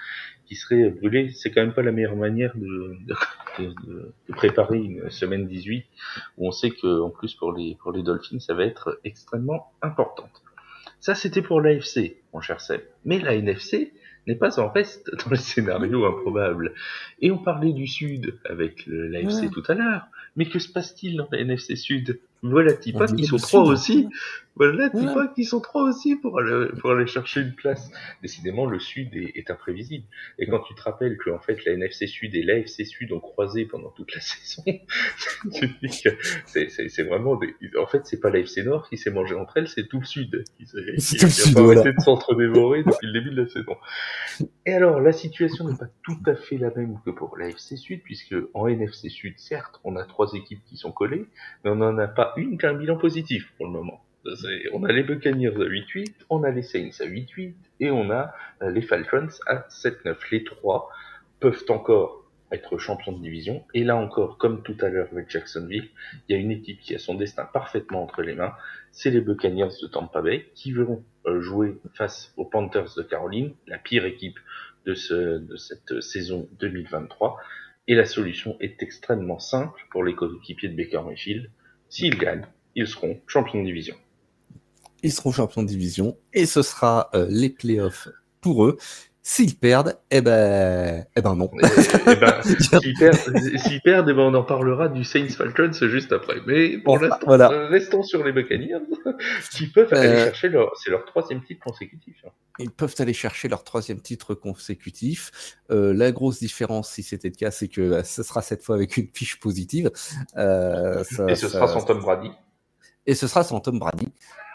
qui 0.45 0.57
serait 0.57 0.91
brûlé. 0.91 1.31
C'est 1.31 1.51
quand 1.51 1.63
même 1.63 1.73
pas 1.73 1.83
la 1.83 1.93
meilleure 1.93 2.17
manière 2.17 2.53
de, 2.57 2.97
de, 3.59 4.33
préparer 4.33 4.79
une 4.79 5.09
semaine 5.11 5.47
18, 5.47 5.87
où 6.37 6.49
on 6.49 6.53
sait 6.53 6.71
que 6.71 7.01
en 7.01 7.11
plus 7.11 7.35
pour 7.35 7.53
les 7.53 7.77
pour 7.77 7.93
les 7.93 8.03
Dolphins, 8.03 8.41
ça 8.41 8.55
va 8.55 8.65
être 8.65 9.01
extrêmement 9.05 9.73
importante. 9.81 10.43
Ça, 11.01 11.15
c'était 11.15 11.43
pour 11.43 11.61
l'AFC, 11.61 12.17
mon 12.33 12.41
cher 12.41 12.61
Seb. 12.61 12.81
Mais 13.05 13.19
la 13.19 13.35
NFC 13.35 13.93
n'est 14.27 14.37
pas 14.37 14.61
en 14.61 14.69
reste 14.69 15.11
dans 15.25 15.31
les 15.31 15.37
scénarios 15.37 16.05
improbables. 16.05 16.75
Et 17.21 17.31
on 17.31 17.39
parlait 17.39 17.73
du 17.73 17.87
Sud 17.87 18.39
avec 18.45 18.85
l'AFC 18.87 19.51
tout 19.51 19.65
à 19.69 19.75
l'heure. 19.75 20.07
Mais 20.37 20.47
que 20.47 20.59
se 20.59 20.73
passe-t-il 20.73 21.17
dans 21.17 21.29
la 21.31 21.41
NFC 21.41 21.77
Sud? 21.77 22.21
Voilà, 22.43 22.73
pas 22.99 23.07
qui 23.07 23.25
sont 23.25 23.37
trois 23.37 23.63
aussi. 23.63 24.09
Voilà, 24.57 24.91
pas 24.91 25.29
qui 25.29 25.45
sont 25.45 25.61
trois 25.61 25.85
aussi 25.85 26.17
pour 26.17 26.39
aller, 26.39 26.69
pour 26.81 26.91
aller 26.91 27.07
chercher 27.07 27.41
une 27.41 27.55
place. 27.55 27.91
Décidément, 28.21 28.67
le 28.67 28.79
Sud 28.81 29.15
est, 29.15 29.51
imprévisible. 29.51 30.05
Et 30.39 30.47
quand 30.47 30.61
tu 30.61 30.75
te 30.75 30.83
rappelles 30.83 31.17
que 31.17 31.31
en 31.31 31.39
fait 31.39 31.65
la 31.65 31.73
NFC 31.73 32.07
Sud 32.07 32.35
et 32.35 32.43
l'AFC 32.43 32.85
Sud 32.85 33.13
ont 33.13 33.21
croisé 33.21 33.65
pendant 33.65 33.91
toute 33.91 34.15
la 34.15 34.21
saison, 34.21 34.63
tu 35.55 35.73
te 35.73 35.87
dis 35.87 36.03
que 36.03 36.11
c'est 36.89 37.03
vraiment 37.03 37.37
des... 37.37 37.55
En 37.79 37.87
fait, 37.87 38.05
c'est 38.05 38.21
pas 38.21 38.29
l'AFC 38.29 38.59
Nord 38.65 38.89
qui 38.89 38.99
s'est 38.99 39.11
mangé 39.11 39.35
entre 39.35 39.57
elles, 39.57 39.69
c'est 39.69 39.89
tout 39.89 40.01
le 40.01 40.05
Sud 40.05 40.45
qui, 40.59 40.67
qui, 40.67 41.17
qui, 41.17 41.25
a 41.25 41.55
pas 41.55 41.61
arrêté 41.61 41.93
de 41.93 42.01
s'entre-dévorer 42.01 42.83
depuis 42.83 43.07
le 43.07 43.13
début 43.13 43.31
de 43.31 43.43
la 43.43 43.49
saison. 43.49 43.77
Et 44.67 44.75
alors, 44.75 45.01
la 45.01 45.13
situation 45.13 45.69
n'est 45.69 45.79
pas 45.79 45.89
tout 46.03 46.21
à 46.27 46.35
fait 46.35 46.59
la 46.59 46.71
même 46.75 46.99
que 47.05 47.11
pour 47.11 47.39
l'AFC 47.39 47.77
Sud, 47.77 48.03
puisque 48.03 48.35
en 48.53 48.67
NFC 48.67 49.09
Sud, 49.09 49.35
certes, 49.39 49.81
on 49.83 49.97
a 49.97 50.05
trois 50.05 50.33
équipes 50.35 50.63
qui 50.67 50.77
sont 50.77 50.93
collées, 50.93 51.27
mais 51.65 51.71
on 51.71 51.77
n'en 51.77 51.97
a 51.99 52.07
pas 52.07 52.32
une 52.37 52.59
qui 52.59 52.67
un 52.67 52.75
bilan 52.75 52.97
positif 52.97 53.53
pour 53.57 53.67
le 53.67 53.73
moment. 53.73 54.05
On 54.73 54.85
a 54.85 54.93
les 54.93 55.03
Buccaneers 55.03 55.49
à 55.49 55.67
8-8, 55.67 56.15
on 56.31 56.45
a 56.45 56.51
les 56.51 56.63
Saints 56.63 57.01
à 57.01 57.07
8-8, 57.07 57.55
et 57.81 57.91
on 57.91 58.11
a 58.11 58.33
euh, 58.63 58.71
les 58.71 58.83
Falcons 58.83 59.29
à 59.47 59.67
7-9. 59.69 60.17
Les 60.31 60.45
trois 60.45 60.91
peuvent 61.41 61.65
encore 61.69 62.23
être 62.53 62.79
champions 62.79 63.13
de 63.13 63.21
division. 63.21 63.65
Et 63.75 63.83
là 63.83 63.97
encore, 63.97 64.39
comme 64.39 64.63
tout 64.63 64.77
à 64.81 64.89
l'heure 64.89 65.09
avec 65.11 65.29
Jacksonville, 65.31 65.89
il 66.29 66.37
y 66.37 66.39
a 66.39 66.41
une 66.41 66.51
équipe 66.51 66.81
qui 66.81 66.95
a 66.95 66.99
son 66.99 67.15
destin 67.15 67.45
parfaitement 67.45 68.03
entre 68.03 68.23
les 68.23 68.35
mains. 68.35 68.53
C'est 68.93 69.11
les 69.11 69.21
Buccaneers 69.21 69.71
de 69.83 69.89
Tampa 69.89 70.23
Bay 70.23 70.47
qui 70.55 70.73
vont 70.73 71.03
euh, 71.27 71.41
jouer 71.41 71.79
face 71.95 72.33
aux 72.37 72.45
Panthers 72.45 72.95
de 72.97 73.03
Caroline, 73.03 73.55
la 73.67 73.79
pire 73.79 74.05
équipe 74.05 74.39
de, 74.85 74.93
de 75.39 75.57
cette 75.57 76.01
saison 76.01 76.49
2023. 76.61 77.39
Et 77.89 77.95
la 77.95 78.05
solution 78.05 78.57
est 78.61 78.83
extrêmement 78.83 79.41
simple 79.41 79.85
pour 79.91 80.05
les 80.05 80.15
coéquipiers 80.15 80.69
de 80.69 80.77
Baker 80.77 81.03
Mayfield. 81.05 81.51
S'ils 81.95 82.17
gagnent, 82.17 82.47
ils 82.75 82.87
seront 82.87 83.21
champions 83.27 83.61
de 83.61 83.67
division. 83.67 83.95
Ils 85.03 85.13
seront 85.13 85.31
champions 85.31 85.63
de 85.63 85.69
division 85.69 86.17
et 86.33 86.47
ce 86.47 86.63
sera 86.63 87.11
euh, 87.15 87.27
les 87.29 87.51
playoffs 87.51 88.09
pour 88.41 88.65
eux. 88.65 88.79
S'ils 89.25 89.57
perdent, 89.57 89.97
eh 90.11 90.21
ben, 90.21 91.07
eh 91.15 91.21
ben 91.23 91.37
non. 91.37 91.49
Eh, 91.55 92.17
ben, 92.17 92.43
s'ils 92.43 93.81
perdent, 93.81 94.09
eh 94.09 94.15
ben 94.15 94.23
on 94.23 94.35
en 94.35 94.43
parlera 94.43 94.89
du 94.89 95.05
Saints 95.05 95.29
Falcons 95.29 95.71
juste 95.73 96.11
après. 96.11 96.39
Mais 96.45 96.79
pour 96.79 96.99
l'instant, 96.99 97.31
euh, 97.31 97.69
restons 97.69 98.03
sur 98.03 98.25
les 98.25 98.33
Buccaneers, 98.33 98.81
qui 99.53 99.69
peuvent 99.69 99.95
aller 99.95 100.09
euh, 100.09 100.25
chercher 100.25 100.49
leur, 100.49 100.73
c'est 100.77 100.91
leur 100.91 101.05
troisième 101.05 101.41
titre 101.45 101.65
consécutif. 101.65 102.17
Hein. 102.27 102.31
Ils 102.59 102.73
peuvent 102.73 102.97
aller 102.99 103.13
chercher 103.13 103.47
leur 103.47 103.63
troisième 103.63 104.01
titre 104.01 104.35
consécutif. 104.35 105.31
Euh, 105.71 105.95
la 105.95 106.11
grosse 106.11 106.41
différence, 106.41 106.91
si 106.91 107.05
c'était 107.05 107.29
le 107.29 107.37
cas, 107.37 107.53
c'est 107.53 107.69
que 107.69 108.03
ce 108.03 108.25
sera 108.25 108.43
cette 108.43 108.65
fois 108.65 108.75
avec 108.75 108.97
une 108.97 109.07
fiche 109.15 109.39
positive. 109.39 109.93
Euh, 110.37 111.05
ça, 111.05 111.27
Et 111.29 111.37
ce 111.37 111.49
sera 111.49 111.69
sans 111.69 111.85
Tom 111.85 112.01
Brady. 112.01 112.31
Et 113.07 113.15
ce 113.15 113.27
sera 113.27 113.43
sans 113.45 113.61
Tom 113.61 113.79
Brady. 113.79 114.09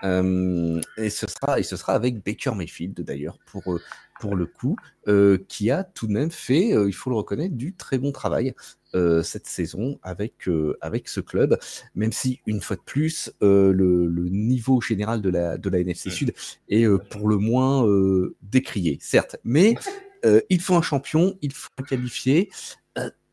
Euh, 0.03 0.79
et 0.97 1.09
ce 1.09 1.25
sera 1.27 1.59
et 1.59 1.63
ce 1.63 1.75
sera 1.75 1.93
avec 1.93 2.23
Baker 2.23 2.51
Mayfield 2.55 2.99
d'ailleurs 3.01 3.39
pour 3.47 3.73
euh, 3.73 3.81
pour 4.19 4.35
le 4.35 4.45
coup, 4.47 4.75
euh, 5.07 5.37
qui 5.47 5.69
a 5.69 5.83
tout 5.83 6.07
de 6.07 6.11
même 6.11 6.31
fait, 6.31 6.69
il 6.69 6.93
faut 6.93 7.11
le 7.11 7.15
reconnaître, 7.15 7.53
du 7.55 7.75
très 7.75 7.97
bon 7.97 8.11
travail 8.11 8.53
cette 9.21 9.45
saison 9.45 9.99
avec 10.01 10.49
avec 10.81 11.07
ce 11.07 11.19
club, 11.19 11.59
même 11.93 12.11
si 12.11 12.39
une 12.47 12.61
fois 12.61 12.77
de 12.77 12.81
plus 12.81 13.31
le, 13.41 13.71
le, 13.71 14.29
niveau 14.29 14.81
général 14.81 15.21
de 15.21 15.29
la 15.29 15.59
de 15.59 15.69
la 15.69 15.79
NFC 15.79 16.09
Sud 16.09 16.33
est 16.67 16.87
pour 17.11 17.27
le 17.27 17.37
moins 17.37 17.87
décrié, 18.41 18.97
certes, 18.99 19.35
mais 19.43 19.75
il 20.49 20.59
faut 20.59 20.73
un 20.73 20.81
champion, 20.81 21.37
il 21.43 21.53
faut 21.53 21.69
un 21.77 21.83
qualifié. 21.83 22.49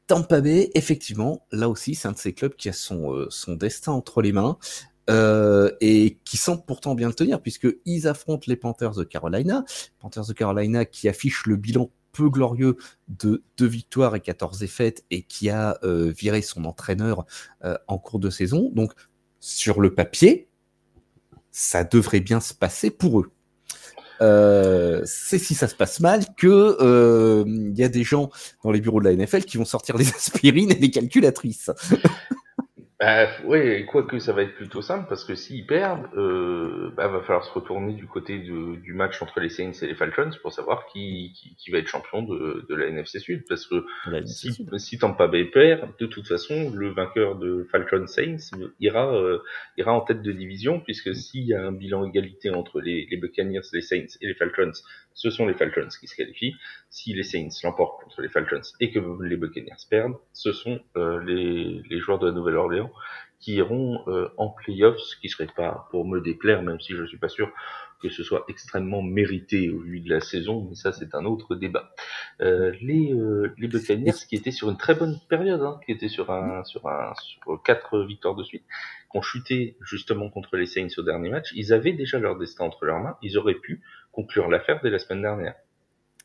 Tampa 0.06 0.42
Bay, 0.42 0.70
effectivement, 0.74 1.46
là 1.50 1.70
aussi, 1.70 1.94
c'est 1.94 2.08
un 2.08 2.12
de 2.12 2.18
ces 2.18 2.34
clubs 2.34 2.54
qui 2.54 2.68
a 2.68 2.74
son, 2.74 3.26
son 3.30 3.54
destin 3.54 3.92
entre 3.92 4.20
les 4.20 4.32
mains. 4.32 4.58
Euh, 5.10 5.70
et 5.82 6.18
qui 6.24 6.38
semble 6.38 6.62
pourtant 6.64 6.94
bien 6.94 7.08
le 7.08 7.14
tenir, 7.14 7.40
puisqu'ils 7.40 8.08
affrontent 8.08 8.44
les 8.46 8.56
Panthers 8.56 8.94
de 8.94 9.04
Carolina. 9.04 9.64
Panthers 9.98 10.26
de 10.26 10.32
Carolina 10.32 10.86
qui 10.86 11.08
affiche 11.08 11.44
le 11.46 11.56
bilan 11.56 11.90
peu 12.12 12.30
glorieux 12.30 12.76
de 13.08 13.42
deux 13.58 13.66
victoires 13.66 14.14
et 14.16 14.20
14 14.20 14.58
défaites 14.58 15.04
et 15.10 15.22
qui 15.22 15.50
a 15.50 15.78
euh, 15.82 16.10
viré 16.16 16.40
son 16.40 16.64
entraîneur 16.64 17.26
euh, 17.64 17.76
en 17.86 17.98
cours 17.98 18.18
de 18.18 18.30
saison. 18.30 18.70
Donc, 18.72 18.92
sur 19.40 19.80
le 19.82 19.92
papier, 19.92 20.48
ça 21.50 21.84
devrait 21.84 22.20
bien 22.20 22.40
se 22.40 22.54
passer 22.54 22.90
pour 22.90 23.20
eux. 23.20 23.30
c'est 25.04 25.38
si 25.38 25.54
ça 25.54 25.68
se 25.68 25.74
passe 25.74 26.00
mal 26.00 26.24
que 26.34 27.44
il 27.46 27.78
y 27.78 27.84
a 27.84 27.88
des 27.88 28.04
gens 28.04 28.30
dans 28.62 28.70
les 28.70 28.80
bureaux 28.80 29.00
de 29.00 29.08
la 29.08 29.14
NFL 29.14 29.44
qui 29.44 29.58
vont 29.58 29.66
sortir 29.66 29.98
des 29.98 30.08
aspirines 30.16 30.70
et 30.70 30.76
des 30.76 30.90
calculatrices. 30.90 31.70
Bah, 33.04 33.28
ouais, 33.44 33.84
quoique 33.86 34.18
ça 34.18 34.32
va 34.32 34.40
être 34.44 34.54
plutôt 34.54 34.80
simple 34.80 35.04
parce 35.10 35.26
que 35.26 35.34
s'ils 35.34 35.66
perdent, 35.66 36.08
euh, 36.16 36.90
bah, 36.96 37.06
va 37.06 37.20
falloir 37.20 37.44
se 37.44 37.52
retourner 37.52 37.92
du 37.92 38.06
côté 38.06 38.38
de, 38.38 38.76
du 38.76 38.94
match 38.94 39.20
entre 39.20 39.40
les 39.40 39.50
Saints 39.50 39.72
et 39.82 39.86
les 39.86 39.94
Falcons 39.94 40.30
pour 40.40 40.54
savoir 40.54 40.86
qui, 40.86 41.34
qui, 41.34 41.54
qui 41.54 41.70
va 41.70 41.76
être 41.76 41.86
champion 41.86 42.22
de, 42.22 42.64
de 42.66 42.74
la 42.74 42.86
NFC 42.86 43.18
Sud. 43.18 43.44
Parce 43.46 43.66
que 43.66 43.84
si, 44.24 44.56
si 44.78 44.98
Tampa 44.98 45.26
Bay 45.26 45.44
perd, 45.44 45.90
de 46.00 46.06
toute 46.06 46.26
façon, 46.26 46.70
le 46.70 46.94
vainqueur 46.94 47.36
de 47.36 47.68
Falcons 47.70 48.06
Saints 48.06 48.56
ira 48.80 49.14
euh, 49.14 49.40
ira 49.76 49.92
en 49.92 50.00
tête 50.00 50.22
de 50.22 50.32
division 50.32 50.80
puisque 50.80 51.14
s'il 51.14 51.44
y 51.44 51.52
a 51.52 51.62
un 51.62 51.72
bilan 51.72 52.06
égalité 52.06 52.48
entre 52.48 52.80
les, 52.80 53.06
les 53.10 53.18
Buccaneers, 53.18 53.60
les 53.74 53.82
Saints 53.82 54.16
et 54.22 54.28
les 54.28 54.34
Falcons, 54.34 54.72
ce 55.12 55.28
sont 55.28 55.46
les 55.46 55.54
Falcons 55.54 55.88
qui 56.00 56.06
se 56.06 56.16
qualifient. 56.16 56.54
Si 56.88 57.12
les 57.12 57.22
Saints 57.22 57.48
l'emportent 57.64 58.02
contre 58.02 58.22
les 58.22 58.30
Falcons 58.30 58.62
et 58.80 58.90
que 58.90 59.00
les 59.22 59.36
Buccaneers 59.36 59.84
perdent, 59.90 60.16
ce 60.32 60.52
sont 60.52 60.80
euh, 60.96 61.22
les, 61.22 61.82
les 61.90 61.98
joueurs 61.98 62.18
de 62.18 62.28
la 62.28 62.32
Nouvelle-Orléans 62.32 62.90
qui 63.44 63.56
iront 63.56 64.02
euh, 64.08 64.30
en 64.38 64.48
playoffs, 64.48 64.98
ce 64.98 65.16
qui 65.16 65.28
serait 65.28 65.46
pas 65.54 65.86
pour 65.90 66.06
me 66.06 66.20
déplaire, 66.20 66.62
même 66.62 66.80
si 66.80 66.94
je 66.94 67.04
suis 67.04 67.18
pas 67.18 67.28
sûr 67.28 67.52
que 68.00 68.08
ce 68.08 68.22
soit 68.22 68.44
extrêmement 68.48 69.02
mérité 69.02 69.70
au 69.70 69.80
vu 69.80 70.00
de 70.00 70.10
la 70.10 70.20
saison, 70.20 70.66
mais 70.68 70.74
ça 70.74 70.92
c'est 70.92 71.14
un 71.14 71.24
autre 71.24 71.54
débat. 71.54 71.90
Euh, 72.40 72.72
les 72.80 73.12
euh, 73.12 73.54
les 73.58 73.68
Buccaneers 73.68 74.12
qui 74.28 74.36
étaient 74.36 74.50
sur 74.50 74.70
une 74.70 74.76
très 74.76 74.94
bonne 74.94 75.18
période, 75.28 75.62
hein, 75.62 75.78
qui 75.84 75.92
étaient 75.92 76.08
sur 76.08 76.30
un 76.30 76.64
sur 76.64 76.86
un 76.86 77.12
sur 77.18 77.62
quatre 77.62 78.02
victoires 78.04 78.34
de 78.34 78.44
suite, 78.44 78.64
qui 79.10 79.18
ont 79.18 79.22
chuté 79.22 79.76
justement 79.82 80.30
contre 80.30 80.56
les 80.56 80.66
Saints 80.66 80.88
au 80.96 81.02
dernier 81.02 81.28
match, 81.28 81.52
ils 81.54 81.72
avaient 81.72 81.92
déjà 81.92 82.18
leur 82.18 82.38
destin 82.38 82.64
entre 82.64 82.84
leurs 82.86 83.00
mains, 83.00 83.16
ils 83.22 83.36
auraient 83.36 83.54
pu 83.54 83.82
conclure 84.12 84.48
l'affaire 84.48 84.80
dès 84.82 84.90
la 84.90 84.98
semaine 84.98 85.22
dernière. 85.22 85.54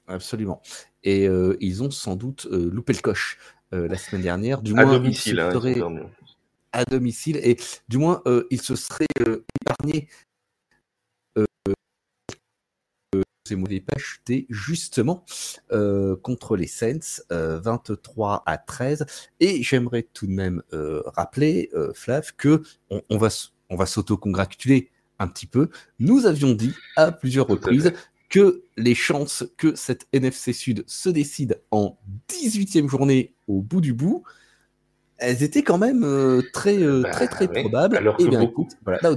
Absolument. 0.07 0.61
Et 1.03 1.27
euh, 1.27 1.55
ils 1.59 1.83
ont 1.83 1.91
sans 1.91 2.15
doute 2.15 2.45
loupé 2.49 2.93
le 2.93 3.01
coche 3.01 3.37
la 3.71 3.97
semaine 3.97 4.23
dernière. 4.23 4.61
Du 4.63 4.73
moins, 4.73 4.89
à 4.89 4.97
domicile, 4.97 5.39
hein, 5.39 5.51
à 6.71 6.85
domicile 6.85 7.37
et 7.37 7.57
du 7.87 7.97
moins 7.97 8.21
euh, 8.25 8.47
il 8.49 8.61
se 8.61 8.75
serait 8.75 9.05
euh, 9.27 9.45
épargné 9.61 10.07
euh, 11.37 11.45
ces 13.45 13.55
mauvais 13.55 13.79
pas 13.79 13.97
chutés 13.97 14.45
justement 14.49 15.25
contre 16.21 16.55
les 16.55 16.67
Saints 16.67 17.23
23 17.31 18.43
à 18.45 18.57
13 18.59 19.05
et 19.39 19.63
j'aimerais 19.63 20.03
tout 20.03 20.27
de 20.27 20.31
même 20.31 20.61
rappeler 20.71 21.71
Flav 21.95 22.33
que 22.37 22.61
on, 22.91 23.17
va 23.17 23.29
on 23.69 23.75
va 23.75 23.87
s'auto-congratuler 23.87 24.91
un 25.17 25.27
petit 25.27 25.47
peu. 25.47 25.69
Nous 25.97 26.27
avions 26.27 26.53
dit 26.53 26.75
à 26.95 27.11
plusieurs 27.11 27.47
reprises 27.47 27.91
que 28.29 28.63
les 28.77 28.93
chances 28.93 29.43
que 29.57 29.75
cette 29.75 30.07
NFC 30.13 30.53
Sud 30.53 30.83
se 30.85 31.09
décide 31.09 31.59
en 31.71 31.97
18e 32.29 32.87
journée 32.87 33.33
au 33.47 33.61
bout 33.61 33.81
du 33.81 33.93
bout 33.93 34.23
elles 35.19 35.43
étaient 35.43 35.63
quand 35.63 35.77
même 35.77 36.03
euh, 36.03 36.41
très, 36.53 36.77
euh, 36.77 37.01
bah 37.01 37.11
très, 37.11 37.27
très 37.27 37.47
probables. 37.47 37.97
Alors 37.97 38.17
que, 38.17 38.23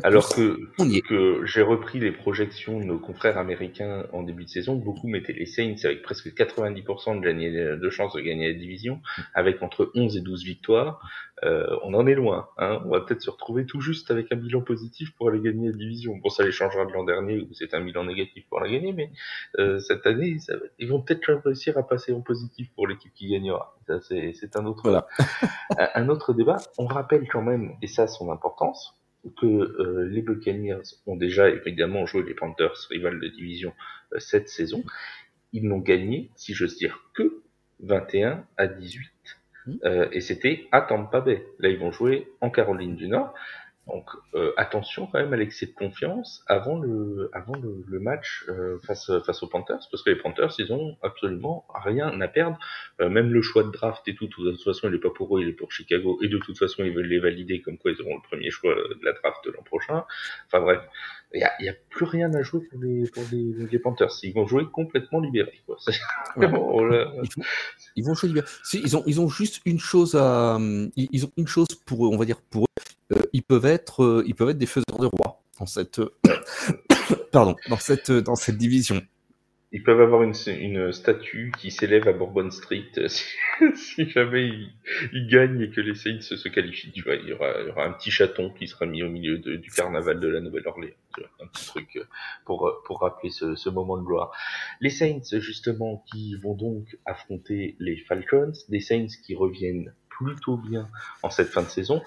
alors 0.04 0.28
que, 0.28 0.58
que 1.00 1.46
j'ai 1.46 1.62
repris 1.62 2.00
les 2.00 2.12
projections 2.12 2.78
de 2.78 2.84
nos 2.84 2.98
confrères 2.98 3.38
américains 3.38 4.06
en 4.12 4.22
début 4.22 4.44
de 4.44 4.48
saison, 4.48 4.74
beaucoup 4.76 5.08
mettaient 5.08 5.32
les 5.32 5.46
Saints 5.46 5.76
avec 5.84 6.02
presque 6.02 6.28
90% 6.28 7.20
de, 7.20 7.24
gagner, 7.24 7.50
de 7.50 7.90
chances 7.90 8.14
de 8.14 8.20
gagner 8.20 8.52
la 8.52 8.58
division, 8.58 9.00
avec 9.34 9.62
entre 9.62 9.90
11 9.94 10.16
et 10.16 10.20
12 10.20 10.44
victoires. 10.44 11.00
Euh, 11.44 11.76
on 11.83 11.94
en 11.94 12.07
est 12.07 12.14
loin. 12.14 12.48
Hein. 12.59 12.81
On 12.85 12.90
va 12.90 13.00
peut-être 13.00 13.22
se 13.22 13.31
retrouver 13.31 13.66
tout 13.66 13.81
juste 13.81 14.11
avec 14.11 14.31
un 14.33 14.37
bilan 14.37 14.61
positif 14.61 15.14
pour 15.14 15.28
aller 15.28 15.40
gagner 15.40 15.68
la 15.68 15.76
division. 15.76 16.16
Bon, 16.16 16.28
ça 16.28 16.44
les 16.44 16.52
changera 16.52 16.85
de 16.87 16.92
l'an 16.92 17.05
dernier 17.05 17.40
où 17.40 17.52
c'est 17.52 17.74
un 17.74 17.81
bilan 17.81 18.05
négatif 18.05 18.46
pour 18.48 18.61
la 18.61 18.70
gagner, 18.70 18.92
mais 18.92 19.11
euh, 19.59 19.78
cette 19.78 20.07
année, 20.07 20.38
ça, 20.38 20.55
ils 20.78 20.88
vont 20.88 21.02
peut-être 21.02 21.33
réussir 21.44 21.76
à 21.78 21.87
passer 21.87 22.12
en 22.12 22.20
positif 22.20 22.70
pour 22.74 22.86
l'équipe 22.86 23.12
qui 23.14 23.28
gagnera. 23.28 23.76
Ça, 23.86 24.01
c'est 24.01 24.57
un 24.57 24.66
autre, 24.66 24.82
voilà. 24.84 25.07
un 25.95 26.09
autre 26.09 26.32
débat. 26.32 26.59
On 26.78 26.86
rappelle 26.86 27.28
quand 27.28 27.43
même, 27.43 27.74
et 27.82 27.86
ça 27.86 28.07
son 28.07 28.30
importance, 28.30 28.97
que 29.40 29.47
euh, 29.47 30.09
les 30.09 30.22
Buccaneers 30.22 30.82
ont 31.07 31.16
déjà 31.16 31.49
évidemment 31.49 32.07
joué 32.07 32.22
les 32.22 32.34
Panthers, 32.34 32.74
rivales 32.90 33.20
de 33.20 33.28
division, 33.28 33.72
euh, 34.12 34.18
cette 34.18 34.49
saison. 34.49 34.82
Ils 35.53 35.66
n'ont 35.66 35.78
gagné, 35.78 36.30
si 36.34 36.55
j'ose 36.55 36.76
dire, 36.76 37.11
que 37.14 37.43
21 37.80 38.45
à 38.57 38.66
18. 38.66 39.11
Hmm. 39.66 39.76
Euh, 39.84 40.08
et 40.12 40.20
c'était 40.20 40.66
à 40.72 40.80
Tampa 40.80 41.20
Bay. 41.20 41.44
Là, 41.58 41.68
ils 41.68 41.78
vont 41.78 41.92
jouer 41.92 42.28
en 42.40 42.50
Caroline 42.50 42.96
du 42.96 43.08
Nord. 43.08 43.34
Donc 43.89 44.09
euh, 44.35 44.53
attention 44.57 45.09
quand 45.09 45.18
même 45.18 45.33
à 45.33 45.37
l'excès 45.37 45.66
de 45.66 45.72
confiance 45.72 46.45
avant 46.47 46.78
le, 46.78 47.30
avant 47.33 47.55
le, 47.57 47.99
match 47.99 48.45
euh, 48.49 48.78
face, 48.87 49.11
face 49.26 49.43
aux 49.43 49.49
Panthers, 49.49 49.80
parce 49.91 50.03
que 50.05 50.11
les 50.11 50.16
Panthers, 50.16 50.53
ils 50.59 50.72
ont 50.72 50.97
absolument 51.03 51.66
rien 51.74 52.20
à 52.20 52.28
perdre. 52.28 52.59
Euh, 53.01 53.09
même 53.09 53.33
le 53.33 53.43
choix 53.43 53.64
de 53.64 53.70
draft 53.70 54.07
et 54.07 54.14
tout, 54.14 54.26
de 54.26 54.53
toute 54.53 54.62
façon, 54.62 54.89
il 54.89 54.95
est 54.95 55.01
pas 55.01 55.11
pour 55.11 55.37
eux, 55.37 55.43
il 55.43 55.49
est 55.49 55.53
pour 55.53 55.72
Chicago, 55.72 56.18
et 56.22 56.28
de 56.28 56.39
toute 56.39 56.59
façon, 56.59 56.85
ils 56.85 56.93
veulent 56.93 57.09
les 57.09 57.18
valider 57.18 57.61
comme 57.61 57.76
quoi 57.76 57.91
ils 57.91 58.01
auront 58.01 58.14
le 58.14 58.22
premier 58.22 58.51
choix 58.51 58.72
de 58.72 59.05
la 59.05 59.12
draft 59.14 59.45
de 59.45 59.51
l'an 59.51 59.62
prochain. 59.64 60.05
Enfin 60.47 60.61
bref, 60.61 60.80
il 61.35 61.41
y 61.41 61.45
a, 61.45 61.53
y 61.61 61.68
a, 61.68 61.74
plus 61.91 62.05
rien 62.05 62.33
à 62.35 62.43
jouer 62.43 62.61
pour 62.70 62.80
les, 62.80 63.11
pour 63.11 63.24
les, 63.33 63.66
les, 63.68 63.78
Panthers. 63.80 64.12
Ils 64.22 64.33
vont 64.33 64.47
jouer 64.47 64.64
complètement 64.70 65.18
libérés. 65.18 65.61
Quoi. 65.66 65.76
ils, 66.37 66.47
vont, 66.47 68.14
jouer 68.14 68.28
libérés. 68.28 68.47
Ils 68.74 68.97
ont, 68.97 69.03
ils 69.07 69.20
ont 69.20 69.28
juste 69.28 69.61
une 69.64 69.80
chose 69.80 70.14
à, 70.14 70.59
ils 70.95 71.26
ont 71.26 71.33
une 71.37 71.49
chose 71.49 71.68
pour, 71.85 72.01
on 72.03 72.16
va 72.16 72.24
dire 72.24 72.41
pour 72.51 72.62
eux 72.62 72.66
ils 73.32 73.42
peuvent 73.42 73.66
être, 73.66 74.02
euh, 74.02 74.24
ils 74.26 74.34
peuvent 74.34 74.50
être 74.50 74.58
des 74.58 74.66
faiseurs 74.66 74.98
de 74.98 75.06
roi 75.06 75.42
dans 75.58 75.66
cette, 75.66 76.00
pardon, 77.32 77.56
dans 77.68 77.78
cette, 77.78 78.10
dans 78.10 78.36
cette 78.36 78.56
division. 78.56 79.02
Ils 79.74 79.82
peuvent 79.82 80.02
avoir 80.02 80.22
une, 80.22 80.34
statue 80.92 81.50
qui 81.58 81.70
s'élève 81.70 82.06
à 82.06 82.12
Bourbon 82.12 82.50
Street 82.50 82.90
euh, 82.98 83.08
si, 83.74 84.06
jamais 84.10 84.50
ils, 85.14 85.26
gagnent 85.28 85.62
et 85.62 85.70
que 85.70 85.80
les 85.80 85.94
Saints 85.94 86.20
se 86.20 86.48
qualifient. 86.48 86.92
Il 86.94 87.28
y 87.28 87.32
aura, 87.32 87.86
un 87.86 87.92
petit 87.92 88.10
chaton 88.10 88.50
qui 88.50 88.66
sera 88.66 88.84
mis 88.84 89.02
au 89.02 89.08
milieu 89.08 89.38
du 89.38 89.70
carnaval 89.70 90.20
de 90.20 90.28
la 90.28 90.40
Nouvelle-Orléans. 90.40 90.92
Un 91.40 91.46
petit 91.46 91.64
truc 91.64 91.98
pour, 92.44 92.82
pour 92.84 93.00
rappeler 93.00 93.30
ce, 93.30 93.68
moment 93.70 93.96
de 93.96 94.02
gloire. 94.02 94.32
Les 94.82 94.90
Saints, 94.90 95.38
justement, 95.40 96.04
qui 96.12 96.34
vont 96.36 96.54
donc 96.54 96.98
affronter 97.06 97.76
les 97.78 97.96
Falcons. 97.96 98.52
Des 98.68 98.80
Saints 98.80 99.08
qui 99.24 99.34
reviennent 99.34 99.94
plutôt 100.10 100.58
bien 100.58 100.88
en 101.22 101.30
cette 101.30 101.48
fin 101.48 101.62
de 101.62 101.68
saison 101.68 102.02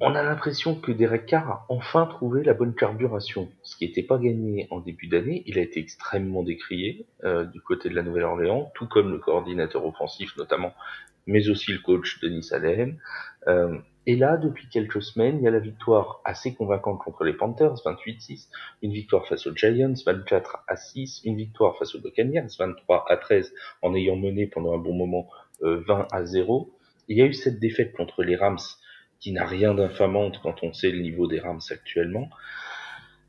on 0.00 0.14
a 0.14 0.22
l'impression 0.22 0.76
que 0.76 0.92
Derek 0.92 1.26
Carr 1.26 1.50
a 1.50 1.66
enfin 1.68 2.06
trouvé 2.06 2.44
la 2.44 2.54
bonne 2.54 2.74
carburation, 2.74 3.48
ce 3.62 3.76
qui 3.76 3.86
n'était 3.86 4.04
pas 4.04 4.18
gagné 4.18 4.68
en 4.70 4.78
début 4.78 5.08
d'année. 5.08 5.42
Il 5.46 5.58
a 5.58 5.62
été 5.62 5.80
extrêmement 5.80 6.44
décrié 6.44 7.06
euh, 7.24 7.44
du 7.44 7.60
côté 7.60 7.88
de 7.88 7.94
la 7.94 8.02
Nouvelle-Orléans, 8.02 8.70
tout 8.74 8.86
comme 8.86 9.10
le 9.10 9.18
coordinateur 9.18 9.84
offensif 9.84 10.36
notamment, 10.36 10.72
mais 11.26 11.48
aussi 11.48 11.72
le 11.72 11.80
coach 11.80 12.20
Denis 12.20 12.48
Allen. 12.52 12.96
Euh, 13.48 13.76
et 14.06 14.14
là, 14.14 14.36
depuis 14.36 14.68
quelques 14.68 15.02
semaines, 15.02 15.38
il 15.38 15.42
y 15.42 15.48
a 15.48 15.50
la 15.50 15.58
victoire 15.58 16.22
assez 16.24 16.54
convaincante 16.54 17.00
contre 17.00 17.24
les 17.24 17.34
Panthers, 17.34 17.74
28-6, 17.84 18.48
une 18.82 18.92
victoire 18.92 19.26
face 19.26 19.46
aux 19.46 19.54
Giants, 19.54 19.92
24 20.06 20.64
à 20.66 20.76
6, 20.76 21.22
une 21.24 21.36
victoire 21.36 21.76
face 21.76 21.94
aux 21.94 22.00
Buccaneers, 22.00 22.46
23 22.58 23.04
à 23.08 23.16
13, 23.16 23.52
en 23.82 23.94
ayant 23.94 24.16
mené 24.16 24.46
pendant 24.46 24.74
un 24.74 24.78
bon 24.78 24.94
moment 24.94 25.28
20 25.60 25.98
euh, 25.98 26.04
à 26.12 26.24
0. 26.24 26.72
Il 27.08 27.18
y 27.18 27.22
a 27.22 27.26
eu 27.26 27.34
cette 27.34 27.58
défaite 27.58 27.92
contre 27.92 28.22
les 28.22 28.36
Rams 28.36 28.58
qui 29.20 29.32
n'a 29.32 29.46
rien 29.46 29.74
d'infamante 29.74 30.40
quand 30.42 30.62
on 30.62 30.72
sait 30.72 30.90
le 30.90 31.00
niveau 31.00 31.26
des 31.26 31.40
Rams 31.40 31.60
actuellement. 31.70 32.28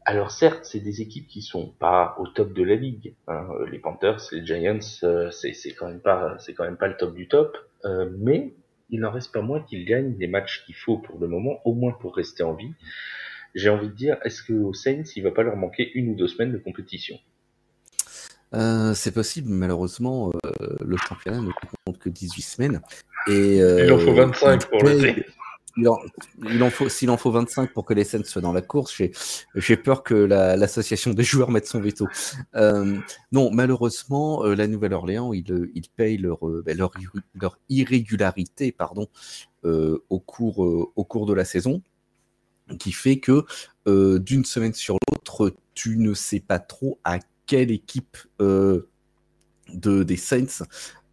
Alors 0.05 0.31
certes, 0.31 0.61
c'est 0.63 0.79
des 0.79 1.01
équipes 1.01 1.27
qui 1.27 1.41
sont 1.41 1.67
pas 1.79 2.15
au 2.19 2.27
top 2.27 2.53
de 2.53 2.63
la 2.63 2.75
ligue. 2.75 3.13
Hein. 3.27 3.47
Les 3.71 3.79
Panthers, 3.79 4.19
les 4.31 4.45
Giants, 4.45 4.79
euh, 5.03 5.29
c'est 5.31 5.53
quand 5.77 5.87
même 5.87 5.99
pas, 5.99 6.35
c'est 6.39 6.53
quand 6.53 6.63
même 6.63 6.77
pas 6.77 6.87
le 6.87 6.97
top 6.97 7.13
du 7.13 7.27
top. 7.27 7.57
Euh, 7.85 8.09
mais 8.17 8.53
il 8.89 9.01
n'en 9.01 9.11
reste 9.11 9.31
pas 9.31 9.41
moins 9.41 9.61
qu'ils 9.61 9.85
gagnent 9.85 10.15
les 10.17 10.27
matchs 10.27 10.63
qu'il 10.65 10.75
faut 10.75 10.97
pour 10.97 11.19
le 11.19 11.27
moment, 11.27 11.59
au 11.63 11.73
moins 11.73 11.91
pour 11.91 12.15
rester 12.15 12.43
en 12.43 12.53
vie. 12.53 12.73
J'ai 13.55 13.69
envie 13.69 13.89
de 13.89 13.93
dire, 13.93 14.17
est-ce 14.23 14.41
que 14.41 14.53
aux 14.53 14.73
Saints, 14.73 15.03
il 15.15 15.23
va 15.23 15.31
pas 15.31 15.43
leur 15.43 15.55
manquer 15.55 15.91
une 15.93 16.09
ou 16.09 16.15
deux 16.15 16.27
semaines 16.27 16.51
de 16.51 16.57
compétition? 16.57 17.17
Euh, 18.55 18.95
c'est 18.95 19.11
possible, 19.11 19.49
malheureusement, 19.49 20.31
le 20.81 20.97
championnat 20.97 21.39
ne 21.39 21.51
compte 21.85 21.99
que 21.99 22.09
18 22.09 22.41
semaines. 22.41 22.81
Et, 23.27 23.57
il 23.57 23.91
en 23.91 23.99
faut 23.99 24.13
25 24.13 24.69
pour 24.69 24.83
le 24.83 25.23
s'il 26.89 27.09
en 27.09 27.17
faut 27.17 27.31
25 27.31 27.73
pour 27.73 27.85
que 27.85 27.93
les 27.93 28.03
scènes 28.03 28.23
soient 28.23 28.41
dans 28.41 28.53
la 28.53 28.61
course, 28.61 29.01
j'ai, 29.55 29.77
peur 29.77 30.03
que 30.03 30.13
l'association 30.13 31.13
des 31.13 31.23
joueurs 31.23 31.51
mette 31.51 31.67
son 31.67 31.79
veto. 31.79 32.07
Euh, 32.55 32.97
non, 33.31 33.49
malheureusement, 33.51 34.45
euh, 34.45 34.55
la 34.55 34.67
Nouvelle-Orléans, 34.67 35.33
ils, 35.33 35.69
ils 35.75 35.89
payent 35.89 36.17
leur, 36.17 36.47
euh, 36.47 36.63
ben, 36.65 36.77
leur, 36.77 36.91
irrégularité 37.69 38.71
pardon, 38.71 39.07
au, 39.63 40.19
cours, 40.19 41.25
de 41.25 41.33
la 41.33 41.45
saison, 41.45 41.81
qui 42.79 42.91
fait 42.91 43.19
que 43.19 43.45
d'une 44.19 44.45
semaine 44.45 44.73
sur 44.73 44.97
l'autre, 45.09 45.53
tu 45.73 45.97
ne 45.97 46.13
sais 46.13 46.39
pas 46.39 46.59
trop 46.59 46.99
à 47.03 47.19
quelle 47.45 47.71
équipe 47.71 48.17
de, 48.39 50.03
des 50.03 50.17
Saints 50.17 50.63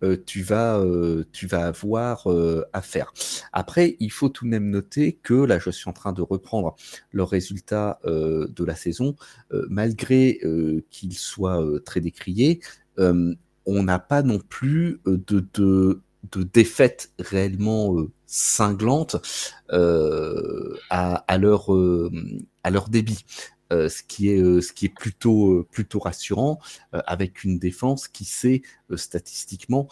euh, 0.02 0.16
tu, 0.26 0.42
vas, 0.42 0.78
euh, 0.78 1.24
tu 1.32 1.46
vas 1.46 1.66
avoir 1.66 2.30
euh, 2.30 2.64
à 2.72 2.82
faire. 2.82 3.12
Après, 3.52 3.96
il 4.00 4.12
faut 4.12 4.28
tout 4.28 4.44
de 4.44 4.50
même 4.50 4.70
noter 4.70 5.14
que 5.22 5.34
là, 5.34 5.58
je 5.58 5.70
suis 5.70 5.88
en 5.88 5.92
train 5.92 6.12
de 6.12 6.22
reprendre 6.22 6.76
le 7.10 7.22
résultat 7.22 7.98
de 8.04 8.64
la 8.64 8.74
saison, 8.74 9.16
malgré 9.68 10.40
qu'il 10.90 11.14
soit 11.14 11.62
très 11.84 12.00
décrié, 12.00 12.60
on 12.98 13.82
n'a 13.82 13.98
pas 13.98 14.22
non 14.22 14.38
plus 14.38 15.00
de, 15.06 15.46
de, 15.54 16.00
de 16.30 16.42
défaites 16.42 17.12
réellement 17.18 17.96
cinglantes 18.26 19.16
à, 19.70 21.14
à, 21.28 21.38
leur, 21.38 21.70
à 22.62 22.70
leur 22.70 22.88
débit. 22.88 23.24
Euh, 23.72 23.88
ce 23.88 24.04
qui 24.04 24.30
est 24.30 24.40
euh, 24.40 24.60
ce 24.60 24.72
qui 24.72 24.86
est 24.86 24.94
plutôt 24.94 25.50
euh, 25.50 25.66
plutôt 25.68 25.98
rassurant 25.98 26.60
avec 26.92 27.42
une 27.42 27.58
défense 27.58 28.06
qui 28.06 28.24
s'est 28.24 28.62
statistiquement 28.94 29.88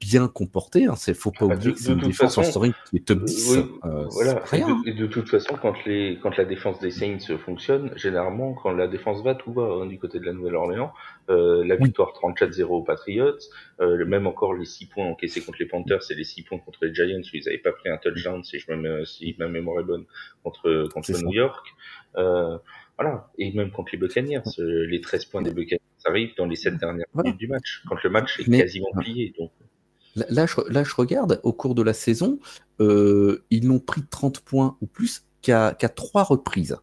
bien 0.00 0.26
comportée. 0.26 0.86
Hein. 0.86 0.94
C'est 0.96 1.14
faut 1.14 1.30
pas 1.30 1.44
ah 1.44 1.48
bah, 1.48 1.54
oublier 1.54 1.72
que 1.74 1.78
c'est 1.78 1.92
une 1.92 2.00
défense 2.00 2.38
en 2.38 2.42
story 2.42 2.72
qui 2.88 2.96
est 2.96 3.06
top 3.06 3.22
10. 3.22 3.58
voilà. 4.10 4.42
Et 4.84 4.94
de, 4.94 5.06
toute 5.06 5.28
façon, 5.28 5.56
quand 5.60 5.84
les 5.84 6.18
quand 6.20 6.36
la 6.36 6.44
défense 6.44 6.80
des 6.80 6.90
Saints 6.90 7.36
fonctionne, 7.44 7.92
généralement 7.94 8.54
quand 8.54 8.72
la 8.72 8.88
défense 8.88 9.22
va, 9.22 9.34
tout 9.34 9.52
va 9.52 9.62
hein, 9.62 9.86
du 9.86 9.98
côté 9.98 10.18
de 10.18 10.24
la 10.24 10.32
Nouvelle-Orléans. 10.32 10.92
la 11.28 11.76
victoire 11.76 12.12
34-0 12.20 12.64
aux 12.64 12.82
Patriots, 12.82 13.38
même 13.78 14.26
encore 14.26 14.54
les 14.54 14.64
6 14.64 14.86
points 14.86 15.06
encaissés 15.06 15.42
contre 15.42 15.58
les 15.60 15.66
Panthers 15.66 16.02
et 16.10 16.14
les 16.14 16.24
6 16.24 16.42
points 16.42 16.58
contre 16.58 16.78
les 16.82 16.94
Giants 16.94 17.20
où 17.20 17.36
ils 17.36 17.44
n'avaient 17.44 17.58
pas 17.58 17.72
pris 17.72 17.90
un 17.90 17.98
touchdown 17.98 18.42
si 18.42 18.58
je 18.58 18.72
me 18.72 19.04
si 19.04 19.36
ma 19.38 19.46
mémoire 19.46 19.80
est 19.80 19.84
bonne 19.84 20.06
contre 20.42 20.88
contre 20.92 21.12
New 21.22 21.34
York. 21.34 21.66
Euh, 22.16 22.58
voilà. 23.00 23.30
Et 23.38 23.52
même 23.52 23.70
contre 23.70 23.92
les 23.92 23.98
Buccaneers, 23.98 24.42
les 24.58 25.00
13 25.00 25.24
points 25.26 25.42
des 25.42 25.52
Buccaneers 25.52 25.80
arrivent 26.04 26.34
dans 26.36 26.46
les 26.46 26.56
7 26.56 26.76
dernières 26.76 27.06
minutes 27.14 27.38
du 27.38 27.48
match, 27.48 27.82
quand 27.88 27.96
le 28.02 28.10
match 28.10 28.38
est 28.38 28.50
quasiment 28.50 28.90
plié. 28.98 29.32
Donc. 29.38 29.50
Là, 30.16 30.44
je, 30.44 30.60
là, 30.70 30.84
je 30.84 30.94
regarde, 30.94 31.40
au 31.44 31.52
cours 31.52 31.74
de 31.74 31.82
la 31.82 31.92
saison, 31.92 32.38
euh, 32.80 33.44
ils 33.50 33.66
n'ont 33.66 33.78
pris 33.78 34.02
30 34.02 34.40
points 34.40 34.76
ou 34.80 34.86
plus 34.86 35.24
qu'à 35.40 35.74
qu 35.78 35.86
3 35.88 36.24
reprises. 36.24 36.76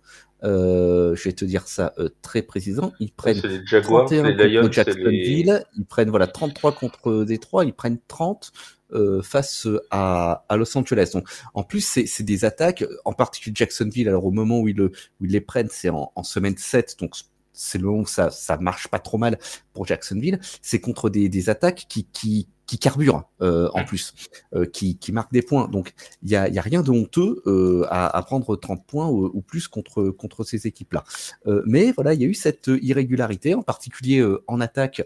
Euh, 0.43 1.15
je 1.15 1.23
vais 1.23 1.33
te 1.33 1.45
dire 1.45 1.67
ça 1.67 1.93
euh, 1.97 2.09
très 2.21 2.41
précisément. 2.41 2.93
Ils 2.99 3.11
prennent 3.11 3.41
les 3.43 3.65
Jaguars, 3.65 4.05
31 4.05 4.31
les 4.31 4.49
Lions, 4.49 4.61
contre 4.61 4.73
Jacksonville, 4.73 5.63
ils 5.75 5.85
prennent 5.85 6.09
voilà 6.09 6.27
33 6.27 6.73
contre 6.73 7.23
Détroit, 7.25 7.65
ils 7.65 7.73
prennent 7.73 7.97
30 8.07 8.51
euh, 8.93 9.21
face 9.21 9.67
à, 9.91 10.45
à, 10.49 10.57
Los 10.57 10.77
Angeles. 10.77 11.11
Donc, 11.13 11.27
en 11.53 11.63
plus, 11.63 11.81
c'est 11.81 12.23
des 12.23 12.45
attaques, 12.45 12.83
en 13.05 13.13
particulier 13.13 13.55
Jacksonville. 13.55 14.07
Alors 14.07 14.25
au 14.25 14.31
moment 14.31 14.59
où 14.59 14.67
ils, 14.67 14.75
le, 14.75 14.91
où 15.19 15.25
ils 15.25 15.31
les 15.31 15.41
prennent, 15.41 15.69
c'est 15.71 15.89
en, 15.89 16.11
en, 16.15 16.23
semaine 16.23 16.57
7, 16.57 16.97
donc 16.99 17.15
c'est 17.53 17.77
le 17.79 17.85
moment 17.85 18.01
où 18.01 18.07
ça, 18.07 18.29
ça 18.29 18.57
marche 18.57 18.87
pas 18.87 18.99
trop 18.99 19.17
mal 19.17 19.37
pour 19.73 19.85
Jacksonville. 19.85 20.39
C'est 20.61 20.79
contre 20.79 21.09
des, 21.09 21.27
des 21.27 21.49
attaques 21.49 21.85
qui, 21.89 22.05
qui, 22.05 22.47
qui 22.67 22.77
carbure 22.77 23.23
euh, 23.41 23.69
en 23.73 23.83
plus, 23.83 24.13
euh, 24.53 24.65
qui, 24.65 24.97
qui 24.97 25.11
marque 25.11 25.31
des 25.31 25.41
points. 25.41 25.67
Donc 25.67 25.93
il 26.21 26.29
y 26.29 26.35
a, 26.35 26.47
y 26.49 26.59
a 26.59 26.61
rien 26.61 26.83
de 26.83 26.91
honteux 26.91 27.41
euh, 27.47 27.85
à, 27.89 28.15
à, 28.15 28.21
prendre 28.21 28.55
30 28.55 28.85
points 28.85 29.07
ou, 29.07 29.31
ou, 29.33 29.41
plus 29.41 29.67
contre 29.67 30.09
contre 30.09 30.43
ces 30.43 30.67
équipes-là. 30.67 31.03
Euh, 31.47 31.63
mais 31.65 31.91
voilà, 31.93 32.13
il 32.13 32.21
y 32.21 32.25
a 32.25 32.27
eu 32.27 32.33
cette 32.33 32.69
irrégularité, 32.81 33.55
en 33.55 33.63
particulier 33.63 34.19
euh, 34.19 34.43
en 34.47 34.61
attaque 34.61 35.01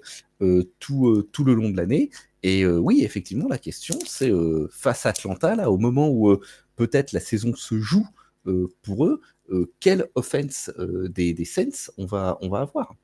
tout 0.80 1.22
tout 1.32 1.44
le 1.44 1.54
long 1.54 1.70
de 1.70 1.78
l'année. 1.78 2.10
Et 2.44 2.66
oui, 2.66 3.04
effectivement, 3.04 3.48
la 3.48 3.58
question 3.58 3.96
c'est 4.06 4.32
face 4.72 5.06
à 5.06 5.10
Atlanta 5.10 5.56
là, 5.56 5.70
au 5.70 5.78
moment 5.78 6.10
où 6.10 6.36
peut-être 6.76 7.12
la 7.12 7.20
saison 7.20 7.54
se 7.56 7.80
joue 7.80 8.08
pour 8.82 9.06
eux, 9.06 9.22
quelle 9.80 10.08
offense 10.16 10.72
des, 10.78 11.34
des 11.34 11.46
Saints 11.46 11.92
on 11.98 12.06
va 12.06 12.38
on 12.42 12.50
va 12.50 12.62
avoir? 12.62 12.96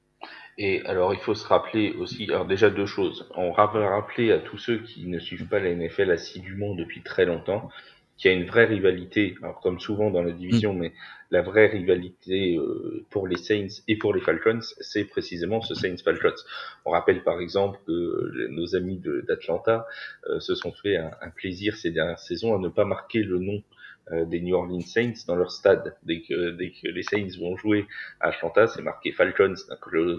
Et 0.58 0.84
alors, 0.86 1.14
il 1.14 1.20
faut 1.20 1.36
se 1.36 1.48
rappeler 1.48 1.94
aussi, 2.00 2.26
alors 2.30 2.48
déjà 2.48 2.72
deux 2.72 2.88
choses. 2.88 3.30
On 3.36 3.52
va 3.52 3.68
rappeler 3.68 4.32
à 4.32 4.40
tous 4.40 4.58
ceux 4.58 4.80
qui 4.80 5.06
ne 5.06 5.20
suivent 5.20 5.48
pas 5.48 5.60
la 5.60 5.74
NFL 5.76 6.10
assidûment 6.10 6.74
depuis 6.74 7.04
très 7.04 7.26
longtemps 7.26 7.70
qu'il 8.18 8.32
y 8.32 8.34
a 8.34 8.38
une 8.38 8.46
vraie 8.46 8.66
rivalité, 8.66 9.36
alors 9.42 9.60
comme 9.62 9.80
souvent 9.80 10.10
dans 10.10 10.24
la 10.24 10.32
division, 10.32 10.74
mm. 10.74 10.80
mais 10.80 10.94
la 11.30 11.42
vraie 11.42 11.68
rivalité 11.68 12.56
euh, 12.58 13.06
pour 13.10 13.28
les 13.28 13.38
Saints 13.38 13.82
et 13.88 13.98
pour 13.98 14.14
les 14.14 14.22
Falcons, 14.22 14.60
c'est 14.80 15.06
précisément 15.06 15.62
ce 15.62 15.76
Saints-Falcons. 15.76 16.42
On 16.86 16.92
rappelle 16.92 17.24
par 17.24 17.40
exemple 17.40 17.80
que 17.86 18.48
nos 18.50 18.76
amis 18.76 19.02
d'Atlanta 19.28 19.86
euh, 20.30 20.40
se 20.40 20.56
sont 20.56 20.72
fait 20.72 20.98
un, 20.98 21.12
un, 21.22 21.30
plaisir 21.30 21.76
ces 21.76 21.92
dernières 21.92 22.20
saisons 22.20 22.56
à 22.56 22.60
ne 22.60 22.70
pas 22.70 22.86
marquer 22.86 23.24
le 23.24 23.40
nom 23.40 23.62
euh, 24.14 24.24
des 24.24 24.40
New 24.40 24.56
Orleans 24.56 24.80
Saints 24.80 25.26
dans 25.28 25.36
leur 25.36 25.52
stade. 25.52 25.98
Dès 26.04 26.22
que, 26.22 26.52
dès 26.52 26.72
que 26.72 26.88
les 26.88 27.04
Saints 27.04 27.38
vont 27.40 27.58
jouer 27.58 27.88
à 28.22 28.30
Atlanta, 28.30 28.68
c'est 28.68 28.82
marqué 28.82 29.12
Falcons 29.12 29.56
d'un 29.68 29.76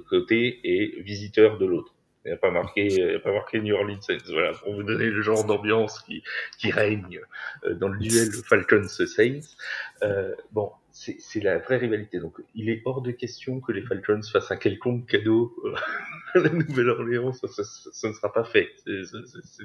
côté 0.09 0.61
et 0.63 1.01
visiteurs 1.01 1.57
de 1.57 1.65
l'autre. 1.65 1.95
Il 2.25 2.33
n'a 2.33 2.37
pas 2.37 2.51
marqué, 2.51 2.87
il 2.87 3.17
a 3.17 3.19
pas 3.21 3.33
marqué 3.33 3.61
New 3.61 3.75
Orleans 3.75 4.01
Saints. 4.01 4.19
Voilà, 4.31 4.53
pour 4.53 4.75
vous 4.75 4.83
donner 4.83 5.07
le 5.07 5.23
genre 5.23 5.45
d'ambiance 5.45 6.01
qui, 6.01 6.23
qui 6.59 6.71
règne 6.71 7.21
euh, 7.65 7.75
dans 7.75 7.89
le 7.89 7.99
duel 7.99 8.31
Falcons-Saints. 8.33 9.57
Euh, 10.03 10.35
bon, 10.53 10.73
c'est 10.93 11.41
la 11.41 11.59
vraie 11.59 11.77
rivalité. 11.77 12.19
Donc, 12.19 12.39
il 12.55 12.69
est 12.71 12.83
hors 12.85 13.03
de 13.03 13.13
question 13.13 13.61
que 13.61 13.73
les 13.73 13.83
Falcons 13.83 14.21
fassent 14.33 14.51
un 14.51 14.57
quelconque 14.57 15.07
cadeau 15.07 15.55
euh, 15.65 15.75
à 16.35 16.39
la 16.41 16.51
Nouvelle-Orléans. 16.51 17.33
Ça, 17.33 17.47
ça, 17.49 17.63
ça, 17.65 18.09
ne 18.09 18.13
sera 18.13 18.33
pas 18.33 18.45
fait. 18.45 18.71
C'est 18.85 18.93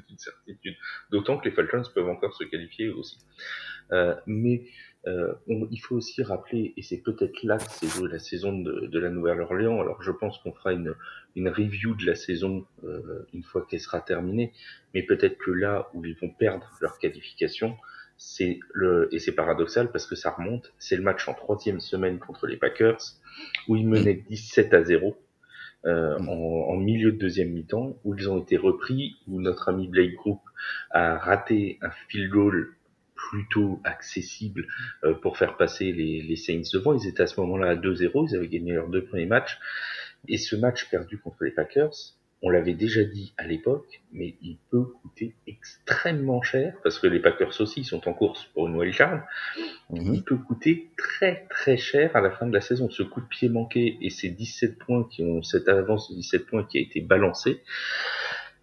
une 0.10 0.18
certitude. 0.18 0.76
D'autant 1.12 1.38
que 1.38 1.50
les 1.50 1.56
Falcons 1.56 1.84
peuvent 1.94 2.10
encore 2.10 2.36
se 2.36 2.44
qualifier 2.44 2.90
aussi. 2.90 3.18
Euh, 3.92 4.16
mais 4.28 4.64
euh, 5.06 5.34
il 5.48 5.80
faut 5.80 5.96
aussi 5.96 6.24
rappeler, 6.24 6.74
et 6.78 6.82
c'est 6.82 7.02
peut-être 7.02 7.44
là 7.44 7.58
que 7.58 7.70
s'est 7.70 7.88
jouée 7.88 8.10
la 8.10 8.20
saison 8.20 8.58
de, 8.58 8.88
de 8.88 9.00
la 9.00 9.10
Nouvelle-Orléans, 9.10 9.82
alors 9.82 10.02
je 10.02 10.12
pense 10.12 10.38
qu'on 10.38 10.54
fera 10.54 10.72
une, 10.72 10.96
une 11.36 11.50
review 11.50 11.96
de 11.96 12.06
la 12.06 12.16
saison 12.16 12.66
euh, 12.86 13.28
une 13.34 13.44
fois 13.44 13.66
qu'elle 13.70 13.82
sera 13.82 14.00
terminée, 14.00 14.54
mais 14.94 15.04
peut-être 15.04 15.38
que 15.38 15.52
là 15.52 15.90
où 15.94 16.06
ils 16.06 16.16
vont 16.16 16.30
perdre 16.30 16.70
leur 16.80 17.00
qualification, 17.00 17.76
c'est 18.18 18.60
le 18.72 19.14
et 19.14 19.20
c'est 19.20 19.34
paradoxal 19.34 19.92
parce 19.92 20.06
que 20.06 20.16
ça 20.16 20.32
remonte, 20.32 20.72
c'est 20.78 20.96
le 20.96 21.02
match 21.02 21.28
en 21.28 21.34
troisième 21.34 21.82
semaine 21.82 22.20
contre 22.20 22.48
les 22.48 22.58
Packers 22.58 23.02
où 23.68 23.76
ils 23.76 23.88
menaient 23.88 24.24
17 24.30 24.74
à 24.74 24.84
0 24.84 25.18
euh, 25.86 26.18
en, 26.20 26.70
en, 26.70 26.78
milieu 26.78 27.12
de 27.12 27.18
deuxième 27.18 27.50
mi-temps 27.50 27.98
où 28.06 28.16
ils 28.16 28.30
ont 28.30 28.40
été 28.40 28.56
repris 28.56 29.18
où 29.28 29.42
notre 29.42 29.68
ami 29.68 29.88
Blake 29.90 30.14
Group 30.14 30.40
a 30.92 31.18
raté 31.18 31.80
un 31.82 31.90
field 32.08 32.30
goal 32.30 32.74
plutôt 33.30 33.80
accessible 33.84 34.68
euh, 35.04 35.14
pour 35.14 35.38
faire 35.38 35.58
passer 35.58 35.92
les, 35.92 36.22
les, 36.22 36.36
Saints 36.36 36.70
devant. 36.74 36.94
Ils 36.94 37.08
étaient 37.08 37.24
à 37.24 37.28
ce 37.28 37.40
moment-là 37.42 37.72
à 37.72 37.76
2-0, 37.76 38.30
ils 38.30 38.36
avaient 38.36 38.48
gagné 38.48 38.74
leurs 38.74 38.90
deux 38.90 39.04
premiers 39.04 39.26
matchs. 39.26 39.60
Et 40.28 40.38
ce 40.38 40.56
match 40.56 40.90
perdu 40.90 41.18
contre 41.18 41.44
les 41.44 41.52
Packers, 41.52 42.16
on 42.46 42.50
l'avait 42.50 42.74
déjà 42.74 43.04
dit 43.06 43.34
à 43.38 43.48
l'époque, 43.48 44.02
mais 44.12 44.36
il 44.42 44.58
peut 44.70 44.84
coûter 45.02 45.34
extrêmement 45.48 46.42
cher, 46.42 46.76
parce 46.84 47.00
que 47.00 47.08
les 47.08 47.22
Packers 47.22 47.62
aussi 47.62 47.86
sont 47.86 48.06
en 48.08 48.14
course 48.14 48.44
pour 48.54 48.68
une 48.68 48.76
wildcard. 48.76 49.26
Mm 49.90 50.14
Il 50.14 50.24
peut 50.24 50.36
coûter 50.36 50.92
très 50.98 51.48
très 51.50 51.78
cher 51.78 52.14
à 52.18 52.22
la 52.22 52.32
fin 52.32 52.46
de 52.46 52.54
la 52.54 52.60
saison. 52.60 52.90
Ce 52.90 53.02
coup 53.02 53.22
de 53.22 53.28
pied 53.28 53.48
manqué 53.48 53.98
et 54.02 54.10
ces 54.10 54.30
17 54.30 54.78
points 54.78 55.08
qui 55.10 55.24
ont, 55.24 55.42
cette 55.42 55.70
avance 55.70 56.12
de 56.12 56.16
17 56.16 56.46
points 56.46 56.66
qui 56.66 56.80
a 56.80 56.82
été 56.82 57.00
balancée, 57.00 57.62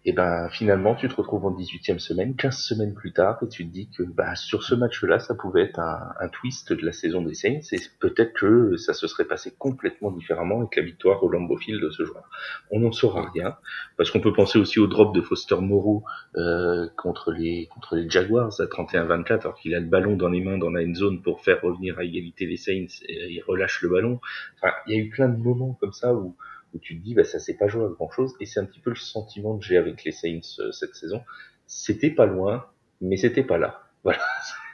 et 0.03 0.13
ben 0.13 0.49
finalement 0.49 0.95
tu 0.95 1.07
te 1.07 1.15
retrouves 1.15 1.45
en 1.45 1.51
18e 1.51 1.99
semaine, 1.99 2.35
15 2.35 2.57
semaines 2.57 2.93
plus 2.93 3.13
tard, 3.13 3.37
et 3.43 3.47
tu 3.47 3.67
te 3.67 3.71
dis 3.71 3.87
que 3.95 4.03
bah, 4.03 4.35
sur 4.35 4.63
ce 4.63 4.73
match-là, 4.73 5.19
ça 5.19 5.35
pouvait 5.35 5.63
être 5.63 5.79
un, 5.79 6.13
un, 6.19 6.27
twist 6.27 6.73
de 6.73 6.83
la 6.83 6.91
saison 6.91 7.21
des 7.21 7.35
Saints, 7.35 7.59
et 7.71 7.77
peut-être 7.99 8.33
que 8.33 8.77
ça 8.77 8.93
se 8.93 9.07
serait 9.07 9.25
passé 9.25 9.53
complètement 9.57 10.11
différemment 10.11 10.59
avec 10.59 10.75
la 10.75 10.83
victoire 10.83 11.23
au 11.23 11.29
Lambeau 11.29 11.57
Field 11.57 11.81
de 11.81 11.91
ce 11.91 12.03
joueur. 12.03 12.23
On 12.71 12.79
n'en 12.79 12.91
saura 12.91 13.29
rien, 13.31 13.55
parce 13.97 14.09
qu'on 14.09 14.21
peut 14.21 14.33
penser 14.33 14.57
aussi 14.57 14.79
au 14.79 14.87
drop 14.87 15.13
de 15.13 15.21
Foster 15.21 15.57
Moreau 15.61 16.03
euh, 16.35 16.87
contre 16.97 17.31
les 17.31 17.67
contre 17.67 17.95
les 17.95 18.09
Jaguars 18.09 18.59
à 18.59 18.65
31-24, 18.65 19.41
alors 19.41 19.55
qu'il 19.55 19.75
a 19.75 19.79
le 19.79 19.85
ballon 19.85 20.15
dans 20.15 20.29
les 20.29 20.41
mains 20.41 20.57
dans 20.57 20.71
la 20.71 20.81
end 20.81 20.95
zone 20.95 21.21
pour 21.21 21.41
faire 21.41 21.61
revenir 21.61 21.99
à 21.99 22.03
égalité 22.03 22.47
les 22.47 22.57
Saints, 22.57 23.03
et 23.07 23.33
il 23.33 23.43
relâche 23.47 23.81
le 23.83 23.89
ballon. 23.89 24.19
Enfin, 24.57 24.73
il 24.87 24.95
y 24.95 24.99
a 24.99 25.03
eu 25.03 25.09
plein 25.09 25.29
de 25.29 25.37
moments 25.37 25.77
comme 25.79 25.93
ça 25.93 26.13
où 26.13 26.35
où 26.73 26.79
tu 26.79 26.97
te 26.97 27.03
dis 27.03 27.13
bah 27.13 27.23
ça 27.23 27.39
s'est 27.39 27.57
pas 27.57 27.67
joué 27.67 27.85
à 27.85 27.89
grand 27.89 28.09
chose 28.09 28.33
et 28.39 28.45
c'est 28.45 28.59
un 28.59 28.65
petit 28.65 28.79
peu 28.79 28.91
le 28.91 28.95
sentiment 28.95 29.57
que 29.57 29.65
j'ai 29.65 29.77
avec 29.77 30.03
les 30.03 30.11
Saints 30.11 30.39
euh, 30.59 30.71
cette 30.71 30.95
saison. 30.95 31.21
C'était 31.67 32.09
pas 32.09 32.25
loin 32.25 32.65
mais 33.01 33.17
c'était 33.17 33.43
pas 33.43 33.57
là. 33.57 33.83
Voilà. 34.03 34.19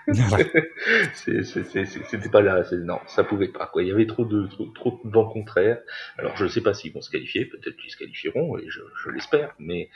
C'était 1.14 2.30
pas 2.30 2.39
là 2.41 2.64
non 2.72 3.00
ça 3.08 3.26
pouvait 3.26 3.50
pas 3.50 3.68
quoi. 3.68 3.84
Il 3.84 3.89
y 3.89 3.91
avait 3.91 4.06
trop 4.06 4.24
de 4.24 4.48
trop, 4.48 4.68
trop 4.68 5.02
de 5.04 5.10
vent 5.10 5.28
contraire 5.28 5.82
alors 6.18 6.38
je 6.38 6.48
sais 6.48 6.62
pas 6.62 6.74
s'ils 6.74 6.93
vont 6.93 7.02
se 7.02 7.12
qualifier 7.12 7.43
peut-être 7.43 7.76
qu'ils 7.76 7.91
se 7.91 7.98
qualifieront 7.98 8.58
et 8.58 8.70
je, 8.70 8.80
je 9.04 9.10
l'espère 9.10 9.54
mais 9.60 9.89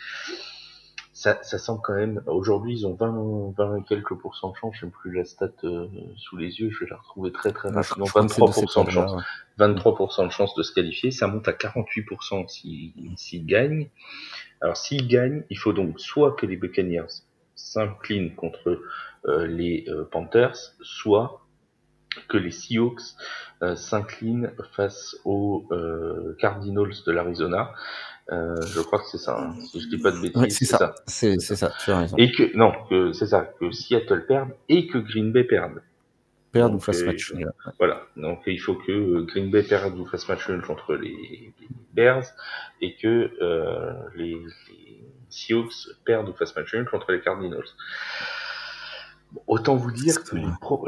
ça, 1.21 1.37
ça 1.43 1.59
semble 1.59 1.81
quand 1.83 1.93
même. 1.93 2.23
Aujourd'hui, 2.25 2.79
ils 2.79 2.87
ont 2.87 2.95
20, 2.95 3.53
20 3.55 3.77
et 3.77 3.83
quelques 3.83 4.15
pourcents 4.15 4.49
de 4.49 4.55
chance. 4.55 4.73
Je 4.79 4.87
n'ai 4.87 4.91
plus 4.91 5.13
la 5.13 5.23
stat 5.23 5.51
euh, 5.63 5.85
sous 6.17 6.35
les 6.35 6.59
yeux. 6.59 6.71
Je 6.71 6.83
vais 6.83 6.89
la 6.89 6.97
retrouver 6.97 7.31
très 7.31 7.51
très 7.51 7.69
rapidement. 7.69 8.05
23% 8.05 8.85
de 8.85 8.89
chance. 8.89 9.23
23% 9.59 10.25
de 10.25 10.31
chance 10.31 10.55
de 10.55 10.63
se 10.63 10.73
qualifier. 10.73 11.11
Ça 11.11 11.27
monte 11.27 11.47
à 11.47 11.51
48% 11.51 12.47
s'ils 12.47 12.93
s'ils 13.17 13.45
gagnent. 13.45 13.87
Alors 14.61 14.75
s'ils 14.75 15.07
gagnent, 15.07 15.43
il 15.51 15.59
faut 15.59 15.73
donc 15.73 15.99
soit 15.99 16.31
que 16.31 16.47
les 16.47 16.57
Buccaneers 16.57 17.21
s'inclinent 17.53 18.33
contre 18.33 18.81
euh, 19.27 19.45
les 19.45 19.85
euh, 19.89 20.05
Panthers, 20.05 20.73
soit 20.81 21.45
que 22.29 22.37
les 22.37 22.51
Seahawks 22.51 23.15
s'inclinent 23.75 24.51
face 24.73 25.15
aux 25.23 25.67
Cardinals 26.39 26.95
de 27.05 27.11
l'Arizona. 27.11 27.73
Euh, 28.31 28.55
je 28.73 28.79
crois 28.79 28.99
que 28.99 29.05
c'est 29.11 29.17
ça. 29.17 29.37
Hein. 29.39 29.55
Si 29.59 29.81
je 29.81 29.89
dis 29.89 29.97
pas 29.97 30.11
de 30.11 30.21
bêtises, 30.21 30.57
c'est 30.57 30.65
ça. 30.65 30.95
C'est 31.05 31.39
ça. 31.39 31.73
Tu 31.83 31.91
as 31.91 31.99
raison. 31.99 32.17
Et 32.17 32.31
que 32.31 32.55
non, 32.55 32.71
que 32.89 33.11
c'est 33.11 33.27
ça, 33.27 33.41
que 33.59 33.71
Seattle 33.71 34.25
perde 34.25 34.49
et 34.69 34.87
que 34.87 34.97
Green 34.97 35.31
Bay 35.31 35.43
perde. 35.43 35.81
Perde 36.51 36.73
ou 36.73 36.79
fasse 36.79 37.03
match 37.03 37.33
nul. 37.33 37.51
Voilà. 37.77 38.03
Donc 38.15 38.41
il 38.45 38.59
faut 38.59 38.75
que 38.75 39.21
Green 39.21 39.51
Bay 39.51 39.63
perde 39.63 39.97
ou 39.97 40.05
fasse 40.05 40.27
match 40.27 40.47
nul 40.49 40.61
contre 40.61 40.95
les, 40.95 41.53
Bears 41.93 42.25
et 42.81 42.95
que 42.95 43.31
euh, 43.41 43.93
les, 44.15 44.37
les 44.69 45.03
Seahawks 45.29 45.89
perdent 46.05 46.29
ou 46.29 46.33
fassent 46.33 46.55
match 46.55 46.73
nul 46.73 46.85
contre 46.85 47.11
les 47.11 47.21
Cardinals. 47.21 47.67
Autant 49.47 49.77
vous 49.77 49.91
dire 49.91 50.23
qu'il 50.23 50.43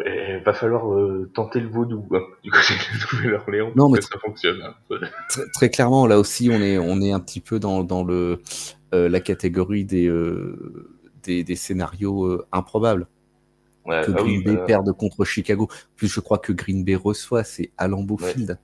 eh, 0.06 0.38
va 0.40 0.54
falloir 0.54 0.94
euh, 0.94 1.30
tenter 1.34 1.62
le 1.62 1.70
vaudou 1.70 2.06
hein, 2.12 2.20
du 2.44 2.52
côté 2.52 2.74
de 2.74 3.16
Nouvelle-Orléans 3.18 3.72
pour 3.72 3.94
que 3.94 4.02
ça 4.02 4.20
fonctionne. 4.20 4.62
Hein. 4.62 4.98
Très, 5.54 5.70
clairement, 5.70 6.08
là 6.08 6.20
aussi, 6.20 6.50
on 6.52 6.62
est, 6.62 6.78
on 6.78 7.02
est 7.02 7.12
un 7.12 7.22
petit 7.22 7.40
peu 7.40 7.60
dans, 7.60 7.84
dans 7.84 8.04
le, 8.04 8.42
euh, 8.94 9.08
la 9.08 9.22
catégorie 9.22 9.86
des, 9.86 10.08
euh, 10.08 10.90
des, 11.24 11.44
des, 11.44 11.56
scénarios 11.56 12.44
improbables. 12.52 13.08
Ouais, 13.86 14.02
que 14.06 14.12
ah 14.12 14.22
Green 14.22 14.44
Bay 14.44 14.56
bah... 14.56 14.66
perde 14.66 14.92
contre 14.92 15.24
Chicago. 15.24 15.70
Plus 15.96 16.08
je 16.08 16.20
crois 16.20 16.38
que 16.38 16.52
Green 16.52 16.84
Bay 16.84 16.96
reçoit, 16.96 17.46
c'est 17.46 17.72
à 17.78 17.88
Lambeau 17.88 18.18
Field. 18.18 18.60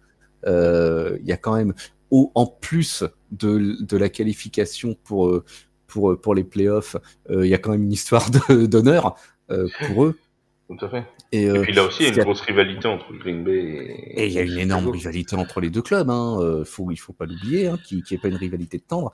Il 0.46 1.26
y 1.26 1.32
a 1.32 1.38
quand 1.38 1.56
même, 1.56 1.74
au, 2.12 2.32
en 2.36 2.48
plus 2.48 3.06
de, 3.32 3.82
de 3.82 3.98
la 3.98 4.10
qualification 4.10 4.98
pour, 5.06 5.42
pour, 5.88 6.20
pour 6.20 6.36
les 6.36 6.44
playoffs, 6.44 6.98
il 7.30 7.48
y 7.48 7.54
a 7.54 7.58
quand 7.58 7.72
même 7.72 7.84
une 7.84 7.94
histoire 7.94 8.30
d'honneur. 8.50 9.16
Euh, 9.52 9.68
pour 9.88 10.06
eux. 10.06 10.20
Tout 10.68 10.86
à 10.86 10.90
fait. 10.90 11.06
Et, 11.32 11.50
euh, 11.50 11.62
puis 11.62 11.74
là 11.74 11.84
aussi, 11.84 12.04
il 12.04 12.06
y 12.08 12.12
a 12.12 12.14
une 12.14 12.24
grosse 12.24 12.42
rivalité 12.42 12.88
entre 12.88 13.12
Green 13.14 13.44
Bay 13.44 13.58
et. 13.58 14.24
Et 14.24 14.28
il 14.28 14.34
y 14.34 14.40
a 14.40 14.44
une 14.44 14.60
énorme 14.60 14.90
rivalité 14.90 15.36
entre 15.36 15.62
les 15.62 15.70
deux 15.70 15.82
clubs. 15.82 16.10
Hein. 16.10 16.38
Euh, 16.42 16.64
faut, 16.64 16.92
il 16.92 16.98
faut 16.98 17.14
pas 17.14 17.26
l'oublier, 17.26 17.68
hein, 17.68 17.80
qui 17.84 18.04
n'est 18.12 18.18
pas 18.18 18.28
une 18.28 18.36
rivalité 18.36 18.78
de 18.78 18.84
tendre. 18.84 19.12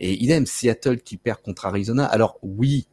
Et 0.00 0.12
idem, 0.22 0.46
Seattle 0.46 1.00
qui 1.00 1.18
perd 1.18 1.42
contre 1.42 1.66
Arizona. 1.66 2.06
Alors 2.06 2.38
oui, 2.42 2.86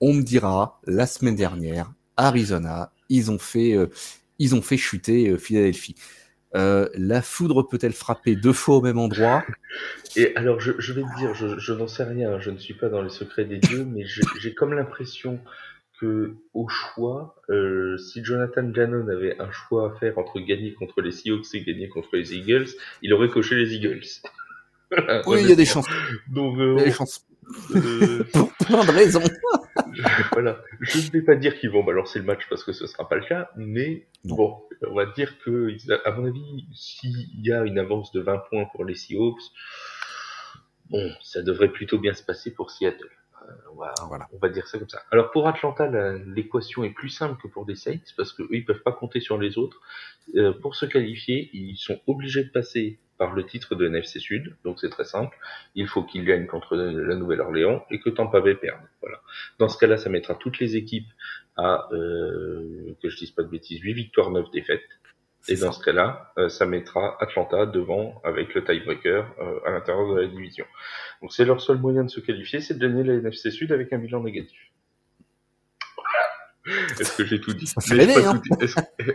on 0.00 0.12
me 0.12 0.22
dira 0.22 0.80
la 0.86 1.06
semaine 1.06 1.36
dernière, 1.36 1.92
Arizona, 2.16 2.92
ils 3.08 3.30
ont 3.30 3.38
fait, 3.38 3.76
ils 4.38 4.54
ont 4.54 4.62
fait 4.62 4.76
chuter 4.76 5.38
Philadelphie. 5.38 5.94
Euh, 6.56 6.88
la 6.94 7.20
foudre 7.20 7.64
peut-elle 7.64 7.92
frapper 7.92 8.36
deux 8.36 8.52
fois 8.52 8.76
au 8.76 8.80
même 8.80 8.98
endroit? 8.98 9.44
Et 10.14 10.34
alors, 10.36 10.60
je, 10.60 10.72
je, 10.78 10.92
vais 10.92 11.02
te 11.02 11.18
dire, 11.18 11.34
je, 11.34 11.58
je 11.58 11.72
n'en 11.72 11.88
sais 11.88 12.04
rien, 12.04 12.38
je 12.38 12.50
ne 12.50 12.58
suis 12.58 12.74
pas 12.74 12.88
dans 12.88 13.02
les 13.02 13.10
secrets 13.10 13.44
des 13.44 13.58
dieux, 13.58 13.84
mais 13.84 14.04
j'ai 14.40 14.54
comme 14.54 14.72
l'impression 14.72 15.40
que 16.00 16.34
au 16.54 16.68
choix, 16.68 17.36
euh, 17.50 17.96
si 17.98 18.24
Jonathan 18.24 18.64
Gannon 18.64 19.08
avait 19.08 19.40
un 19.40 19.50
choix 19.50 19.92
à 19.92 19.98
faire 19.98 20.18
entre 20.18 20.40
gagner 20.40 20.74
contre 20.74 21.00
les 21.00 21.12
Seahawks 21.12 21.54
et 21.54 21.62
gagner 21.62 21.88
contre 21.88 22.16
les 22.16 22.34
Eagles, 22.34 22.68
il 23.02 23.12
aurait 23.12 23.28
coché 23.28 23.54
les 23.54 23.74
Eagles. 23.74 24.02
oui, 25.26 25.38
il 25.40 25.48
y 25.48 25.52
a 25.52 25.56
des 25.56 25.64
chances. 25.64 25.86
Donc, 26.28 26.58
euh, 26.58 26.74
il 26.76 26.78
y 26.78 26.82
a 26.82 26.84
des 26.86 26.92
chances. 26.92 27.26
Euh... 27.74 28.24
Pour 28.32 28.52
plein 28.54 28.84
de 28.84 28.90
raisons. 28.90 29.22
voilà. 30.32 30.60
Je 30.80 30.98
ne 30.98 31.12
vais 31.12 31.22
pas 31.22 31.36
dire 31.36 31.58
qu'ils 31.58 31.70
vont 31.70 31.84
balancer 31.84 32.18
le 32.18 32.24
match 32.24 32.42
parce 32.48 32.64
que 32.64 32.72
ce 32.72 32.86
sera 32.86 33.08
pas 33.08 33.16
le 33.16 33.24
cas, 33.24 33.50
mais 33.56 34.06
bon, 34.24 34.56
on 34.82 34.94
va 34.94 35.06
dire 35.06 35.38
que, 35.38 35.68
à 36.04 36.12
mon 36.12 36.26
avis, 36.26 36.66
s'il 36.74 37.28
y 37.40 37.52
a 37.52 37.62
une 37.64 37.78
avance 37.78 38.12
de 38.12 38.20
20 38.20 38.38
points 38.50 38.64
pour 38.72 38.84
les 38.84 38.94
Seahawks, 38.94 39.42
bon, 40.90 41.12
ça 41.22 41.42
devrait 41.42 41.70
plutôt 41.70 41.98
bien 41.98 42.14
se 42.14 42.22
passer 42.22 42.52
pour 42.52 42.70
Seattle. 42.70 43.10
Euh, 43.48 43.52
voilà. 43.74 44.28
on 44.32 44.38
va 44.38 44.48
dire 44.48 44.66
ça 44.66 44.78
comme 44.78 44.88
ça. 44.88 45.02
Alors 45.10 45.30
pour 45.30 45.46
Atlanta, 45.46 45.88
l'équation 46.26 46.84
est 46.84 46.90
plus 46.90 47.08
simple 47.08 47.40
que 47.40 47.48
pour 47.48 47.66
des 47.66 47.74
Saints 47.74 47.98
parce 48.16 48.32
qu'eux, 48.32 48.48
ils 48.50 48.64
peuvent 48.64 48.82
pas 48.82 48.92
compter 48.92 49.20
sur 49.20 49.38
les 49.38 49.58
autres. 49.58 49.80
Euh, 50.36 50.52
pour 50.52 50.74
se 50.74 50.86
qualifier, 50.86 51.50
ils 51.52 51.76
sont 51.76 52.00
obligés 52.06 52.44
de 52.44 52.50
passer 52.50 52.98
par 53.18 53.34
le 53.34 53.46
titre 53.46 53.74
de 53.74 53.86
NFC 53.86 54.18
Sud, 54.18 54.56
donc 54.64 54.80
c'est 54.80 54.88
très 54.88 55.04
simple. 55.04 55.36
Il 55.74 55.86
faut 55.86 56.02
qu'ils 56.02 56.24
gagnent 56.24 56.46
contre 56.46 56.76
la 56.76 57.14
Nouvelle-Orléans 57.14 57.84
et 57.90 58.00
que 58.00 58.10
Tampa 58.10 58.40
Bay 58.40 58.54
perde. 58.56 58.80
Voilà. 59.00 59.20
Dans 59.58 59.68
ce 59.68 59.78
cas-là, 59.78 59.98
ça 59.98 60.10
mettra 60.10 60.34
toutes 60.34 60.58
les 60.58 60.76
équipes 60.76 61.08
à, 61.56 61.88
euh, 61.92 62.96
que 63.02 63.08
je 63.08 63.16
dise 63.16 63.30
pas 63.30 63.42
de 63.42 63.48
bêtises, 63.48 63.80
8 63.80 63.92
victoires, 63.92 64.30
9 64.30 64.50
défaites. 64.50 64.82
Et 65.48 65.56
dans 65.56 65.72
ce 65.72 65.84
cas-là, 65.84 66.32
euh, 66.38 66.48
ça 66.48 66.64
mettra 66.64 67.16
Atlanta 67.20 67.66
devant 67.66 68.20
avec 68.24 68.54
le 68.54 68.64
tiebreaker 68.64 69.26
euh, 69.40 69.60
à 69.66 69.72
l'intérieur 69.72 70.14
de 70.14 70.20
la 70.20 70.26
division. 70.26 70.64
Donc 71.20 71.32
c'est 71.32 71.44
leur 71.44 71.60
seul 71.60 71.78
moyen 71.78 72.04
de 72.04 72.10
se 72.10 72.20
qualifier, 72.20 72.60
c'est 72.60 72.74
de 72.78 72.86
gagner 72.86 73.04
la 73.04 73.14
NFC 73.14 73.50
Sud 73.50 73.70
avec 73.72 73.92
un 73.92 73.98
bilan 73.98 74.22
négatif. 74.22 74.58
Est-ce 76.98 77.16
que 77.16 77.24
j'ai 77.24 77.40
tout 77.40 77.52
dit? 77.52 77.66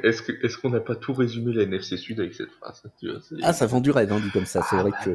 Est-ce 0.04 0.58
qu'on 0.58 0.70
n'a 0.70 0.80
pas 0.80 0.96
tout 0.96 1.14
résumé 1.14 1.54
la 1.54 1.64
NFC 1.64 1.98
Sud 1.98 2.20
avec 2.20 2.34
cette 2.34 2.52
phrase? 2.52 2.84
Ah, 3.42 3.54
ça 3.54 3.66
vend 3.66 3.82
du 3.82 3.92
rêve, 3.92 4.12
hein, 4.12 4.20
dit 4.20 4.30
comme 4.32 4.46
ça. 4.46 4.62
C'est 4.70 4.76
Ah, 4.78 4.82
vrai 4.84 4.92
bah 4.92 4.98
que 5.04 5.10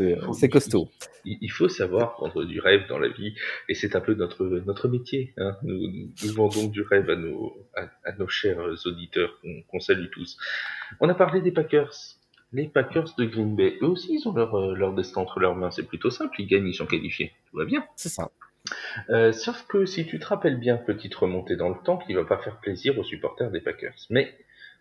euh, 0.00 0.32
c'est 0.32 0.48
costaud. 0.48 0.88
Il, 1.24 1.38
il 1.40 1.48
faut 1.50 1.68
savoir 1.68 2.20
vendre 2.20 2.44
du 2.44 2.60
rêve 2.60 2.82
dans 2.88 2.98
la 2.98 3.08
vie, 3.08 3.34
et 3.68 3.74
c'est 3.74 3.96
un 3.96 4.00
peu 4.00 4.14
notre 4.14 4.44
notre 4.44 4.88
métier. 4.88 5.32
Hein. 5.38 5.56
Nous, 5.62 6.10
nous 6.22 6.32
vendons 6.34 6.66
du 6.66 6.82
rêve 6.82 7.08
à 7.08 7.16
nos 7.16 7.56
à, 7.76 7.88
à 8.04 8.12
nos 8.18 8.28
chers 8.28 8.58
auditeurs 8.86 9.38
qu'on 9.40 9.62
qu'on 9.62 9.80
salue 9.80 10.10
tous. 10.12 10.36
On 11.00 11.08
a 11.08 11.14
parlé 11.14 11.40
des 11.40 11.52
Packers. 11.52 11.94
Les 12.52 12.68
Packers 12.68 13.14
de 13.18 13.24
Green 13.24 13.56
Bay, 13.56 13.78
eux 13.82 13.86
aussi, 13.88 14.14
ils 14.14 14.28
ont 14.28 14.32
leur, 14.32 14.54
euh, 14.54 14.74
leur 14.76 14.94
destin 14.94 15.20
entre 15.22 15.40
leurs 15.40 15.56
mains. 15.56 15.72
C'est 15.72 15.82
plutôt 15.88 16.10
simple. 16.10 16.40
Ils 16.40 16.46
gagnent, 16.46 16.68
ils 16.68 16.74
sont 16.74 16.86
qualifiés. 16.86 17.32
Tout 17.50 17.56
va 17.56 17.64
bien. 17.64 17.84
C'est 17.96 18.08
ça. 18.10 18.30
Euh, 19.10 19.32
sauf 19.32 19.66
que 19.66 19.84
si 19.84 20.06
tu 20.06 20.18
te 20.18 20.26
rappelles 20.26 20.58
bien, 20.58 20.76
petite 20.76 21.14
remontée 21.14 21.56
dans 21.56 21.68
le 21.68 21.76
temps 21.84 21.98
qui 21.98 22.14
va 22.14 22.24
pas 22.24 22.38
faire 22.38 22.58
plaisir 22.60 22.98
aux 22.98 23.04
supporters 23.04 23.50
des 23.50 23.60
Packers. 23.60 23.94
Mais 24.10 24.34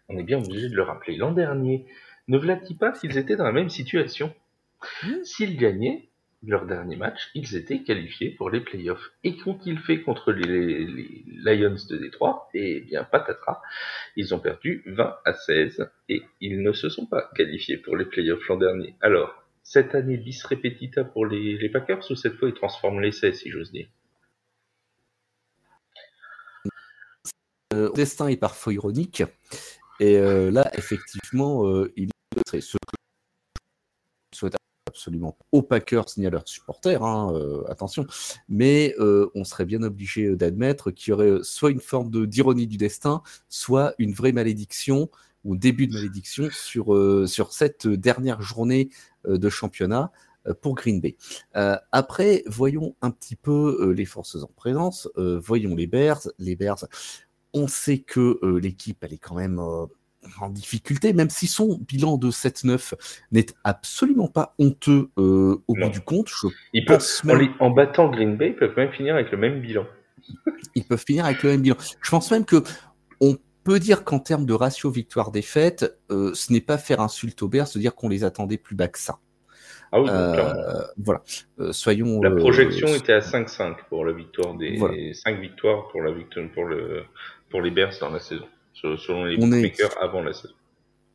on 0.10 0.18
est 0.18 0.24
bien 0.24 0.40
obligé 0.40 0.70
de 0.70 0.76
le 0.76 0.84
rappeler. 0.84 1.18
L'an 1.18 1.32
dernier, 1.32 1.86
ne 2.28 2.38
v'là-t-il 2.38 2.78
pas 2.78 2.92
qu'ils 2.92 3.18
étaient 3.18 3.36
dans 3.36 3.46
la 3.46 3.52
même 3.52 3.70
situation? 3.70 4.34
Mm. 5.04 5.24
S'ils 5.24 5.58
gagnaient 5.58 6.10
leur 6.46 6.66
dernier 6.66 6.98
match, 6.98 7.30
ils 7.36 7.56
étaient 7.56 7.84
qualifiés 7.84 8.32
pour 8.32 8.50
les 8.50 8.60
playoffs. 8.60 9.12
Et 9.24 9.38
qu'ont-ils 9.38 9.80
fait 9.80 10.02
contre 10.02 10.34
les, 10.34 10.86
les 10.86 11.56
Lions 11.56 11.76
de 11.90 11.98
Détroit? 11.98 12.50
Eh 12.54 12.82
bien, 12.82 13.06
patatras, 13.06 13.62
ils 14.18 14.34
ont 14.36 14.40
perdu 14.40 14.84
20 14.86 15.16
à 15.24 15.34
16 15.34 15.90
et 16.10 16.24
ils 16.42 16.62
ne 16.62 16.74
se 16.74 16.90
sont 16.90 17.06
pas 17.06 17.30
qualifiés 17.36 17.78
pour 17.78 17.96
les 17.96 18.06
playoffs 18.06 18.46
l'an 18.50 18.58
dernier. 18.58 18.96
Alors, 19.00 19.43
cette 19.64 19.96
année 19.96 20.18
bis 20.18 20.44
repetita 20.44 21.04
pour 21.04 21.26
les, 21.26 21.70
Packers 21.70 22.10
ou 22.12 22.16
cette 22.16 22.36
fois 22.36 22.50
ils 22.50 22.56
transforment 22.56 23.00
l'essai, 23.00 23.34
si 23.34 23.50
j'ose 23.50 23.72
dire? 23.72 23.88
Euh, 27.74 27.90
destin 27.94 28.28
est 28.28 28.38
parfois 28.38 28.74
ironique. 28.74 29.24
Et 30.00 30.18
euh, 30.18 30.52
là, 30.52 30.70
effectivement, 30.78 31.68
euh, 31.68 31.92
il 31.96 32.10
c'est 32.48 32.62
ce 32.62 32.78
que 32.78 32.98
je 34.34 34.38
souhaite 34.38 34.56
absolument 34.88 35.38
aux 35.52 35.62
Packers 35.62 36.06
ni 36.18 36.26
à 36.26 36.30
leurs 36.30 36.48
supporters, 36.48 37.04
hein, 37.04 37.32
euh, 37.34 37.64
attention, 37.70 38.06
mais 38.50 38.96
on 39.00 39.44
serait 39.44 39.66
bien 39.66 39.82
obligé 39.84 40.36
d'admettre 40.36 40.92
qu'il 40.92 41.12
y 41.12 41.14
aurait 41.14 41.44
soit 41.44 41.72
une 41.72 41.80
forme 41.80 42.10
d'ironie 42.28 42.68
du 42.68 42.78
destin, 42.78 43.22
soit 43.50 43.94
une 43.98 44.14
vraie 44.14 44.32
malédiction 44.32 45.10
ou 45.44 45.56
début 45.56 45.88
de 45.88 45.94
malédiction 45.94 46.48
sur, 46.52 46.94
euh, 46.94 47.26
sur 47.28 47.54
cette 47.54 47.88
dernière 47.88 48.42
journée 48.42 48.90
euh, 49.28 49.38
de 49.38 49.50
championnat 49.50 50.12
euh, 50.48 50.54
pour 50.54 50.76
Green 50.76 51.02
Bay. 51.02 51.16
Après, 51.92 52.44
voyons 52.48 52.96
un 53.02 53.12
petit 53.12 53.36
peu 53.36 53.94
les 53.96 54.06
forces 54.06 54.36
en 54.36 54.52
présence, 54.56 55.10
voyons 55.16 55.76
les 55.76 55.88
Bears. 55.88 56.22
Les 56.40 56.56
Bears, 56.56 56.86
on 57.54 57.68
sait 57.68 58.00
que 58.00 58.40
l'équipe, 58.60 58.98
elle 59.04 59.14
est 59.14 59.18
quand 59.18 59.36
même 59.36 59.62
en 60.40 60.50
difficulté, 60.50 61.14
même 61.14 61.30
si 61.30 61.48
son 61.48 61.78
bilan 61.88 62.18
de 62.18 62.32
7-9 62.32 62.94
n'est 63.32 63.46
absolument 63.64 64.28
pas 64.28 64.56
honteux 64.58 65.10
au 65.18 65.62
Non. 65.70 65.88
bout 65.88 65.92
du 65.92 66.02
compte. 66.02 66.30
Je 66.30 66.48
Ils 66.74 66.86
peuvent, 66.86 66.98
pense 66.98 67.24
en, 67.26 67.36
même 67.36 67.54
en 67.60 67.70
battant 67.70 68.10
Green 68.10 68.38
Bay, 68.38 68.50
ils 68.50 68.56
peuvent 68.56 68.76
même 68.78 68.92
finir 68.92 69.16
avec 69.16 69.32
le 69.32 69.38
même 69.38 69.62
bilan. 69.62 69.86
ils 70.76 70.84
peuvent 70.86 71.04
finir 71.06 71.26
avec 71.26 71.44
le 71.44 71.52
même 71.52 71.62
bilan. 71.62 71.76
Je 72.02 72.10
pense 72.10 72.32
même 72.32 72.46
que 72.46 72.64
on 73.22 73.38
peut 73.64 73.80
dire 73.80 74.04
qu'en 74.04 74.20
termes 74.20 74.46
de 74.46 74.54
ratio 74.54 74.90
victoire-défaite, 74.92 75.98
euh, 76.12 76.34
ce 76.34 76.52
n'est 76.54 76.62
pas 76.62 76.78
faire 76.78 77.00
insulte 77.02 77.42
aux 77.44 77.48
Bears 77.48 77.68
de 77.74 77.80
dire 77.80 77.96
qu'on 77.96 78.10
les 78.10 78.24
attendait 78.24 78.58
plus 78.58 78.76
bas 78.76 78.88
que 78.88 79.00
ça. 79.00 79.18
Ah 79.92 80.02
oui, 80.02 80.10
Euh, 80.10 80.82
voilà. 80.98 81.22
Euh, 81.60 81.72
soyons. 81.72 82.22
La 82.22 82.32
projection 82.32 82.88
était 82.88 83.14
à 83.14 83.20
5-5 83.22 83.76
pour 83.90 84.06
la 84.06 84.12
victoire 84.14 84.56
des 84.56 84.76
Voilà. 84.78 84.96
5 85.14 85.40
victoires 85.40 85.88
pour 85.90 86.02
la 86.02 86.12
victoire 86.12 86.46
pour 86.54 86.66
le 86.66 87.04
pour 87.50 87.62
les 87.62 87.70
Bears 87.70 87.94
dans 88.02 88.10
la 88.10 88.20
saison, 88.20 88.46
se- 88.74 88.98
selon 88.98 89.26
les 89.26 89.36
On 89.40 89.52
est- 89.52 89.62
bookmakers 89.62 89.96
avant 90.02 90.24
la 90.24 90.34
saison. 90.34 90.56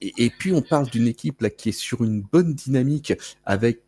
Et, 0.01 0.13
et 0.17 0.31
puis 0.31 0.53
on 0.53 0.63
parle 0.63 0.89
d'une 0.89 1.09
équipe 1.09 1.41
là 1.41 1.51
qui 1.51 1.71
est 1.71 1.73
sur 1.73 2.05
une 2.05 2.23
bonne 2.23 2.55
dynamique 2.55 3.13
avec 3.45 3.83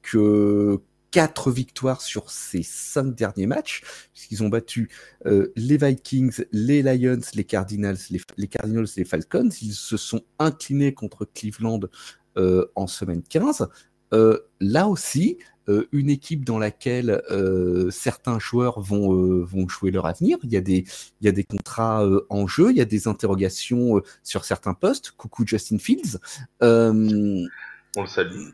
quatre 1.11 1.50
victoires 1.50 2.00
sur 2.00 2.30
ces 2.30 2.62
cinq 2.62 3.14
derniers 3.14 3.46
matchs, 3.46 3.82
puisqu'ils 4.12 4.42
ont 4.42 4.48
battu 4.48 4.90
euh, 5.26 5.52
les 5.56 5.76
Vikings, 5.76 6.44
les 6.52 6.82
Lions, 6.82 7.20
les 7.34 7.44
Cardinals, 7.44 7.98
les, 8.36 8.48
Cardinals, 8.48 8.86
les 8.96 9.04
Falcons. 9.04 9.48
Ils 9.62 9.74
se 9.74 9.96
sont 9.96 10.22
inclinés 10.38 10.94
contre 10.94 11.24
Cleveland 11.24 11.80
euh, 12.36 12.66
en 12.76 12.86
semaine 12.86 13.22
15. 13.22 13.68
Euh, 14.12 14.38
là 14.61 14.88
aussi, 14.88 15.38
une 15.92 16.11
équipe 16.11 16.44
dans 16.44 16.58
laquelle 16.58 17.22
certains 17.92 18.40
joueurs 18.40 18.80
vont, 18.80 19.44
vont 19.44 19.68
jouer 19.68 19.92
leur 19.92 20.04
avenir. 20.06 20.36
Il 20.42 20.50
y 20.50 20.56
a 20.56 20.61
des, 20.61 20.84
il 21.20 21.26
y 21.26 21.28
a 21.28 21.32
des 21.32 21.44
contrats 21.44 22.04
en 22.28 22.48
jeu, 22.48 22.72
il 22.72 22.76
y 22.76 22.80
a 22.80 22.84
des 22.84 23.06
interrogations 23.06 24.02
sur 24.24 24.44
certains 24.44 24.74
postes. 24.74 25.12
Coucou 25.12 25.46
Justin 25.46 25.78
Fields. 25.78 26.18
On 26.61 28.02
le 28.02 28.06
salue. 28.08 28.48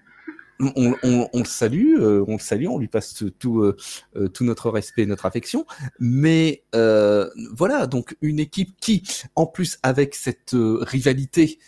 On, 0.61 1.29
le 1.35 1.45
salue, 1.45 1.97
euh, 1.99 2.25
on 2.29 2.35
le 2.35 2.39
salue, 2.39 2.67
on 2.67 2.79
lui 2.79 2.89
passe 2.89 3.25
tout, 3.39 3.61
euh, 3.61 3.77
euh, 4.17 4.29
notre 4.41 4.71
respect 4.71 5.03
et 5.03 5.07
notre 5.07 5.27
affection. 5.27 5.67
Mais 5.99 6.65
voilà, 6.73 7.87
donc 7.87 8.17
une 8.21 8.39
équipe 8.39 8.77
qui, 8.81 9.03
en 9.35 9.47
plus 9.47 9.79
avec 9.83 10.15
cette 10.15 10.55
rivalité 10.55 11.59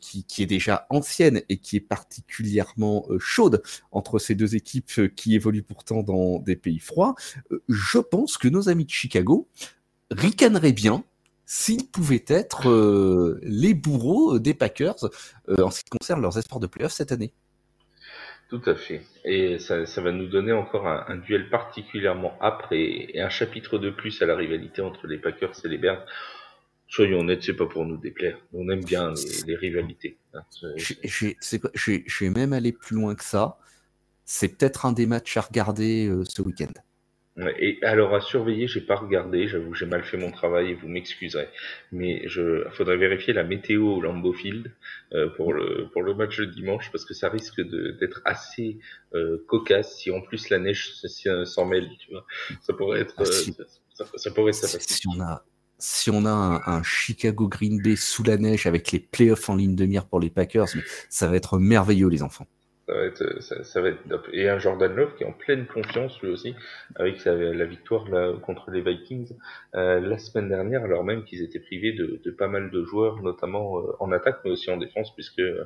qui, 0.00 0.24
qui 0.24 0.42
est 0.44 0.46
déjà 0.46 0.86
ancienne 0.90 1.42
et 1.48 1.56
qui 1.58 1.76
est 1.76 1.80
particulièrement 1.80 3.06
chaude 3.18 3.62
entre 3.90 4.20
ces 4.20 4.34
deux 4.36 4.54
équipes 4.54 5.14
qui 5.16 5.34
évoluent 5.34 5.64
pourtant 5.64 6.02
dans 6.02 6.38
des 6.38 6.54
pays 6.54 6.78
froids, 6.78 7.14
je 7.68 7.98
pense 7.98 8.38
que 8.38 8.48
nos 8.48 8.68
amis 8.68 8.84
de 8.84 8.90
Chicago 8.90 9.48
ricaneraient 10.10 10.72
bien 10.72 11.04
s'ils 11.46 11.88
pouvaient 11.88 12.24
être 12.28 13.38
les 13.42 13.74
bourreaux 13.74 14.38
des 14.38 14.54
Packers 14.54 15.10
en 15.58 15.70
ce 15.70 15.80
qui 15.82 15.90
concerne 15.90 16.22
leurs 16.22 16.38
espoirs 16.38 16.60
de 16.60 16.68
playoff 16.68 16.92
cette 16.92 17.12
année. 17.12 17.32
Tout 18.48 18.62
à 18.66 18.76
fait. 18.76 19.02
Et 19.24 19.58
ça, 19.58 19.86
ça 19.86 20.00
va 20.00 20.12
nous 20.12 20.28
donner 20.28 20.52
encore 20.52 20.86
un, 20.86 21.16
duel 21.16 21.50
particulièrement 21.50 22.38
âpre 22.40 22.72
et, 22.72 23.20
un 23.20 23.28
chapitre 23.28 23.78
de 23.78 23.90
plus 23.90 24.22
à 24.22 24.26
la 24.26 24.36
rivalité 24.36 24.82
entre 24.82 25.08
les 25.08 25.18
Packers 25.18 25.52
et 25.64 25.68
les 25.68 25.78
Bears. 25.78 26.06
Soyons 26.88 27.20
honnêtes, 27.20 27.42
c'est 27.42 27.56
pas 27.56 27.66
pour 27.66 27.84
nous 27.84 27.96
déplaire. 27.96 28.38
On 28.52 28.68
aime 28.70 28.84
bien 28.84 29.12
les, 29.46 29.56
rivalités. 29.56 30.16
hein. 30.34 30.42
Je 30.76 32.28
même 32.28 32.52
aller 32.52 32.72
plus 32.72 32.94
loin 32.94 33.16
que 33.16 33.24
ça. 33.24 33.58
C'est 34.24 34.56
peut-être 34.56 34.86
un 34.86 34.92
des 34.92 35.06
matchs 35.06 35.36
à 35.36 35.40
regarder 35.40 36.06
euh, 36.06 36.24
ce 36.24 36.42
week-end. 36.42 36.72
Et 37.58 37.78
alors 37.82 38.14
à 38.14 38.22
surveiller, 38.22 38.66
j'ai 38.66 38.80
pas 38.80 38.96
regardé, 38.96 39.46
j'avoue 39.46 39.74
j'ai 39.74 39.84
mal 39.84 40.02
fait 40.04 40.16
mon 40.16 40.30
travail 40.30 40.70
et 40.70 40.74
vous 40.74 40.88
m'excuserez. 40.88 41.48
Mais 41.92 42.26
je 42.26 42.64
faudrait 42.70 42.96
vérifier 42.96 43.34
la 43.34 43.44
météo 43.44 43.96
au 43.96 44.00
Lambeau 44.00 44.32
Field 44.32 44.72
euh, 45.12 45.28
pour 45.36 45.52
le 45.52 45.88
pour 45.92 46.02
le 46.02 46.14
match 46.14 46.38
de 46.38 46.46
dimanche 46.46 46.90
parce 46.90 47.04
que 47.04 47.12
ça 47.12 47.28
risque 47.28 47.60
de- 47.60 47.90
d'être 48.00 48.22
assez 48.24 48.78
euh, 49.14 49.44
cocasse 49.48 49.98
si 49.98 50.10
en 50.10 50.22
plus 50.22 50.48
la 50.48 50.58
neige 50.58 50.94
s'en 51.44 51.66
mêle, 51.66 51.90
tu 51.98 52.10
vois. 52.10 52.24
Ça 52.62 52.72
pourrait 52.72 53.00
être 53.00 53.16
Ah, 53.18 53.22
euh, 53.22 53.30
si. 53.30 53.52
ça, 53.52 53.64
ça- 54.06 54.06
ça 54.16 54.30
pourrait 54.30 54.52
être 54.52 54.80
si 54.80 55.06
on 55.08 55.20
a, 55.20 55.44
si 55.78 56.10
on 56.10 56.24
a 56.24 56.30
un, 56.30 56.62
un 56.78 56.82
Chicago 56.82 57.48
Green 57.48 57.80
Bay 57.82 57.96
sous 57.96 58.22
la 58.22 58.38
neige 58.38 58.66
avec 58.66 58.92
les 58.92 59.00
playoffs 59.00 59.48
en 59.50 59.56
ligne 59.56 59.76
de 59.76 59.84
mire 59.84 60.06
pour 60.06 60.20
les 60.20 60.30
Packers, 60.30 60.68
mais 60.74 60.84
ça 61.10 61.26
va 61.28 61.36
être 61.36 61.58
merveilleux, 61.58 62.08
les 62.08 62.22
enfants. 62.22 62.46
Ça 62.86 62.94
va 62.94 63.04
être 63.04 63.42
ça, 63.42 63.64
ça 63.64 63.80
va 63.80 63.88
être. 63.88 64.00
Et 64.32 64.48
un 64.48 64.60
Jordan 64.60 64.94
Love 64.94 65.16
qui 65.16 65.24
est 65.24 65.26
en 65.26 65.32
pleine 65.32 65.66
confiance 65.66 66.20
lui 66.22 66.30
aussi 66.30 66.54
avec 66.94 67.24
la, 67.24 67.34
la 67.34 67.64
victoire 67.64 68.08
là, 68.08 68.32
contre 68.40 68.70
les 68.70 68.80
Vikings 68.80 69.36
euh, 69.74 69.98
la 69.98 70.18
semaine 70.18 70.48
dernière 70.48 70.84
alors 70.84 71.02
même 71.02 71.24
qu'ils 71.24 71.42
étaient 71.42 71.58
privés 71.58 71.92
de, 71.92 72.20
de 72.24 72.30
pas 72.30 72.46
mal 72.46 72.70
de 72.70 72.84
joueurs 72.84 73.22
notamment 73.22 73.80
euh, 73.80 73.96
en 73.98 74.12
attaque 74.12 74.38
mais 74.44 74.52
aussi 74.52 74.70
en 74.70 74.76
défense 74.76 75.12
puisque 75.14 75.40
euh, 75.40 75.64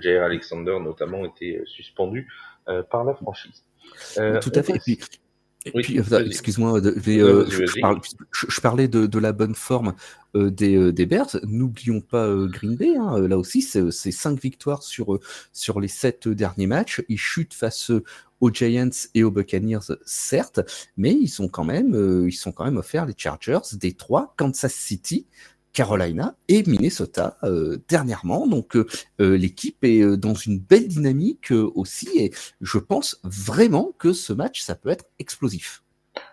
Jair 0.00 0.24
Alexander 0.24 0.78
notamment 0.80 1.24
était 1.24 1.58
euh, 1.60 1.66
suspendu 1.66 2.28
euh, 2.68 2.82
par 2.82 3.04
la 3.04 3.14
franchise. 3.14 3.64
Euh, 4.18 4.40
Tout 4.40 4.50
à 4.54 4.62
fait. 4.64 4.80
Oui, 5.74 6.00
excuse-moi, 6.26 6.80
euh, 6.80 7.46
je, 8.32 8.60
parlais 8.60 8.88
de, 8.88 9.06
de 9.06 9.18
la 9.18 9.32
bonne 9.32 9.54
forme 9.54 9.94
euh, 10.34 10.50
des, 10.50 10.76
euh, 10.76 10.92
des 10.92 11.06
Bears. 11.06 11.36
N'oublions 11.44 12.00
pas 12.00 12.26
euh, 12.26 12.46
Green 12.46 12.76
Bay. 12.76 12.94
hein. 12.96 13.26
Là 13.26 13.38
aussi, 13.38 13.62
c'est 13.62 13.90
c'est 13.90 14.10
cinq 14.10 14.40
victoires 14.40 14.82
sur, 14.82 15.18
sur 15.52 15.80
les 15.80 15.88
sept 15.88 16.28
derniers 16.28 16.66
matchs. 16.66 17.02
Ils 17.08 17.18
chutent 17.18 17.54
face 17.54 17.90
aux 18.40 18.50
Giants 18.52 18.90
et 19.14 19.24
aux 19.24 19.30
Buccaneers, 19.30 19.96
certes, 20.04 20.60
mais 20.96 21.12
ils 21.12 21.28
sont 21.28 21.48
quand 21.48 21.64
même, 21.64 22.26
ils 22.28 22.32
sont 22.32 22.52
quand 22.52 22.64
même 22.64 22.76
offerts 22.76 23.06
les 23.06 23.14
Chargers, 23.16 23.60
Détroit, 23.74 24.34
Kansas 24.36 24.74
City. 24.74 25.26
Carolina 25.76 26.26
et 26.48 26.62
Minnesota 26.66 27.36
euh, 27.42 27.76
dernièrement. 27.88 28.46
Donc 28.46 28.76
euh, 28.76 28.86
euh, 29.20 29.36
l'équipe 29.36 29.80
est 29.82 30.16
dans 30.16 30.32
une 30.46 30.58
belle 30.58 30.88
dynamique 30.88 31.52
euh, 31.52 31.70
aussi 31.74 32.08
et 32.22 32.28
je 32.62 32.78
pense 32.78 33.20
vraiment 33.22 33.86
que 34.02 34.10
ce 34.12 34.32
match 34.32 34.62
ça 34.62 34.74
peut 34.74 34.88
être 34.96 35.04
explosif. 35.18 35.82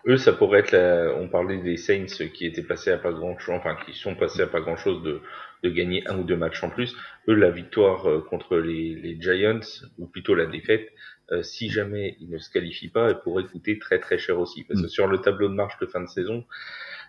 Eux, 0.08 0.16
ça 0.16 0.32
pourrait 0.32 0.60
être 0.60 0.72
la... 0.72 1.14
On 1.22 1.28
parlait 1.28 1.58
des 1.58 1.76
Saints 1.76 2.16
qui 2.34 2.46
étaient 2.46 2.62
passés 2.72 2.90
à 2.90 2.96
pas 2.96 3.12
grand 3.12 3.38
chose, 3.38 3.56
enfin 3.60 3.76
qui 3.84 3.92
sont 3.92 4.14
passés 4.14 4.40
à 4.40 4.46
pas 4.46 4.62
grand 4.62 4.78
chose 4.84 5.02
de, 5.02 5.20
de 5.62 5.68
gagner 5.68 6.00
un 6.08 6.16
ou 6.20 6.24
deux 6.24 6.38
matchs 6.44 6.62
en 6.64 6.70
plus. 6.70 6.96
Eux, 7.28 7.34
la 7.34 7.50
victoire 7.50 8.24
contre 8.30 8.56
les, 8.56 8.94
les 8.94 9.14
Giants, 9.20 9.60
ou 9.98 10.06
plutôt 10.06 10.34
la 10.34 10.46
défaite, 10.46 10.88
euh, 11.32 11.42
si 11.42 11.70
jamais 11.70 12.16
ils 12.20 12.30
ne 12.30 12.38
se 12.38 12.50
qualifient 12.50 12.88
pas, 12.96 13.10
elle 13.10 13.20
pourrait 13.20 13.44
coûter 13.44 13.78
très 13.78 13.98
très 13.98 14.18
cher 14.18 14.38
aussi. 14.38 14.64
Parce 14.64 14.80
que 14.80 14.86
Mm. 14.86 14.96
sur 14.96 15.06
le 15.06 15.18
tableau 15.18 15.48
de 15.48 15.54
marche 15.54 15.78
de 15.82 15.86
fin 15.86 16.00
de 16.00 16.08
saison, 16.08 16.44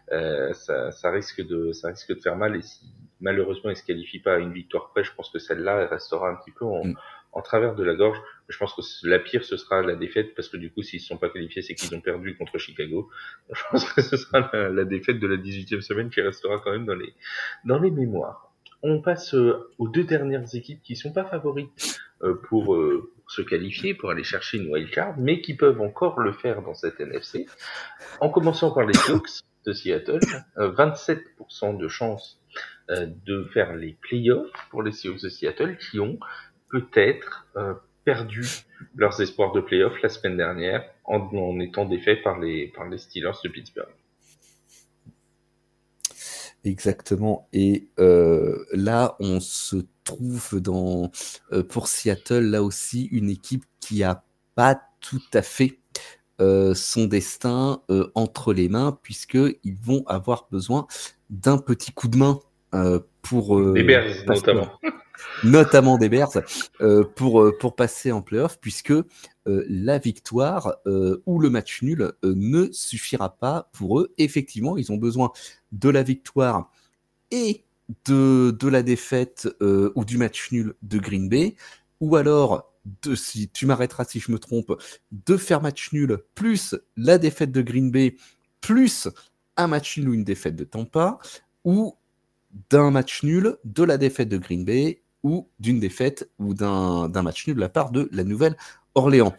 ça, 0.09 0.91
ça, 0.91 1.11
risque 1.11 1.45
de, 1.45 1.71
ça 1.71 1.89
risque 1.89 2.15
de 2.15 2.19
faire 2.19 2.35
mal. 2.35 2.55
Et 2.55 2.61
si 2.61 2.85
malheureusement 3.21 3.69
il 3.69 3.75
se 3.75 3.83
qualifie 3.83 4.19
pas 4.19 4.35
à 4.35 4.39
une 4.39 4.53
victoire 4.53 4.89
près, 4.89 5.03
je 5.03 5.13
pense 5.13 5.29
que 5.29 5.39
celle-là 5.39 5.81
elle 5.81 5.87
restera 5.87 6.29
un 6.29 6.35
petit 6.35 6.51
peu 6.51 6.65
en, 6.65 6.85
mm. 6.85 6.95
en, 7.31 7.41
travers 7.41 7.75
de 7.75 7.83
la 7.83 7.95
gorge. 7.95 8.17
Je 8.49 8.57
pense 8.57 8.73
que 8.73 9.07
la 9.07 9.19
pire 9.19 9.43
ce 9.43 9.57
sera 9.57 9.81
la 9.81 9.95
défaite 9.95 10.35
parce 10.35 10.49
que 10.49 10.57
du 10.57 10.71
coup 10.71 10.83
s'ils 10.83 10.99
ne 10.99 11.05
sont 11.05 11.17
pas 11.17 11.29
qualifiés 11.29 11.61
c'est 11.61 11.75
qu'ils 11.75 11.95
ont 11.95 12.01
perdu 12.01 12.37
contre 12.37 12.57
Chicago. 12.57 13.09
Je 13.53 13.61
pense 13.71 13.91
que 13.91 14.01
ce 14.01 14.17
sera 14.17 14.49
la, 14.53 14.69
la 14.69 14.85
défaite 14.85 15.19
de 15.19 15.27
la 15.27 15.37
18e 15.37 15.81
semaine 15.81 16.09
qui 16.09 16.21
restera 16.21 16.59
quand 16.59 16.71
même 16.71 16.85
dans 16.85 16.95
les 16.95 17.13
dans 17.63 17.79
les 17.79 17.91
mémoires. 17.91 18.51
On 18.83 19.01
passe 19.01 19.33
aux 19.33 19.87
deux 19.87 20.03
dernières 20.03 20.53
équipes 20.53 20.81
qui 20.83 20.95
sont 20.95 21.11
pas 21.11 21.25
favorites 21.25 21.99
euh, 22.21 22.35
pour 22.49 22.75
euh, 22.75 23.11
se 23.27 23.41
qualifier, 23.41 23.95
pour 23.95 24.11
aller 24.11 24.23
chercher 24.23 24.57
une 24.57 24.71
wildcard, 24.71 25.15
mais 25.17 25.41
qui 25.41 25.55
peuvent 25.55 25.81
encore 25.81 26.19
le 26.19 26.31
faire 26.31 26.61
dans 26.61 26.75
cette 26.75 26.99
NFC. 26.99 27.47
En 28.19 28.29
commençant 28.29 28.71
par 28.71 28.85
les 28.85 28.93
Seahawks 28.93 29.41
de 29.65 29.73
Seattle, 29.73 30.19
27% 30.57 31.19
euh, 31.75 31.77
de 31.77 31.87
chance 31.87 32.41
de 32.89 33.45
faire 33.51 33.75
les 33.75 33.97
playoffs 34.01 34.51
pour 34.69 34.83
les 34.83 34.91
Seahawks 34.91 35.23
de 35.23 35.29
Seattle 35.29 35.77
qui 35.77 35.99
ont 35.99 36.19
peut-être 36.69 37.47
perdu 38.03 38.45
leurs 38.95 39.19
espoirs 39.21 39.51
de 39.51 39.61
playoffs 39.61 39.99
la 40.03 40.09
semaine 40.09 40.37
dernière 40.37 40.87
en, 41.03 41.59
étant 41.59 41.85
défaits 41.85 42.21
par 42.23 42.39
les, 42.39 42.67
par 42.75 42.87
les 42.87 42.99
Steelers 42.99 43.31
de 43.43 43.49
Pittsburgh. 43.49 43.89
Exactement. 46.63 47.47
Et 47.53 47.89
euh, 47.99 48.65
là, 48.73 49.15
on 49.19 49.39
se 49.39 49.77
trouve 50.03 50.59
dans, 50.59 51.11
euh, 51.51 51.63
pour 51.63 51.87
Seattle, 51.87 52.39
là 52.39 52.63
aussi, 52.63 53.05
une 53.05 53.29
équipe 53.29 53.65
qui 53.79 54.03
a 54.03 54.23
pas 54.55 54.81
tout 54.99 55.21
à 55.33 55.43
fait 55.43 55.73
euh, 55.73 55.84
son 56.39 57.05
destin 57.05 57.81
entre 58.13 58.53
les 58.53 58.69
mains, 58.69 58.97
puisqu'ils 59.01 59.77
vont 59.81 60.03
avoir 60.07 60.47
besoin 60.51 60.87
d'un 61.29 61.57
petit 61.57 61.91
coup 61.91 62.07
de 62.07 62.17
main 62.17 62.39
pour... 63.21 63.59
Les 63.59 63.83
Bears, 63.83 64.25
notamment 64.27 64.69
notamment 65.43 65.97
des 65.97 66.09
Bears, 66.09 66.41
euh, 66.81 67.03
pour, 67.03 67.41
euh, 67.41 67.57
pour 67.57 67.75
passer 67.75 68.11
en 68.11 68.21
playoff, 68.21 68.59
puisque 68.59 68.91
euh, 68.91 69.05
la 69.45 69.97
victoire 69.97 70.77
ou 71.25 71.39
le 71.39 71.49
match 71.49 71.81
nul 71.81 72.11
ne 72.23 72.71
suffira 72.71 73.37
pas 73.37 73.69
pour 73.73 73.99
eux. 73.99 74.13
Effectivement, 74.17 74.77
ils 74.77 74.91
ont 74.91 74.97
besoin 74.97 75.31
de 75.71 75.89
la 75.89 76.03
victoire 76.03 76.71
et 77.31 77.63
de, 78.05 78.55
de 78.57 78.67
la 78.67 78.81
défaite 78.81 79.47
ou 79.61 80.05
du 80.05 80.17
match 80.17 80.51
nul 80.51 80.73
de 80.81 80.97
Green 80.97 81.29
Bay, 81.29 81.55
ou 81.99 82.15
alors 82.15 82.73
de, 83.03 83.15
si 83.15 83.49
tu 83.49 83.65
m'arrêteras 83.65 84.05
si 84.05 84.19
je 84.19 84.31
me 84.31 84.39
trompe, 84.39 84.73
de 85.11 85.37
faire 85.37 85.61
match 85.61 85.91
nul 85.91 86.19
plus 86.35 86.75
la 86.97 87.17
défaite 87.17 87.51
de 87.51 87.61
Green 87.61 87.91
Bay 87.91 88.15
plus 88.61 89.07
un 89.57 89.67
match 89.67 89.97
nul 89.97 90.09
ou 90.09 90.13
une 90.13 90.23
défaite 90.23 90.55
de 90.55 90.63
Tampa, 90.63 91.19
ou 91.63 91.95
d'un 92.69 92.91
match 92.91 93.23
nul, 93.23 93.57
de 93.63 93.83
la 93.83 93.97
défaite 93.97 94.29
de 94.29 94.37
Green 94.37 94.65
Bay 94.65 95.01
ou 95.23 95.49
d'une 95.59 95.79
défaite 95.79 96.29
ou 96.39 96.53
d'un 96.53 97.21
match 97.21 97.47
nul 97.47 97.55
de 97.55 97.61
la 97.61 97.69
part 97.69 97.91
de 97.91 98.07
la 98.11 98.23
Nouvelle-Orléans. 98.23 99.35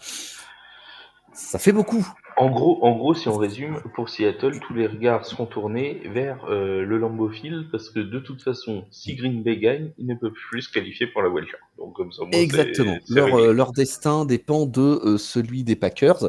Ça 1.32 1.58
fait 1.58 1.72
beaucoup. 1.72 2.06
En 2.38 2.50
gros, 2.50 2.84
en 2.84 2.94
gros, 2.94 3.14
si 3.14 3.28
on 3.28 3.38
résume, 3.38 3.80
pour 3.94 4.10
Seattle, 4.10 4.60
tous 4.60 4.74
les 4.74 4.86
regards 4.86 5.24
seront 5.24 5.46
tournés 5.46 6.02
vers 6.12 6.44
euh, 6.50 6.84
le 6.84 6.98
Lambeau 6.98 7.30
Field 7.30 7.70
parce 7.72 7.88
que 7.88 7.98
de 7.98 8.18
toute 8.18 8.42
façon, 8.42 8.84
si 8.90 9.14
Green 9.14 9.42
Bay 9.42 9.56
gagne, 9.56 9.92
ils 9.96 10.06
ne 10.06 10.14
peuvent 10.14 10.34
plus 10.50 10.62
se 10.62 10.70
qualifier 10.70 11.06
pour 11.06 11.22
la 11.22 11.30
wildcard. 11.30 11.60
Donc 11.78 11.94
comme 11.94 12.12
ça, 12.12 12.24
Exactement. 12.32 12.98
Leur, 13.08 13.34
euh, 13.38 13.54
leur, 13.54 13.72
destin 13.72 14.26
dépend 14.26 14.66
de 14.66 14.80
euh, 14.80 15.16
celui 15.16 15.64
des 15.64 15.76
Packers. 15.76 16.28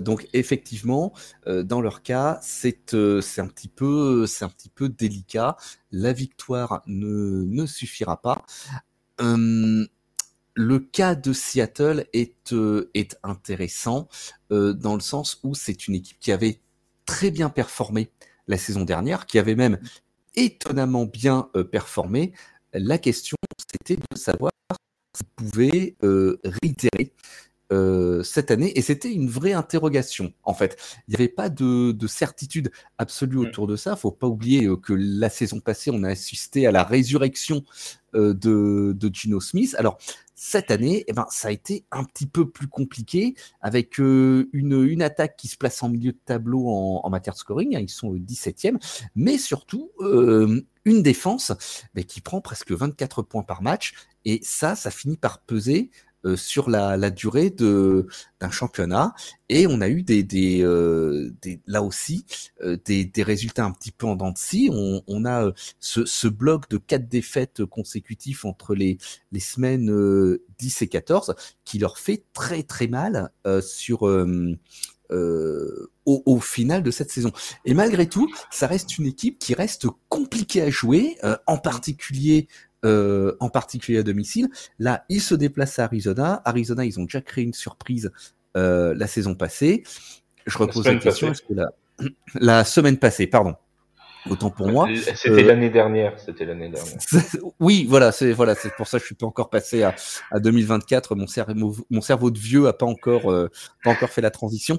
donc 0.00 0.26
effectivement, 0.32 1.12
dans 1.46 1.82
leur 1.82 2.02
cas, 2.02 2.38
c'est 2.40 2.96
c'est 3.20 3.40
un 3.40 3.48
petit 3.48 3.68
peu 3.68 4.26
c'est 4.26 4.46
un 4.46 4.48
petit 4.48 4.70
peu 4.70 4.88
délicat. 4.88 5.56
La 5.90 6.14
victoire 6.14 6.82
ne 6.86 7.44
ne 7.44 7.66
suffira 7.66 8.22
pas. 8.22 8.46
Le 10.54 10.78
cas 10.80 11.14
de 11.14 11.32
Seattle 11.32 12.06
est, 12.12 12.52
euh, 12.52 12.90
est 12.92 13.18
intéressant 13.22 14.08
euh, 14.50 14.74
dans 14.74 14.94
le 14.94 15.00
sens 15.00 15.40
où 15.42 15.54
c'est 15.54 15.88
une 15.88 15.94
équipe 15.94 16.18
qui 16.20 16.30
avait 16.30 16.60
très 17.06 17.30
bien 17.30 17.48
performé 17.48 18.10
la 18.48 18.58
saison 18.58 18.84
dernière, 18.84 19.24
qui 19.24 19.38
avait 19.38 19.54
même 19.54 19.78
étonnamment 20.34 21.06
bien 21.06 21.48
euh, 21.56 21.64
performé. 21.64 22.32
La 22.74 22.98
question, 22.98 23.36
c'était 23.58 23.96
de 23.96 24.18
savoir 24.18 24.52
s'ils 25.14 25.26
pouvaient 25.36 25.96
réitérer 26.02 27.12
cette 28.22 28.50
année, 28.50 28.78
et 28.78 28.82
c'était 28.82 29.10
une 29.10 29.30
vraie 29.30 29.54
interrogation 29.54 30.34
en 30.42 30.52
fait. 30.52 30.76
Il 31.08 31.12
n'y 31.12 31.14
avait 31.14 31.28
pas 31.28 31.48
de, 31.48 31.92
de, 31.92 32.06
certitude 32.06 32.70
absolue 32.98 33.38
mm. 33.38 33.40
autour 33.40 33.66
de 33.66 33.76
ça. 33.76 33.96
Faut 33.96 34.10
pas 34.10 34.26
oublier 34.26 34.68
que 34.82 34.92
la 34.92 35.30
saison 35.30 35.58
passée, 35.58 35.90
on 35.90 36.02
a 36.02 36.10
assisté 36.10 36.66
à 36.66 36.70
la 36.70 36.84
résurrection 36.84 37.64
de, 38.12 38.32
de 38.94 39.10
Gino 39.14 39.40
Smith. 39.40 39.74
Alors 39.78 39.98
cette 40.44 40.72
année, 40.72 41.04
eh 41.06 41.12
ben, 41.12 41.24
ça 41.30 41.48
a 41.48 41.50
été 41.52 41.84
un 41.92 42.02
petit 42.02 42.26
peu 42.26 42.50
plus 42.50 42.66
compliqué 42.66 43.36
avec 43.60 44.00
euh, 44.00 44.50
une, 44.52 44.82
une, 44.82 45.00
attaque 45.00 45.36
qui 45.36 45.46
se 45.46 45.56
place 45.56 45.80
en 45.84 45.88
milieu 45.88 46.10
de 46.10 46.18
tableau 46.24 46.68
en, 46.68 47.08
matière 47.10 47.34
de 47.34 47.38
scoring. 47.38 47.76
Hein, 47.76 47.80
ils 47.80 47.88
sont 47.88 48.12
17e, 48.12 48.76
mais 49.14 49.38
surtout 49.38 49.92
euh, 50.00 50.60
une 50.84 51.00
défense 51.00 51.52
mais 51.94 52.02
qui 52.02 52.20
prend 52.20 52.40
presque 52.40 52.72
24 52.72 53.22
points 53.22 53.44
par 53.44 53.62
match. 53.62 53.94
Et 54.24 54.40
ça, 54.42 54.74
ça 54.74 54.90
finit 54.90 55.16
par 55.16 55.42
peser 55.42 55.92
euh, 56.24 56.36
sur 56.36 56.70
la, 56.70 56.96
la, 56.96 57.10
durée 57.10 57.50
de 57.50 58.06
d'un 58.40 58.50
championnat 58.50 59.14
et 59.48 59.66
on 59.66 59.80
a 59.80 59.88
eu 59.88 60.02
des, 60.02 60.22
des, 60.22 60.62
euh, 60.62 61.32
des 61.42 61.60
là 61.66 61.82
aussi 61.82 62.24
euh, 62.62 62.76
des, 62.84 63.04
des, 63.04 63.22
résultats 63.22 63.64
un 63.64 63.72
petit 63.72 63.92
peu 63.92 64.06
en 64.06 64.16
dents 64.16 64.30
de 64.30 64.38
scie. 64.38 64.70
On, 64.72 65.02
on 65.06 65.24
a 65.24 65.52
ce, 65.80 66.04
ce, 66.04 66.28
bloc 66.28 66.68
de 66.70 66.78
quatre 66.78 67.08
défaites 67.08 67.64
consécutives 67.64 68.40
entre 68.44 68.74
les, 68.74 68.98
les 69.32 69.40
semaines 69.40 69.90
10 70.58 70.82
et 70.82 70.88
14 70.88 71.34
qui 71.64 71.78
leur 71.78 71.98
fait 71.98 72.24
très 72.32 72.62
très 72.62 72.86
mal 72.86 73.30
sur 73.60 74.06
euh, 75.12 75.90
au, 76.06 76.22
au, 76.26 76.40
final 76.40 76.82
de 76.82 76.90
cette 76.90 77.10
saison. 77.10 77.30
Et 77.64 77.74
malgré 77.74 78.08
tout, 78.08 78.32
ça 78.50 78.66
reste 78.66 78.98
une 78.98 79.06
équipe 79.06 79.38
qui 79.38 79.54
reste 79.54 79.86
compliquée 80.08 80.62
à 80.62 80.70
jouer, 80.70 81.16
euh, 81.22 81.36
en 81.46 81.58
particulier 81.58 82.48
euh, 82.84 83.36
en 83.40 83.48
particulier 83.48 83.98
à 83.98 84.02
domicile. 84.02 84.48
Là, 84.78 85.04
ils 85.08 85.20
se 85.20 85.34
déplacent 85.34 85.78
à 85.78 85.84
Arizona. 85.84 86.42
Arizona, 86.44 86.84
ils 86.84 86.98
ont 86.98 87.04
déjà 87.04 87.20
créé 87.20 87.44
une 87.44 87.52
surprise 87.52 88.10
euh, 88.56 88.94
la 88.96 89.06
saison 89.06 89.34
passée. 89.34 89.84
Je 90.46 90.58
repose 90.58 90.86
la, 90.86 90.96
question. 90.96 91.30
Est-ce 91.30 91.42
que 91.42 91.54
la... 91.54 91.68
la 92.34 92.64
semaine 92.64 92.98
passée, 92.98 93.26
pardon. 93.26 93.54
Autant 94.30 94.50
pour 94.50 94.68
moi. 94.68 94.88
C'était 95.16 95.30
euh, 95.30 95.42
l'année 95.42 95.70
dernière. 95.70 96.18
C'était 96.18 96.44
l'année 96.44 96.68
dernière. 96.68 96.98
Oui, 97.60 97.86
voilà, 97.88 98.12
c'est 98.12 98.32
voilà, 98.32 98.54
c'est 98.54 98.72
pour 98.76 98.86
ça 98.86 98.98
que 98.98 99.02
je 99.02 99.06
suis 99.06 99.14
pas 99.16 99.26
encore 99.26 99.50
passé 99.50 99.82
à, 99.82 99.96
à 100.30 100.38
2024. 100.38 101.16
Mon 101.16 101.26
cerveau, 101.26 101.74
mon 101.90 102.00
cerveau 102.00 102.30
de 102.30 102.38
vieux 102.38 102.68
a 102.68 102.72
pas 102.72 102.86
encore 102.86 103.32
euh, 103.32 103.50
pas 103.82 103.90
encore 103.90 104.10
fait 104.10 104.20
la 104.20 104.30
transition. 104.30 104.78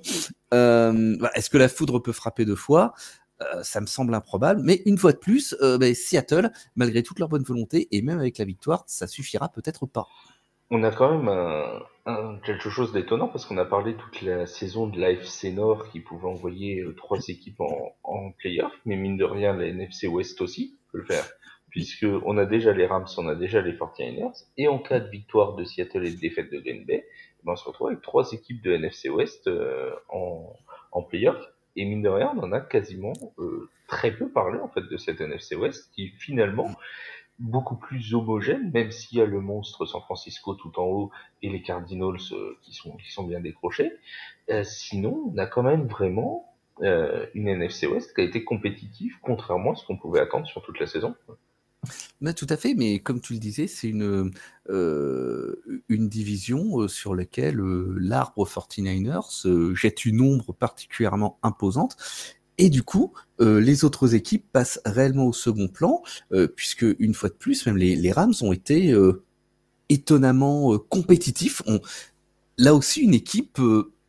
Euh, 0.53 1.17
Est-ce 1.35 1.49
que 1.49 1.57
la 1.57 1.67
foudre 1.67 1.99
peut 1.99 2.13
frapper 2.13 2.45
deux 2.45 2.55
fois? 2.55 2.93
euh, 2.93 3.22
ça 3.63 3.81
me 3.81 3.85
semble 3.85 4.13
improbable. 4.13 4.61
Mais 4.63 4.81
une 4.85 4.97
fois 4.97 5.11
de 5.11 5.17
plus, 5.17 5.55
euh, 5.61 5.77
ben, 5.77 5.93
Seattle, 5.93 6.51
malgré 6.75 7.03
toute 7.03 7.19
leur 7.19 7.29
bonne 7.29 7.43
volonté, 7.43 7.87
et 7.91 8.01
même 8.01 8.19
avec 8.19 8.37
la 8.37 8.45
victoire, 8.45 8.83
ça 8.87 9.07
suffira 9.07 9.49
peut-être 9.49 9.85
pas. 9.85 10.07
On 10.69 10.83
a 10.83 10.91
quand 10.91 11.17
même 11.17 12.39
quelque 12.43 12.69
chose 12.69 12.91
d'étonnant 12.91 13.27
parce 13.27 13.45
qu'on 13.45 13.57
a 13.57 13.65
parlé 13.65 13.95
toute 13.95 14.21
la 14.21 14.45
saison 14.45 14.87
de 14.87 14.99
l'AFC 14.99 15.53
Nord 15.53 15.89
qui 15.91 15.99
pouvait 15.99 16.27
envoyer 16.27 16.81
euh, 16.81 16.95
trois 16.95 17.19
équipes 17.27 17.61
en, 17.61 17.95
en 18.03 18.31
playoff, 18.31 18.73
mais 18.85 18.95
mine 18.95 19.17
de 19.17 19.23
rien, 19.23 19.53
la 19.53 19.67
NFC 19.67 20.07
West 20.07 20.41
aussi 20.41 20.79
peut 20.91 20.97
le 20.97 21.05
faire, 21.05 21.25
puisque 21.69 22.07
on 22.25 22.37
a 22.37 22.45
déjà 22.45 22.73
les 22.73 22.87
Rams, 22.87 23.05
on 23.17 23.27
a 23.27 23.35
déjà 23.35 23.61
les 23.61 23.73
49ers, 23.73 24.45
et 24.57 24.67
en 24.67 24.79
cas 24.79 24.99
de 24.99 25.09
victoire 25.09 25.55
de 25.55 25.63
Seattle 25.63 26.05
et 26.05 26.11
de 26.11 26.19
défaite 26.19 26.51
de 26.51 26.59
Green 26.59 26.85
Bay, 26.85 27.05
ben, 27.43 27.53
on 27.53 27.55
se 27.55 27.65
retrouve 27.65 27.87
avec 27.87 28.01
trois 28.01 28.31
équipes 28.31 28.63
de 28.63 28.71
NFC 28.71 29.09
West 29.09 29.49
en, 30.09 30.55
en 30.91 31.03
playoff, 31.03 31.52
et 31.75 31.85
mine 31.85 32.01
de 32.01 32.09
rien, 32.09 32.33
on 32.35 32.43
en 32.43 32.51
a 32.51 32.61
quasiment 32.61 33.13
euh, 33.39 33.69
très 33.87 34.11
peu 34.11 34.29
parlé 34.29 34.59
en 34.59 34.67
fait 34.67 34.81
de 34.81 34.97
cette 34.97 35.21
NFC 35.21 35.55
West 35.55 35.91
qui 35.93 36.09
finalement 36.09 36.71
beaucoup 37.39 37.75
plus 37.75 38.13
homogène, 38.13 38.71
même 38.71 38.91
s'il 38.91 39.17
y 39.17 39.21
a 39.21 39.25
le 39.25 39.41
monstre 39.41 39.85
San 39.85 40.01
Francisco 40.01 40.53
tout 40.53 40.79
en 40.79 40.85
haut 40.85 41.11
et 41.41 41.49
les 41.49 41.61
Cardinals 41.61 42.19
euh, 42.31 42.57
qui 42.61 42.73
sont 42.73 42.95
qui 42.97 43.11
sont 43.11 43.23
bien 43.23 43.39
décrochés. 43.39 43.91
Euh, 44.49 44.63
sinon, 44.63 45.31
on 45.33 45.37
a 45.37 45.45
quand 45.45 45.63
même 45.63 45.87
vraiment 45.87 46.49
une 46.81 47.47
NFC 47.47 47.85
West 47.85 48.15
qui 48.15 48.21
a 48.21 48.23
été 48.23 48.43
compétitive, 48.43 49.15
contrairement 49.21 49.73
à 49.73 49.75
ce 49.75 49.85
qu'on 49.85 49.95
pouvait 49.95 50.19
attendre 50.19 50.47
sur 50.47 50.63
toute 50.63 50.79
la 50.79 50.87
saison. 50.87 51.15
Bah, 52.21 52.33
tout 52.33 52.47
à 52.49 52.57
fait, 52.57 52.73
mais 52.75 52.99
comme 52.99 53.19
tu 53.19 53.33
le 53.33 53.39
disais, 53.39 53.67
c'est 53.67 53.87
une, 53.89 54.31
euh, 54.69 55.61
une 55.89 56.07
division 56.07 56.81
euh, 56.81 56.87
sur 56.87 57.15
laquelle 57.15 57.59
euh, 57.59 57.95
l'arbre 57.99 58.47
49ers 58.47 59.75
jette 59.75 60.05
une 60.05 60.21
ombre 60.21 60.53
particulièrement 60.53 61.39
imposante. 61.43 61.97
Et 62.59 62.69
du 62.69 62.83
coup, 62.83 63.13
les 63.39 63.83
autres 63.83 64.13
équipes 64.13 64.45
passent 64.51 64.79
réellement 64.85 65.25
au 65.25 65.33
second 65.33 65.67
plan, 65.67 66.03
puisque 66.55 66.85
une 66.99 67.15
fois 67.15 67.29
de 67.29 67.33
plus, 67.33 67.65
même 67.65 67.77
les, 67.77 67.95
les 67.95 68.11
Rams 68.11 68.35
ont 68.41 68.53
été 68.53 68.95
étonnamment 69.89 70.77
compétitifs. 70.77 71.63
On, 71.65 71.81
là 72.59 72.75
aussi, 72.75 73.01
une 73.01 73.15
équipe 73.15 73.59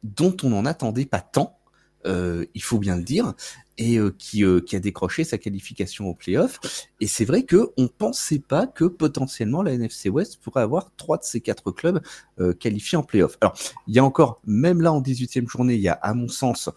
dont 0.02 0.36
on 0.42 0.50
n'en 0.50 0.66
attendait 0.66 1.06
pas 1.06 1.22
tant, 1.22 1.58
il 2.04 2.62
faut 2.62 2.78
bien 2.78 2.96
le 2.96 3.02
dire, 3.02 3.32
et 3.78 3.98
qui, 4.18 4.44
qui 4.66 4.76
a 4.76 4.80
décroché 4.80 5.24
sa 5.24 5.38
qualification 5.38 6.06
au 6.06 6.14
playoff. 6.14 6.60
Et 7.00 7.06
c'est 7.06 7.24
vrai 7.24 7.42
que 7.42 7.72
on 7.76 7.88
pensait 7.88 8.38
pas 8.38 8.66
que 8.66 8.84
potentiellement 8.84 9.62
la 9.62 9.72
NFC 9.72 10.08
West 10.08 10.38
pourrait 10.42 10.62
avoir 10.62 10.92
trois 10.96 11.18
de 11.18 11.24
ces 11.24 11.40
quatre 11.40 11.72
clubs 11.72 12.00
qualifiés 12.60 12.98
en 12.98 13.02
playoff. 13.02 13.36
Alors, 13.40 13.56
il 13.86 13.94
y 13.94 13.98
a 13.98 14.04
encore, 14.04 14.40
même 14.46 14.80
là 14.80 14.92
en 14.92 15.00
18e 15.00 15.48
journée, 15.48 15.74
il 15.74 15.80
y 15.80 15.88
a 15.88 15.94
à 15.94 16.14
mon 16.14 16.28
sens 16.28 16.70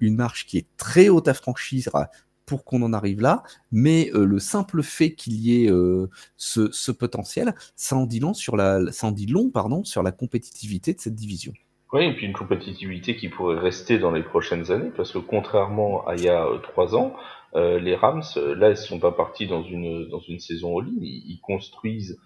une 0.00 0.16
marche 0.16 0.46
qui 0.46 0.58
est 0.58 0.66
très 0.76 1.08
haute 1.08 1.28
à 1.28 1.34
franchir 1.34 1.90
pour 2.48 2.64
qu'on 2.64 2.82
en 2.82 2.94
arrive 2.94 3.20
là, 3.20 3.42
mais 3.70 4.10
euh, 4.14 4.24
le 4.24 4.38
simple 4.38 4.82
fait 4.82 5.14
qu'il 5.14 5.34
y 5.34 5.64
ait 5.64 5.70
euh, 5.70 6.08
ce, 6.38 6.90
potentiel, 6.90 7.54
ça 7.76 7.94
en 7.94 8.06
dit 8.06 8.20
long 8.20 8.32
sur 8.32 8.56
la, 8.56 8.90
ça 8.90 9.06
en 9.06 9.12
dit 9.12 9.26
long, 9.26 9.50
pardon, 9.50 9.84
sur 9.84 10.02
la 10.02 10.12
compétitivité 10.12 10.94
de 10.94 11.00
cette 11.00 11.14
division. 11.14 11.52
Oui, 11.92 12.04
et 12.04 12.14
puis 12.14 12.26
une 12.26 12.34
compétitivité 12.34 13.16
qui 13.16 13.28
pourrait 13.28 13.58
rester 13.58 13.98
dans 13.98 14.10
les 14.10 14.22
prochaines 14.22 14.70
années, 14.70 14.90
parce 14.94 15.12
que 15.12 15.18
contrairement 15.18 16.06
à 16.06 16.16
il 16.16 16.24
y 16.24 16.28
a 16.28 16.44
euh, 16.44 16.58
trois 16.58 16.94
ans, 16.94 17.14
les 17.54 17.96
Rams, 17.96 18.22
là, 18.36 18.68
ils 18.68 18.76
sont 18.76 19.00
pas 19.00 19.10
partis 19.10 19.46
dans 19.46 19.62
une 19.62 20.06
dans 20.08 20.20
une 20.20 20.38
saison 20.38 20.78
all-in, 20.78 20.98
ils, 21.00 21.40
construisent 21.40 22.20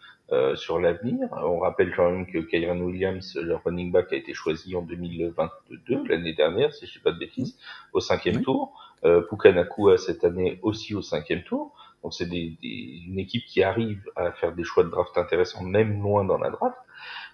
sur 0.57 0.81
l'avenir. 0.81 1.29
On 1.31 1.61
rappelle 1.61 1.95
quand 1.95 2.11
même 2.11 2.27
que 2.27 2.39
Kyron 2.39 2.81
Williams, 2.81 3.39
le 3.41 3.55
running 3.55 3.93
back, 3.93 4.13
a 4.13 4.17
été 4.17 4.35
choisi 4.35 4.75
en 4.75 4.83
2022, 4.83 6.09
l'année 6.09 6.35
dernière, 6.35 6.75
si 6.75 6.87
je 6.87 6.91
ne 6.91 6.95
dis 6.95 7.03
pas 7.05 7.13
de 7.13 7.19
bêtises, 7.19 7.57
au 7.93 8.01
cinquième 8.01 8.43
tour. 8.43 8.73
Euh, 9.05 9.21
Pukanakua 9.23 9.99
cette 9.99 10.23
année 10.23 10.61
aussi 10.63 10.95
au 10.95 11.03
cinquième 11.03 11.43
tour. 11.43 11.75
Donc 12.05 12.15
c'est 12.15 12.29
des, 12.29 12.57
une 12.63 13.19
équipe 13.19 13.45
qui 13.47 13.63
arrive 13.63 14.01
à 14.15 14.31
faire 14.31 14.53
des 14.53 14.63
choix 14.63 14.85
de 14.85 14.91
draft 14.91 15.17
intéressants, 15.19 15.63
même 15.63 16.01
loin 16.01 16.25
dans 16.25 16.39
la 16.39 16.51
draft. 16.51 16.77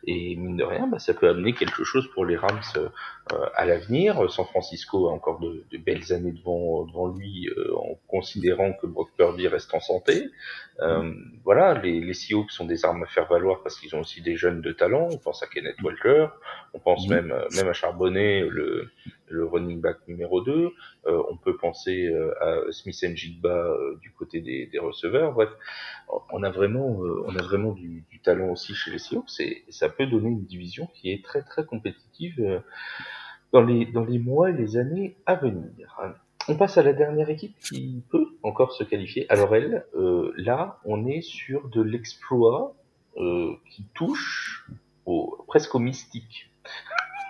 Et 0.07 0.37
mine 0.37 0.57
de 0.57 0.65
rien, 0.65 0.87
bah, 0.87 0.99
ça 0.99 1.13
peut 1.13 1.29
amener 1.29 1.53
quelque 1.53 1.85
chose 1.85 2.09
pour 2.15 2.25
les 2.25 2.37
Rams 2.37 2.61
euh, 2.77 2.89
à 3.55 3.67
l'avenir. 3.67 4.31
San 4.31 4.47
Francisco 4.47 5.09
a 5.09 5.13
encore 5.13 5.41
de, 5.41 5.65
de 5.71 5.79
belles 5.79 6.13
années 6.13 6.33
devant, 6.33 6.85
devant 6.85 7.09
lui 7.09 7.49
euh, 7.49 7.75
en 7.77 7.99
considérant 8.07 8.73
que 8.73 8.87
Brock 8.87 9.11
Purdy 9.17 9.49
reste 9.49 9.75
en 9.75 9.81
santé. 9.81 10.31
Euh, 10.81 11.12
voilà, 11.45 11.74
les, 11.74 12.01
les 12.01 12.14
Seahawks 12.14 12.51
sont 12.51 12.64
des 12.64 12.85
armes 12.85 13.03
à 13.03 13.07
faire 13.07 13.26
valoir 13.29 13.62
parce 13.62 13.81
qu'ils 13.81 13.95
ont 13.97 14.01
aussi 14.01 14.22
des 14.22 14.37
jeunes 14.37 14.61
de 14.61 14.72
talent. 14.72 15.09
On 15.11 15.18
pense 15.18 15.43
à 15.43 15.47
Kenneth 15.47 15.81
Walker, 15.83 16.29
on 16.74 16.79
pense 16.79 17.09
même, 17.09 17.35
même 17.57 17.68
à 17.68 17.72
Charbonnet, 17.72 18.43
le, 18.49 18.91
le 19.29 19.45
running 19.45 19.81
back 19.81 19.97
numéro 20.07 20.41
2. 20.41 20.70
on 21.07 21.37
peut 21.37 21.57
penser 21.57 22.12
à 22.41 22.59
Smith 22.70 23.03
Njigba 23.03 23.76
du 24.01 24.12
côté 24.12 24.41
des, 24.41 24.66
des 24.66 24.79
receveurs. 24.79 25.33
Bref, 25.33 25.51
on 26.31 26.43
a 26.43 26.51
vraiment, 26.51 26.99
on 27.26 27.35
a 27.35 27.43
vraiment 27.43 27.72
du, 27.72 28.05
du 28.11 28.20
talent 28.20 28.51
aussi 28.51 28.74
chez 28.74 28.91
les 28.91 28.99
Seahawks 28.99 29.41
et 29.41 29.64
ça 29.68 29.89
peut 29.89 30.07
donner 30.07 30.29
une 30.29 30.45
division 30.45 30.89
qui 30.95 31.11
est 31.11 31.24
très 31.24 31.43
très 31.43 31.64
compétitive 31.64 32.35
euh, 32.41 32.61
dans 33.53 33.62
les, 33.62 33.87
dans 33.87 34.05
les 34.05 34.18
mois 34.18 34.51
et 34.51 34.53
les 34.53 34.76
années 34.76 35.16
à 35.26 35.35
venir. 35.35 36.01
On 36.49 36.57
passe 36.57 36.79
à 36.79 36.83
la 36.83 36.93
dernière 36.93 37.29
équipe 37.29 37.55
qui 37.61 38.03
peut 38.11 38.27
encore 38.43 38.73
se 38.73 38.85
qualifier. 38.85 39.27
Alors 39.29 39.55
elle, 39.55 39.85
euh, 39.95 40.33
là, 40.37 40.79
on 40.85 41.07
est 41.07 41.21
sur 41.21 41.69
de 41.69 41.83
l'exploit 41.83 42.75
euh, 43.17 43.53
qui 43.71 43.85
touche 43.95 44.67
au, 45.05 45.45
presque 45.47 45.75
au 45.75 45.79
mystique. 45.79 46.51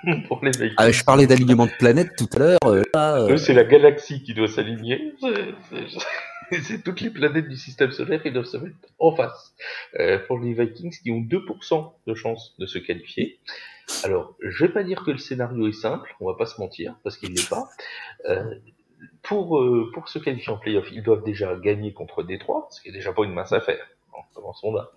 pour 0.28 0.44
les 0.44 0.52
ah, 0.76 0.92
je 0.92 1.02
parlais 1.02 1.26
d'alignement 1.26 1.66
de 1.66 1.76
planètes 1.76 2.12
tout 2.16 2.28
à 2.36 2.38
l'heure. 2.38 3.38
c'est 3.38 3.54
la 3.54 3.64
galaxie 3.64 4.22
qui 4.22 4.32
doit 4.32 4.46
s'aligner. 4.46 5.14
c'est 6.62 6.82
toutes 6.82 7.00
les 7.00 7.10
planètes 7.10 7.48
du 7.48 7.56
système 7.56 7.90
solaire 7.90 8.22
qui 8.22 8.30
doivent 8.30 8.44
se 8.44 8.56
mettre 8.56 8.76
en 8.98 9.14
face. 9.14 9.54
Euh, 9.98 10.18
pour 10.26 10.38
les 10.38 10.52
Vikings 10.52 10.96
qui 11.02 11.10
ont 11.10 11.20
2% 11.20 11.92
de 12.06 12.14
chance 12.14 12.54
de 12.58 12.66
se 12.66 12.78
qualifier. 12.78 13.38
Alors, 14.04 14.36
je 14.40 14.66
vais 14.66 14.72
pas 14.72 14.84
dire 14.84 15.02
que 15.02 15.10
le 15.10 15.18
scénario 15.18 15.66
est 15.66 15.72
simple, 15.72 16.14
on 16.20 16.26
va 16.26 16.34
pas 16.34 16.46
se 16.46 16.60
mentir, 16.60 16.94
parce 17.02 17.16
qu'il 17.16 17.32
n'est 17.32 17.48
pas. 17.48 17.68
Euh, 18.28 18.54
pour, 19.22 19.58
euh, 19.58 19.92
se 20.06 20.18
qualifier 20.18 20.52
en 20.52 20.58
playoff, 20.58 20.88
ils 20.92 21.02
doivent 21.02 21.24
déjà 21.24 21.56
gagner 21.56 21.92
contre 21.92 22.22
Détroit, 22.22 22.68
ce 22.70 22.80
qui 22.80 22.88
est 22.88 22.92
déjà 22.92 23.12
pas 23.12 23.24
une 23.24 23.32
mince 23.32 23.52
affaire. 23.52 23.86
commençons 24.34 24.72
là. 24.72 24.90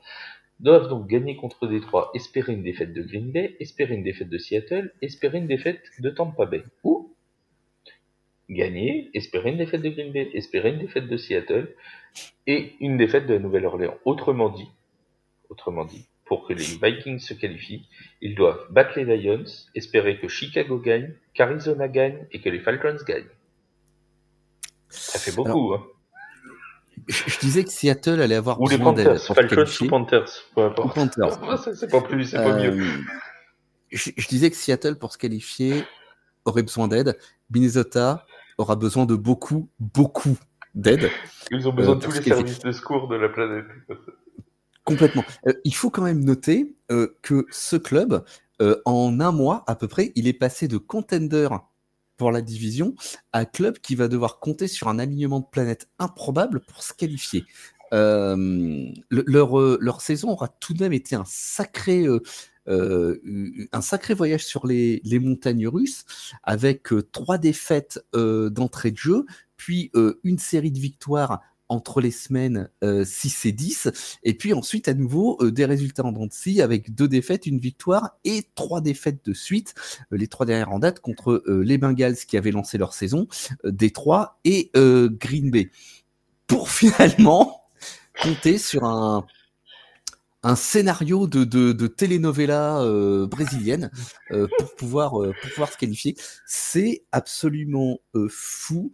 Ils 0.60 0.66
doivent 0.66 0.90
donc 0.90 1.08
gagner 1.08 1.36
contre 1.36 1.68
Détroit, 1.68 2.12
espérer 2.14 2.54
une 2.54 2.64
défaite 2.64 2.94
de 2.94 3.02
Green 3.02 3.32
Bay, 3.32 3.56
espérer 3.60 3.96
une 3.96 4.04
défaite 4.04 4.30
de 4.30 4.38
Seattle, 4.38 4.94
espérer 5.02 5.40
une 5.40 5.48
défaite 5.48 5.82
de 6.00 6.10
Tampa 6.10 6.46
Bay. 6.46 6.64
Ou 6.84 7.16
gagner, 8.50 9.10
espérer 9.14 9.52
une 9.52 9.58
défaite 9.58 9.82
de 9.82 9.90
Green 9.90 10.12
Bay, 10.12 10.30
espérer 10.34 10.72
une 10.72 10.80
défaite 10.80 11.08
de 11.08 11.18
Seattle 11.18 11.74
et 12.48 12.74
une 12.80 12.98
défaite 12.98 13.26
de 13.26 13.34
la 13.34 13.40
Nouvelle-Orléans. 13.40 13.98
Autrement 14.06 14.50
dit, 14.50 14.70
autrement 15.50 15.86
dit, 15.86 16.06
pour 16.26 16.48
que 16.48 16.54
les 16.54 16.78
Vikings 16.82 17.20
se 17.20 17.34
qualifient, 17.34 17.88
ils 18.22 18.36
doivent 18.36 18.66
battre 18.70 19.00
les 19.00 19.18
Lions, 19.18 19.44
espérer 19.76 20.18
que 20.18 20.28
Chicago 20.28 20.78
gagne, 20.78 21.14
qu'Arizona 21.34 21.88
gagne 21.88 22.26
et 22.32 22.40
que 22.40 22.50
les 22.50 22.60
Falcons 22.60 23.04
gagnent. 23.08 23.26
Ça 25.12 25.20
fait 25.20 25.36
beaucoup, 25.36 25.74
hein. 25.74 25.84
Je 27.08 27.40
disais 27.40 27.64
que 27.64 27.72
Seattle 27.72 28.22
allait 28.22 28.36
avoir 28.36 28.62
ou 28.62 28.70
les 28.70 28.78
Panthers, 28.78 29.22
Falcons 29.22 29.66
ou 29.82 29.88
Panthers, 29.88 30.30
peu 30.56 30.66
importe. 30.66 30.98
c'est 31.74 31.90
pas 31.90 32.02
plus, 32.02 32.26
c'est 32.26 32.38
pas 32.38 32.56
mieux. 32.56 32.80
Euh, 32.80 32.86
je, 33.92 34.12
je, 34.16 34.28
disais 34.28 34.50
que 34.50 34.56
Seattle, 34.56 34.96
pour 34.96 35.12
se 35.12 35.18
qualifier, 35.18 35.84
aurait 36.46 36.64
besoin 36.64 36.88
d'aide. 36.88 37.18
Minnesota, 37.50 38.26
aura 38.58 38.76
besoin 38.76 39.06
de 39.06 39.16
beaucoup, 39.16 39.70
beaucoup 39.80 40.38
d'aide. 40.76 41.10
Ils 41.50 41.68
ont 41.68 41.74
besoin 41.74 41.96
de 41.96 42.00
euh, 42.00 42.08
tous 42.08 42.16
les 42.16 42.24
services 42.24 42.60
de 42.60 42.72
secours 42.72 43.08
de 43.08 43.16
la 43.16 43.30
planète. 43.30 43.66
Complètement. 44.86 45.24
Euh, 45.48 45.54
il 45.64 45.76
faut 45.76 45.90
quand 45.90 46.04
même 46.04 46.24
noter 46.24 46.76
euh, 46.92 47.18
que 47.22 47.46
ce 47.52 47.76
club, 47.76 48.24
en 48.86 49.20
un 49.20 49.32
mois 49.32 49.64
à 49.66 49.76
peu 49.76 49.88
près, 49.88 50.12
il 50.14 50.28
est 50.28 50.34
passé 50.34 50.68
de 50.68 50.78
contender 50.78 51.48
la 52.30 52.42
division 52.42 52.94
à 53.32 53.46
club 53.46 53.80
qui 53.80 53.96
va 53.96 54.08
devoir 54.08 54.40
compter 54.40 54.68
sur 54.68 54.90
un 54.90 55.00
alignement 55.00 55.40
de 55.40 55.48
planètes 55.50 55.90
improbable 55.98 56.60
pour 56.60 56.84
se 56.84 56.94
qualifier. 56.94 57.46
leur, 57.92 59.58
leur 59.80 60.02
saison 60.02 60.30
aura 60.30 60.48
tout 60.48 60.74
de 60.76 60.84
même 60.84 60.94
été 60.94 61.16
un 61.16 61.26
sacré 61.26 62.06
euh, 62.68 63.68
un 63.72 63.82
sacré 63.82 64.14
voyage 64.14 64.46
sur 64.46 64.68
les, 64.68 65.02
montagnes 65.20 65.68
russes 65.68 66.06
avec 66.44 66.94
euh, 66.94 67.02
trois 67.02 67.40
défaites 67.40 68.00
euh, 68.16 68.50
d'entrée 68.50 68.92
de 68.92 68.98
jeu, 68.98 69.26
puis 69.58 69.92
une 70.24 70.40
série 70.40 70.72
de 70.72 70.80
victoires 70.80 71.40
entre 71.72 72.02
les 72.02 72.12
semaines 72.12 72.70
6 72.84 73.46
et 73.46 73.52
10, 73.52 73.90
et 74.24 74.34
puis 74.34 74.54
ensuite 74.54 74.88
à 74.88 74.94
nouveau 74.94 75.38
des 75.42 75.66
résultats 75.66 76.04
en 76.04 76.12
dents 76.12 76.28
de 76.28 76.62
avec 76.62 76.94
deux 76.94 77.08
défaites, 77.08 77.46
une 77.46 77.60
victoire 77.60 78.18
et 78.26 78.46
trois 78.56 78.82
défaites 78.82 79.24
de 79.26 79.34
suite, 79.34 79.74
les 80.12 80.28
trois 80.28 80.46
dernières 80.46 80.72
en 80.72 80.80
date 80.80 81.00
contre 81.00 81.44
les 81.48 81.78
Bengals 81.78 82.18
qui 82.18 82.38
avaient 82.38 82.52
lancé 82.52 82.78
leur 82.78 82.94
saison, 82.94 83.28
Détroit 83.64 84.40
et 84.44 84.72
Green 84.76 85.50
Bay. 85.50 85.72
Pour 86.48 86.70
finalement 86.72 87.64
compter 88.22 88.58
sur 88.58 88.84
un 88.84 89.26
un 90.44 90.56
scénario 90.56 91.28
de, 91.28 91.44
de, 91.44 91.72
de 91.72 91.88
telenovela 91.88 92.82
euh, 92.82 93.28
brésilienne 93.28 93.92
euh, 94.32 94.48
pour 94.58 94.76
pouvoir 94.76 95.22
euh, 95.22 95.34
pour 95.42 95.50
pouvoir 95.52 95.72
se 95.72 95.78
qualifier. 95.78 96.16
C'est 96.46 97.04
absolument 97.12 98.00
fou. 98.30 98.92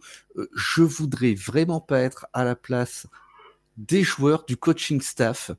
je 0.54 0.82
voudrais 0.82 1.34
vraiment 1.34 1.80
pas 1.80 2.00
être 2.00 2.26
à 2.32 2.44
la 2.44 2.54
place 2.56 3.06
des 3.78 4.02
joueurs, 4.02 4.44
du 4.44 4.56
coaching 4.56 5.00
staff 5.00 5.52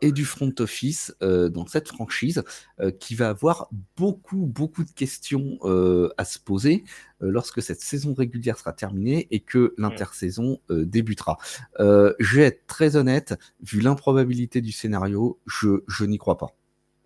et 0.00 0.12
du 0.12 0.24
front 0.24 0.54
office 0.60 1.14
euh, 1.22 1.48
dans 1.48 1.66
cette 1.66 1.88
franchise 1.88 2.44
euh, 2.80 2.92
qui 2.92 3.16
va 3.16 3.28
avoir 3.30 3.68
beaucoup, 3.96 4.46
beaucoup 4.46 4.84
de 4.84 4.90
questions 4.90 5.58
euh, 5.64 6.08
à 6.16 6.24
se 6.24 6.38
poser 6.38 6.84
lorsque 7.20 7.62
cette 7.62 7.80
saison 7.80 8.14
régulière 8.14 8.58
sera 8.58 8.72
terminée 8.72 9.26
et 9.30 9.40
que 9.40 9.74
l'intersaison 9.78 10.60
débutera. 10.68 11.38
je 11.78 12.36
vais 12.36 12.42
être 12.42 12.66
très 12.66 12.96
honnête, 12.96 13.34
vu 13.62 13.80
l'improbabilité 13.80 14.60
du 14.60 14.72
scénario, 14.72 15.40
je, 15.46 15.82
je 15.88 16.04
n'y 16.04 16.18
crois 16.18 16.36
pas. 16.36 16.54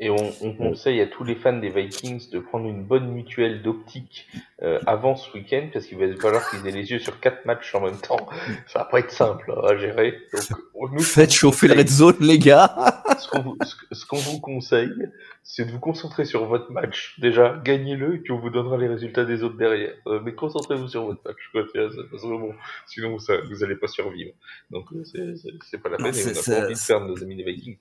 Et 0.01 0.11
on, 0.11 0.33
on, 0.43 0.55
conseille 0.55 1.01
à 1.01 1.09
tous 1.09 1.25
les 1.25 1.35
fans 1.35 1.59
des 1.59 1.71
Vikings 1.71 2.31
de 2.31 2.39
prendre 2.39 2.69
une 2.69 2.85
bonne 2.85 3.13
mutuelle 3.13 3.63
d'optique 3.63 4.29
euh, 4.63 4.79
avant 4.87 5.17
ce 5.17 5.33
week-end 5.33 5.71
parce 5.73 5.87
qu'il 5.87 5.99
va 5.99 6.07
falloir 6.17 6.49
qu'ils 6.49 6.65
aient 6.69 6.73
les 6.73 6.93
yeux 6.93 7.01
sur 7.01 7.19
quatre 7.19 7.45
matchs 7.47 7.75
en 7.75 7.81
même 7.81 7.99
temps. 7.99 8.29
Ça 8.69 8.81
va 8.81 8.85
pas 8.85 9.01
être 9.01 9.11
simple 9.11 9.53
hein, 9.53 9.61
à 9.69 9.77
gérer. 9.77 10.17
Donc, 10.33 10.93
nous, 10.93 11.01
Faites 11.01 11.33
chauffer 11.33 11.67
le 11.67 11.75
red 11.75 11.89
zone, 11.89 12.17
les 12.21 12.39
gars. 12.39 13.03
ce 13.19 14.07
qu'on 14.07 14.19
vous, 14.19 14.39
conseille, 14.39 14.95
c'est 15.43 15.65
de 15.65 15.73
vous 15.73 15.81
concentrer 15.81 16.25
sur 16.25 16.47
votre 16.47 16.71
match. 16.71 17.19
Déjà, 17.19 17.61
gagnez-le 17.65 18.15
et 18.15 18.19
puis 18.19 18.31
on 18.31 18.39
vous 18.39 18.51
donnera 18.51 18.77
les 18.77 18.87
résultats 18.87 19.25
des 19.25 19.43
autres 19.43 19.57
derrière. 19.57 19.95
Euh, 20.07 20.21
mais 20.23 20.33
concentrez-vous 20.33 20.87
sur 20.87 21.07
votre 21.07 21.23
match. 21.25 21.39
Quoi, 21.51 21.65
parce 21.73 22.23
que 22.23 22.29
bon, 22.29 22.55
sinon 22.87 23.19
ça, 23.19 23.35
vous 23.51 23.65
allez 23.65 23.75
pas 23.75 23.89
survivre. 23.89 24.31
Donc 24.71 24.87
euh, 24.93 25.35
c'est 25.69 25.79
pas 25.79 25.89
la 25.89 25.97
peine. 25.97 26.15
et 26.15 26.25
on 26.25 26.29
n'a 26.29 26.35
pas 26.35 26.65
envie 26.67 26.75
de 26.75 26.87
perdre 26.87 27.07
nos 27.07 27.21
amis 27.21 27.35
des 27.35 27.43
Vikings 27.43 27.79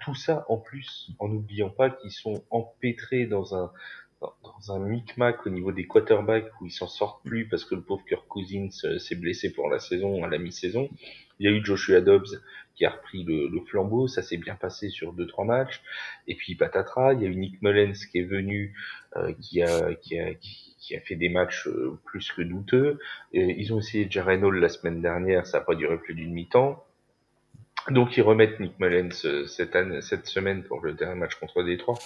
tout 0.00 0.14
ça 0.14 0.44
en 0.48 0.58
plus, 0.58 1.10
en 1.18 1.28
n'oubliant 1.28 1.70
pas 1.70 1.90
qu'ils 1.90 2.12
sont 2.12 2.44
empêtrés 2.50 3.26
dans 3.26 3.54
un 3.54 3.72
dans 4.20 4.72
un 4.74 4.80
micmac 4.80 5.46
au 5.46 5.50
niveau 5.50 5.72
des 5.72 5.86
quarterbacks 5.86 6.50
où 6.60 6.66
ils 6.66 6.72
s'en 6.72 6.86
sortent 6.86 7.24
plus 7.24 7.48
parce 7.48 7.64
que 7.64 7.74
le 7.74 7.80
pauvre 7.80 8.04
Kirk 8.06 8.26
Cousins 8.28 8.68
s'est 8.70 9.14
blessé 9.14 9.52
pour 9.52 9.70
la 9.70 9.78
saison 9.78 10.22
à 10.22 10.28
la 10.28 10.38
mi-saison. 10.38 10.90
Il 11.38 11.46
y 11.46 11.52
a 11.52 11.56
eu 11.56 11.64
Joshua 11.64 12.02
Dobbs 12.02 12.28
qui 12.74 12.84
a 12.84 12.90
repris 12.90 13.24
le, 13.24 13.50
flambeau. 13.66 14.08
Ça 14.08 14.22
s'est 14.22 14.36
bien 14.36 14.56
passé 14.56 14.90
sur 14.90 15.14
deux 15.14 15.26
trois 15.26 15.46
matchs. 15.46 15.80
Et 16.28 16.34
puis 16.34 16.54
patatras, 16.54 17.14
il 17.14 17.22
y 17.22 17.26
a 17.26 17.28
eu 17.28 17.36
Nick 17.36 17.62
Mullens 17.62 18.06
qui 18.10 18.18
est 18.18 18.24
venu, 18.24 18.74
euh, 19.16 19.32
qui 19.40 19.62
a 19.62 19.94
qui 19.94 20.18
a 20.18 20.34
qui, 20.34 20.96
a 20.96 21.00
fait 21.00 21.16
des 21.16 21.28
matchs 21.28 21.68
euh, 21.68 21.98
plus 22.04 22.30
que 22.32 22.42
douteux. 22.42 22.98
Ils 23.32 23.72
ont 23.72 23.78
essayé 23.78 24.06
Jaren 24.10 24.44
Hall 24.44 24.58
la 24.58 24.68
semaine 24.68 25.00
dernière, 25.00 25.46
ça 25.46 25.60
n'a 25.60 25.64
pas 25.64 25.76
duré 25.76 25.96
plus 25.98 26.14
d'une 26.14 26.32
mi-temps. 26.32 26.84
Donc 27.88 28.16
ils 28.16 28.22
remettent 28.22 28.60
Nick 28.60 28.78
Mullens 28.78 29.46
cette 29.46 29.74
année, 29.74 30.02
cette 30.02 30.26
semaine 30.26 30.62
pour 30.62 30.80
le 30.84 30.92
dernier 30.92 31.18
match 31.18 31.34
contre 31.36 31.62
Détroit. 31.62 31.98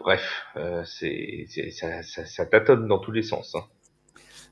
Bref, 0.00 0.44
euh, 0.56 0.84
ça, 0.84 2.46
tâtonne 2.46 2.88
dans 2.88 2.98
tous 2.98 3.12
les 3.12 3.22
sens. 3.22 3.54
Hein. 3.54 3.64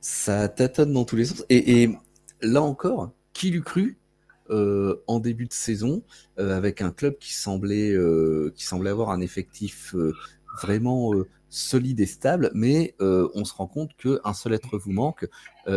Ça 0.00 0.48
tâtonne 0.48 0.92
dans 0.92 1.04
tous 1.04 1.16
les 1.16 1.24
sens. 1.26 1.44
Et, 1.48 1.90
là 2.40 2.62
encore, 2.62 3.12
qui 3.32 3.50
l'eût 3.50 3.62
cru 3.62 3.98
euh, 4.50 5.02
en 5.06 5.20
début 5.20 5.46
de 5.46 5.52
saison 5.52 6.02
euh, 6.38 6.56
avec 6.56 6.82
un 6.82 6.90
club 6.90 7.18
qui 7.18 7.32
semblait, 7.32 7.92
euh, 7.92 8.52
qui 8.56 8.64
semblait 8.64 8.90
avoir 8.90 9.10
un 9.10 9.20
effectif 9.20 9.94
euh, 9.94 10.12
vraiment 10.60 11.14
euh, 11.14 11.28
solide 11.48 12.00
et 12.00 12.06
stable, 12.06 12.50
mais 12.54 12.94
on 12.98 13.44
se 13.44 13.52
rend 13.52 13.66
compte 13.66 13.94
qu'un 13.98 14.32
seul 14.32 14.54
être 14.54 14.78
vous 14.78 14.92
manque 14.92 15.28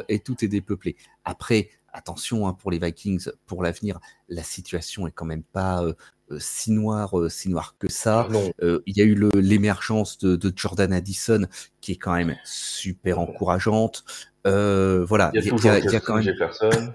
et 0.07 0.19
tout 0.19 0.45
est 0.45 0.47
dépeuplé. 0.47 0.95
Après, 1.25 1.67
attention 1.95 2.47
hein, 2.47 2.53
pour 2.53 2.71
les 2.71 2.79
Vikings, 2.79 3.29
pour 3.45 3.63
l'avenir, 3.63 3.99
la 4.29 4.43
situation 4.43 5.07
est 5.07 5.11
quand 5.11 5.25
même 5.25 5.43
pas 5.43 5.83
euh, 6.31 6.39
si 6.39 6.71
noire, 6.71 7.19
euh, 7.19 7.29
si 7.29 7.49
noire 7.49 7.75
que 7.77 7.89
ça. 7.89 8.27
Ah 8.29 8.37
euh, 8.63 8.81
il 8.85 8.97
y 8.97 9.01
a 9.01 9.05
eu 9.05 9.15
l'émergence 9.35 10.17
de, 10.17 10.35
de, 10.35 10.51
Jordan 10.55 10.91
Addison 10.91 11.45
qui 11.81 11.93
est 11.93 11.97
quand 11.97 12.13
même 12.13 12.35
super 12.43 13.19
encourageante. 13.19 14.03
voilà, 14.43 15.31
il 15.33 15.45
y 15.45 15.49
a, 15.49 15.55
il 15.55 15.63
y 15.63 15.69
a, 15.69 15.79
il 15.79 15.91
y 15.91 15.95
a 15.95 15.99
quand 15.99 16.15
même. 16.15 16.93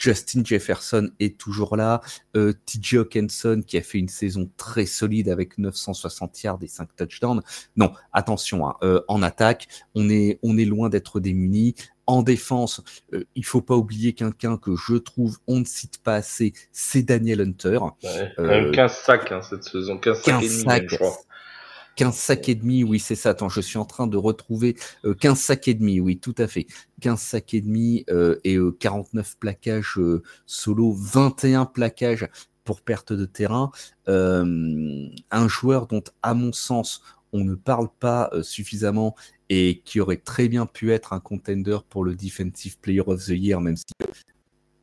Justin 0.00 0.42
Jefferson 0.44 1.10
est 1.20 1.38
toujours 1.38 1.76
là. 1.76 2.00
Euh, 2.36 2.54
TJ 2.64 2.94
Hawkinson 2.94 3.62
qui 3.64 3.76
a 3.76 3.82
fait 3.82 3.98
une 3.98 4.08
saison 4.08 4.50
très 4.56 4.86
solide 4.86 5.28
avec 5.28 5.58
960 5.58 6.42
yards 6.42 6.58
et 6.62 6.68
5 6.68 6.88
touchdowns. 6.96 7.42
Non, 7.76 7.92
attention, 8.12 8.66
hein, 8.66 8.76
euh, 8.82 9.02
en 9.08 9.22
attaque, 9.22 9.68
on 9.94 10.08
est, 10.08 10.38
on 10.42 10.56
est 10.56 10.64
loin 10.64 10.88
d'être 10.88 11.20
démunis. 11.20 11.74
En 12.06 12.22
défense, 12.22 12.82
euh, 13.12 13.24
il 13.36 13.44
faut 13.44 13.60
pas 13.60 13.76
oublier 13.76 14.14
quelqu'un 14.14 14.56
que 14.56 14.74
je 14.74 14.96
trouve 14.96 15.38
on 15.46 15.60
ne 15.60 15.64
cite 15.64 16.02
pas 16.02 16.14
assez, 16.14 16.54
c'est 16.72 17.02
Daniel 17.02 17.40
Hunter. 17.42 17.78
Ouais, 18.02 18.32
euh, 18.38 18.72
15 18.72 18.92
sacs 18.92 19.30
hein, 19.30 19.42
cette 19.42 19.62
saison, 19.62 19.98
15 19.98 20.22
sacs, 20.22 20.40
15 20.40 20.42
et 20.42 20.48
demi, 20.48 20.62
sacs. 20.64 20.88
Je 20.88 20.96
crois. 20.96 21.16
15 21.96 22.14
sacs 22.14 22.48
et 22.48 22.54
demi, 22.54 22.84
oui, 22.84 22.98
c'est 22.98 23.14
ça. 23.14 23.30
Attends, 23.30 23.48
je 23.48 23.60
suis 23.60 23.78
en 23.78 23.84
train 23.84 24.06
de 24.06 24.16
retrouver 24.16 24.76
euh, 25.04 25.14
15 25.14 25.38
sacs 25.38 25.68
et 25.68 25.74
demi, 25.74 26.00
oui, 26.00 26.18
tout 26.18 26.34
à 26.38 26.46
fait. 26.46 26.66
15 27.00 27.20
sacs 27.20 27.54
et 27.54 27.60
demi 27.60 28.04
euh, 28.10 28.38
et 28.44 28.56
euh, 28.56 28.70
49 28.72 29.36
plaquages 29.38 29.98
euh, 29.98 30.22
solo, 30.46 30.92
21 30.92 31.66
plaquages 31.66 32.28
pour 32.64 32.82
perte 32.82 33.12
de 33.12 33.24
terrain. 33.24 33.70
Euh, 34.08 35.08
un 35.30 35.48
joueur 35.48 35.86
dont, 35.86 36.04
à 36.22 36.34
mon 36.34 36.52
sens, 36.52 37.02
on 37.32 37.44
ne 37.44 37.54
parle 37.54 37.88
pas 37.98 38.30
euh, 38.32 38.42
suffisamment 38.42 39.14
et 39.48 39.82
qui 39.84 40.00
aurait 40.00 40.16
très 40.16 40.48
bien 40.48 40.66
pu 40.66 40.92
être 40.92 41.12
un 41.12 41.20
contender 41.20 41.78
pour 41.88 42.04
le 42.04 42.14
Defensive 42.14 42.78
Player 42.78 43.02
of 43.06 43.24
the 43.24 43.30
Year, 43.30 43.60
même 43.60 43.76
si 43.76 43.84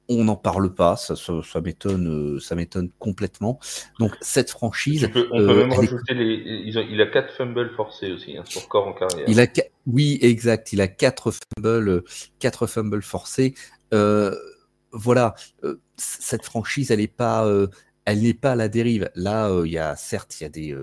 on 0.10 0.24
n'en 0.24 0.36
parle 0.36 0.74
pas, 0.74 0.96
ça, 0.96 1.16
ça, 1.16 1.34
ça 1.44 1.62
m'étonne, 1.62 2.40
ça 2.40 2.56
m'étonne 2.56 2.90
complètement. 3.00 3.60
Donc 4.00 4.16
cette 4.22 4.50
franchise, 4.50 5.10
peux, 5.12 5.28
on 5.32 5.38
peut 5.38 5.50
euh, 5.50 5.56
même 5.58 5.74
rajouter 5.74 6.14
est... 6.14 6.16
les, 6.16 6.72
il 6.90 7.02
a 7.02 7.08
quatre 7.08 7.34
fumbles 7.34 7.72
forcés 7.76 8.12
aussi 8.12 8.38
hein, 8.38 8.44
sur 8.46 8.68
corps 8.68 8.88
en 8.88 8.94
carrière. 8.94 9.26
Il 9.28 9.40
a, 9.40 9.48
oui, 9.86 10.18
exact, 10.22 10.74
il 10.74 10.82
a 10.82 10.88
quatre 10.88 11.32
fumbles, 11.32 12.04
quatre 12.40 12.68
fumbles 12.68 13.02
forcés. 13.02 13.54
Euh, 13.94 14.36
voilà, 14.92 15.36
euh, 15.64 15.80
cette 15.98 16.46
franchise, 16.46 16.92
elle 16.92 17.00
n'est 17.00 17.08
pas, 17.08 17.46
euh, 17.46 17.68
elle 18.06 18.22
n'est 18.22 18.34
pas 18.34 18.54
à 18.54 18.56
la 18.56 18.70
dérive. 18.70 19.10
Là, 19.16 19.52
il 19.66 19.72
y 19.72 19.78
a 19.78 19.96
certes, 19.96 20.40
il 20.40 20.44
y 20.44 20.46
a 20.46 20.50
des 20.50 20.76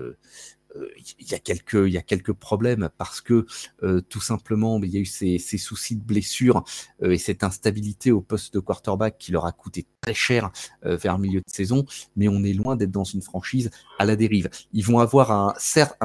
il 1.19 1.29
y 1.29 1.33
a 1.33 1.39
quelques 1.39 1.73
il 1.73 1.93
y 1.93 1.97
a 1.97 2.01
quelques 2.01 2.33
problèmes 2.33 2.89
parce 2.97 3.21
que 3.21 3.45
euh, 3.83 4.01
tout 4.01 4.21
simplement 4.21 4.81
il 4.83 4.89
y 4.89 4.97
a 4.97 4.99
eu 4.99 5.05
ces, 5.05 5.37
ces 5.37 5.57
soucis 5.57 5.95
de 5.95 6.03
blessure 6.03 6.63
euh, 7.03 7.11
et 7.11 7.17
cette 7.17 7.43
instabilité 7.43 8.11
au 8.11 8.21
poste 8.21 8.53
de 8.53 8.59
quarterback 8.59 9.17
qui 9.17 9.31
leur 9.31 9.45
a 9.45 9.51
coûté 9.51 9.85
très 10.01 10.13
cher 10.13 10.51
euh, 10.85 10.97
vers 10.97 11.17
le 11.17 11.21
milieu 11.21 11.39
de 11.39 11.49
saison. 11.51 11.85
Mais 12.15 12.27
on 12.27 12.43
est 12.43 12.53
loin 12.53 12.75
d'être 12.75 12.91
dans 12.91 13.03
une 13.03 13.21
franchise 13.21 13.71
à 13.99 14.05
la 14.05 14.15
dérive. 14.15 14.49
Ils 14.73 14.85
vont 14.85 14.99
avoir 14.99 15.31
un 15.31 15.53
certes 15.57 15.95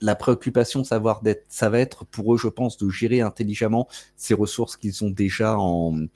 la 0.00 0.14
préoccupation 0.14 0.84
savoir 0.84 1.22
ça 1.48 1.70
va 1.70 1.80
être 1.80 2.04
pour 2.04 2.32
eux 2.32 2.38
je 2.38 2.46
pense 2.46 2.76
de 2.76 2.88
gérer 2.88 3.20
intelligemment 3.20 3.88
ces 4.14 4.32
ressources 4.32 4.76
qu'ils 4.76 5.04
ont 5.04 5.10
déjà 5.10 5.58
en 5.58 6.06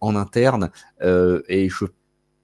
en 0.00 0.16
interne 0.16 0.70
et 1.00 1.68
je 1.70 1.86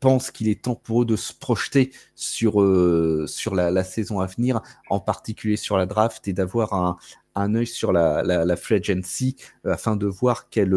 pense 0.05 0.31
qu'il 0.31 0.49
est 0.49 0.63
temps 0.63 0.75
pour 0.75 1.03
eux 1.03 1.07
de 1.07 1.17
se 1.17 1.33
projeter 1.33 1.91
sur, 2.15 2.61
euh, 2.63 3.25
sur 3.27 3.55
la, 3.55 3.85
saison 3.85 4.21
à 4.21 4.27
venir, 4.27 4.61
en 4.91 5.01
particulier 5.01 5.57
sur 5.57 5.79
la 5.79 5.87
draft, 5.87 6.29
et 6.29 6.35
d'avoir 6.35 6.75
un, 6.75 6.97
un 7.35 7.55
œil 7.55 7.67
sur 7.67 7.91
la, 7.91 8.23
la, 8.23 8.45
la 8.45 8.57
free 8.57 8.77
agency 8.77 9.37
euh, 9.67 9.73
afin 9.73 9.97
de 9.97 10.07
voir 10.07 10.51
quels 10.51 10.75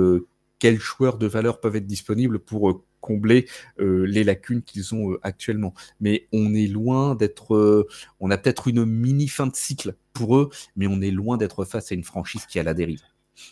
quel 0.59 0.79
joueurs 0.79 1.17
de 1.17 1.27
valeur 1.27 1.59
peuvent 1.59 1.75
être 1.75 1.87
disponibles 1.87 2.39
pour 2.39 2.69
euh, 2.69 2.83
combler 3.01 3.47
euh, 3.79 4.05
les 4.05 4.23
lacunes 4.23 4.61
qu'ils 4.61 4.95
ont 4.95 5.11
euh, 5.11 5.19
actuellement. 5.23 5.73
Mais 5.99 6.27
on 6.33 6.53
est 6.53 6.67
loin 6.67 7.15
d'être, 7.15 7.87
on 8.19 8.31
a 8.31 8.37
peut-être 8.37 8.67
une 8.67 8.85
mini 8.85 9.27
fin 9.27 9.47
de 9.47 9.55
cycle 9.55 9.95
pour 10.13 10.37
eux, 10.37 10.49
mais 10.75 10.87
on 10.87 11.01
est 11.01 11.11
loin 11.11 11.37
d'être 11.37 11.65
face 11.65 11.91
à 11.91 11.95
une 11.95 12.03
franchise 12.03 12.45
qui 12.45 12.59
a 12.59 12.63
la 12.63 12.73
dérive. 12.73 13.03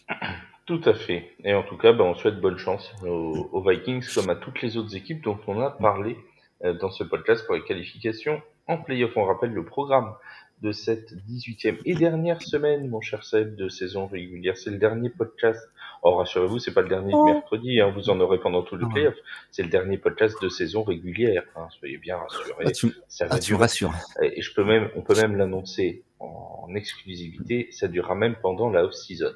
Tout 0.66 0.82
à 0.86 0.94
fait. 0.94 1.36
Et 1.44 1.54
en 1.54 1.64
tout 1.64 1.78
cas, 1.78 1.94
ben, 1.94 2.06
on 2.06 2.16
souhaite 2.16 2.42
bonne 2.42 2.58
chance 2.58 2.92
aux, 3.04 3.50
aux, 3.52 3.70
Vikings 3.70 4.06
comme 4.14 4.30
à 4.30 4.36
toutes 4.36 4.62
les 4.62 4.78
autres 4.78 4.96
équipes 4.96 5.24
dont 5.24 5.38
on 5.48 5.62
a 5.62 5.70
parlé 5.70 6.18
euh, 6.64 6.74
dans 6.74 6.90
ce 6.90 7.04
podcast 7.04 7.46
pour 7.46 7.56
les 7.56 7.64
qualifications 7.64 8.42
en 8.66 8.78
playoff. 8.78 9.16
On 9.16 9.26
rappelle 9.26 9.54
le 9.54 9.64
programme 9.64 10.16
de 10.62 10.72
cette 10.72 11.14
18e 11.30 11.78
et 11.86 11.94
dernière 11.94 12.42
semaine, 12.42 12.88
mon 12.88 13.02
cher 13.02 13.24
Seb, 13.24 13.56
de 13.56 13.70
saison 13.70 14.08
régulière. 14.08 14.58
C'est 14.58 14.72
le 14.72 14.78
dernier 14.78 15.10
podcast. 15.10 15.62
Oh, 16.02 16.16
rassurez-vous, 16.16 16.58
c'est 16.60 16.74
pas 16.74 16.82
le 16.82 16.90
dernier 16.90 17.14
oh. 17.14 17.26
mercredi, 17.26 17.80
hein, 17.82 17.92
vous 17.96 18.10
en 18.10 18.20
aurez 18.20 18.40
pendant 18.40 18.64
tout 18.64 18.76
le 18.76 18.88
playoff. 18.88 19.16
C'est 19.52 19.64
le 19.64 19.70
dernier 19.70 20.00
podcast 20.00 20.42
de 20.42 20.50
saison 20.50 20.84
régulière. 20.84 21.44
Hein, 21.56 21.68
soyez 21.78 21.98
bien 21.98 22.18
rassurés. 22.18 22.64
Ah, 22.66 22.72
tu, 22.72 22.92
ça 23.08 23.28
ah, 23.30 23.38
tu 23.38 23.54
rassures. 23.54 23.94
Et 24.22 24.42
je 24.42 24.54
peux 24.54 24.64
même, 24.64 24.90
on 24.96 25.02
peut 25.02 25.16
même 25.16 25.36
l'annoncer 25.36 26.04
en 26.20 26.74
exclusivité. 26.74 27.68
Ça 27.72 27.88
durera 27.88 28.16
même 28.16 28.36
pendant 28.42 28.70
la 28.70 28.86
off-season. 28.86 29.34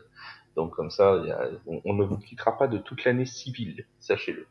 Donc 0.60 0.76
comme 0.76 0.92
ça, 0.92 1.24
on, 1.86 1.94
ne 1.94 2.04
vous 2.04 2.18
quittera 2.18 2.58
pas 2.58 2.68
de 2.68 2.78
toute 2.78 3.06
l'année 3.06 3.26
civile, 3.26 3.86
sachez-le. 4.02 4.46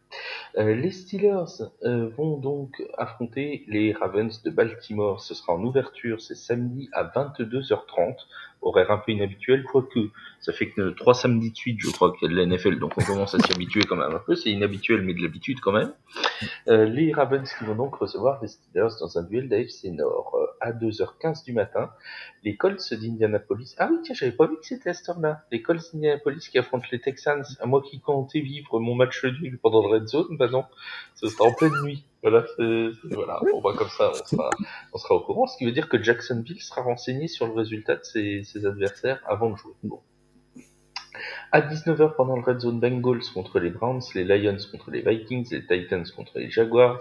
Euh, 0.56 0.74
les 0.74 0.90
Steelers 0.90 1.68
euh, 1.82 2.09
vont 2.16 2.38
donc 2.38 2.82
affronter 2.96 3.66
les 3.68 3.92
Ravens 3.92 4.42
de 4.42 4.48
Baltimore. 4.48 5.20
Ce 5.20 5.34
sera 5.34 5.52
en 5.52 5.62
ouverture, 5.62 6.22
c'est 6.22 6.34
samedi 6.34 6.88
à 6.94 7.04
22h30, 7.04 8.16
horaire 8.62 8.90
un 8.90 8.98
peu 8.98 9.12
inhabituel, 9.12 9.64
quoique 9.64 10.11
ça 10.40 10.52
fait 10.52 10.70
que 10.70 10.90
trois 10.90 11.14
samedis 11.14 11.50
de 11.50 11.56
suite, 11.56 11.78
je 11.80 11.90
crois 11.90 12.12
qu'il 12.12 12.28
y 12.28 12.32
a 12.32 12.34
de 12.34 12.40
la 12.40 12.56
NFL, 12.56 12.78
donc 12.78 12.92
on 12.96 13.04
commence 13.04 13.34
à 13.34 13.38
s'y 13.38 13.52
habituer 13.54 13.82
quand 13.82 13.96
même 13.96 14.12
un 14.14 14.18
peu. 14.18 14.34
C'est 14.34 14.50
inhabituel, 14.50 15.02
mais 15.02 15.14
de 15.14 15.22
l'habitude 15.22 15.61
quand 15.61 15.72
même. 15.72 15.92
Euh, 16.68 16.84
les 16.84 17.12
Ravens 17.12 17.48
qui 17.59 17.64
vont 17.64 17.74
donc 17.74 17.94
recevoir 17.96 18.40
les 18.42 18.48
Steelers 18.48 18.94
dans 19.00 19.18
un 19.18 19.22
duel 19.22 19.48
d'AFC 19.48 19.90
Nord 19.92 20.34
euh, 20.34 20.46
à 20.61 20.72
2h15 20.72 21.44
du 21.44 21.52
matin. 21.52 21.90
Les 22.44 22.56
Colts 22.56 22.94
d'Indianapolis. 22.94 23.74
Ah 23.78 23.88
oui, 23.90 23.98
tiens, 24.02 24.14
j'avais 24.14 24.32
pas 24.32 24.46
vu 24.46 24.56
que 24.56 24.66
c'était 24.66 24.90
à 24.90 24.94
cette 24.94 25.09
heure-là. 25.09 25.44
Les 25.50 25.62
Colts 25.62 25.92
d'Indianapolis 25.92 26.48
qui 26.48 26.59
affrontent 26.59 26.86
les 26.92 27.00
Texans. 27.00 27.44
Moi 27.64 27.82
qui 27.82 28.00
comptais 28.00 28.40
vivre 28.40 28.80
mon 28.80 28.94
match 28.94 29.24
nul 29.24 29.59
pendant 29.61 29.82
le 29.82 29.94
Red 29.94 30.09
Zone, 30.09 30.36
bah 30.38 30.48
non, 30.48 30.64
ce 31.14 31.28
sera 31.28 31.48
en 31.48 31.52
pleine 31.52 31.72
nuit. 31.84 32.04
Voilà, 32.22 32.44
c'est, 32.56 32.88
voilà, 33.14 33.40
on 33.54 33.60
va 33.60 33.74
comme 33.74 33.88
ça, 33.88 34.10
on 34.10 34.26
sera, 34.26 34.50
on 34.92 34.98
sera 34.98 35.14
au 35.14 35.20
courant. 35.20 35.46
Ce 35.46 35.56
qui 35.56 35.64
veut 35.64 35.72
dire 35.72 35.88
que 35.88 36.02
Jacksonville 36.02 36.60
sera 36.60 36.82
renseigné 36.82 37.28
sur 37.28 37.46
le 37.46 37.52
résultat 37.52 37.96
de 37.96 38.04
ses, 38.04 38.42
ses 38.42 38.66
adversaires 38.66 39.22
avant 39.26 39.50
de 39.50 39.56
jouer. 39.56 39.74
Bon. 39.84 40.00
À 41.50 41.62
19h 41.62 42.14
pendant 42.16 42.36
le 42.36 42.42
Red 42.42 42.60
Zone 42.60 42.80
Bengals 42.80 43.22
contre 43.32 43.58
les 43.58 43.70
Browns, 43.70 44.02
les 44.14 44.24
Lions 44.24 44.58
contre 44.70 44.90
les 44.90 45.00
Vikings, 45.00 45.48
les 45.50 45.66
Titans 45.66 46.04
contre 46.14 46.38
les 46.38 46.50
Jaguars, 46.50 46.98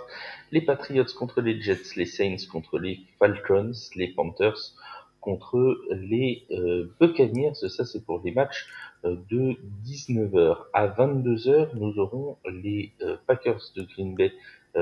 les 0.51 0.61
Patriots 0.61 1.13
contre 1.18 1.41
les 1.41 1.61
Jets, 1.61 1.95
les 1.97 2.05
Saints 2.05 2.47
contre 2.49 2.80
les 2.80 3.01
Falcons, 3.20 3.74
les 3.95 4.07
Panthers 4.07 4.74
contre 5.20 5.78
les 5.91 6.45
euh, 6.51 6.89
Buccaneers. 6.99 7.55
Ça 7.55 7.84
c'est 7.84 8.05
pour 8.05 8.22
les 8.24 8.32
matchs 8.32 8.68
euh, 9.03 9.18
de 9.30 9.57
19h. 9.86 10.57
À 10.74 10.88
22h, 10.88 11.76
nous 11.76 11.99
aurons 11.99 12.38
les 12.49 12.93
euh, 13.01 13.18
Packers 13.28 13.61
de 13.76 13.84
Green 13.84 14.15
Bay 14.15 14.32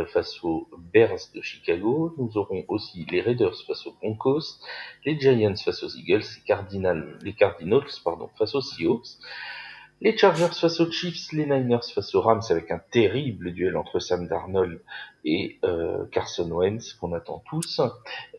face 0.04 0.44
aux 0.44 0.68
Bears 0.94 1.30
de 1.34 1.42
Chicago. 1.42 2.14
Nous 2.18 2.38
aurons 2.38 2.66
aussi 2.68 3.06
les 3.10 3.22
Raiders 3.22 3.56
face 3.66 3.86
aux 3.88 3.94
Broncos, 3.94 4.60
les 5.06 5.20
Giants 5.20 5.56
face 5.56 5.84
aux 5.84 5.90
Eagles, 5.90 6.24
les, 7.24 7.34
Cardinals, 7.34 7.86
face 8.38 8.56
aux 8.56 8.62
Seahawks, 8.62 9.08
les 10.02 10.18
Chargers 10.18 10.54
face 10.54 10.80
aux 10.82 10.92
Chiefs, 10.92 11.32
les 11.32 11.46
Niners 11.46 11.86
face 11.94 12.14
aux 12.16 12.22
Rams 12.22 12.42
avec 12.50 12.70
un 12.72 12.80
terrible 12.92 13.54
duel 13.54 13.78
entre 13.78 14.00
Sam 14.00 14.28
Darnold 14.28 14.82
et 15.26 15.58
euh, 15.64 16.06
Carson 16.12 16.50
Wentz 16.52 16.94
qu'on 16.94 17.14
attend 17.14 17.44
tous, 17.50 17.82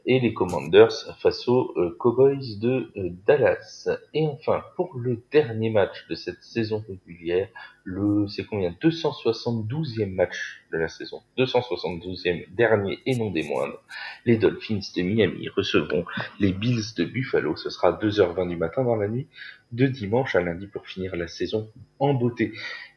et 0.06 0.20
les 0.20 0.32
Commanders 0.32 0.92
face 1.20 1.48
aux 1.48 1.72
euh, 1.76 1.96
Cowboys 1.98 2.58
de 2.60 2.92
euh, 2.96 3.10
Dallas. 3.26 3.88
Et 4.14 4.24
enfin, 4.24 4.62
pour 4.76 4.96
le 4.96 5.20
dernier 5.32 5.70
match 5.70 6.06
de 6.08 6.14
cette 6.14 6.42
saison 6.42 6.84
régulière, 6.88 7.48
le 7.82 8.28
c'est 8.28 8.44
combien? 8.44 8.70
272e 8.80 10.14
match 10.14 10.62
de 10.72 10.78
la 10.78 10.86
saison, 10.86 11.22
272e 11.36 12.54
dernier 12.54 13.00
et 13.04 13.16
non 13.16 13.30
des 13.30 13.42
moindres, 13.42 13.82
les 14.24 14.36
Dolphins 14.36 14.78
de 14.96 15.02
Miami 15.02 15.48
recevront 15.48 16.04
les 16.38 16.52
Bills 16.52 16.94
de 16.96 17.04
Buffalo. 17.04 17.56
Ce 17.56 17.68
sera 17.68 17.92
2h20 17.92 18.48
du 18.48 18.56
matin 18.56 18.84
dans 18.84 18.96
la 18.96 19.08
nuit 19.08 19.26
de 19.72 19.86
dimanche 19.86 20.36
à 20.36 20.40
lundi 20.40 20.68
pour 20.68 20.86
finir 20.86 21.16
la 21.16 21.26
saison 21.26 21.68
en 21.98 22.14
beauté. 22.14 22.52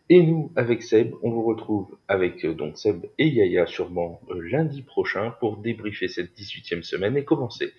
Et 0.09 0.23
nous, 0.23 0.51
avec 0.55 0.81
Seb, 0.81 1.13
on 1.21 1.29
vous 1.29 1.43
retrouve 1.43 1.97
avec 2.07 2.43
euh, 2.43 2.53
donc 2.55 2.77
Seb 2.77 3.05
et 3.19 3.27
Yaya 3.27 3.67
sûrement 3.67 4.19
euh, 4.31 4.39
lundi 4.41 4.81
prochain 4.81 5.35
pour 5.39 5.57
débriefer 5.57 6.07
cette 6.07 6.35
18e 6.35 6.81
semaine 6.81 7.15
et 7.15 7.23
commencer 7.23 7.73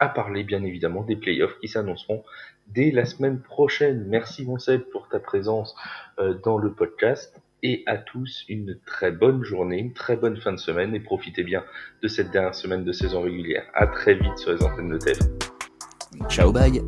à 0.00 0.08
parler 0.08 0.42
bien 0.42 0.64
évidemment 0.64 1.04
des 1.04 1.16
playoffs 1.16 1.58
qui 1.60 1.68
s'annonceront 1.68 2.24
dès 2.66 2.90
la 2.90 3.04
semaine 3.04 3.40
prochaine. 3.40 4.04
Merci 4.08 4.44
mon 4.44 4.58
Seb 4.58 4.82
pour 4.90 5.08
ta 5.08 5.20
présence 5.20 5.76
euh, 6.18 6.34
dans 6.44 6.58
le 6.58 6.72
podcast 6.72 7.40
et 7.62 7.84
à 7.86 7.98
tous 7.98 8.44
une 8.48 8.78
très 8.84 9.12
bonne 9.12 9.44
journée, 9.44 9.78
une 9.78 9.92
très 9.92 10.16
bonne 10.16 10.36
fin 10.36 10.52
de 10.52 10.58
semaine 10.58 10.92
et 10.94 11.00
profitez 11.00 11.44
bien 11.44 11.64
de 12.02 12.08
cette 12.08 12.32
dernière 12.32 12.54
semaine 12.56 12.84
de 12.84 12.92
saison 12.92 13.22
régulière. 13.22 13.64
À 13.74 13.86
très 13.86 14.14
vite 14.14 14.36
sur 14.38 14.52
les 14.52 14.62
antennes 14.62 14.90
de 14.90 14.98
TF. 14.98 15.18
Ciao 16.28 16.52
bye 16.52 16.82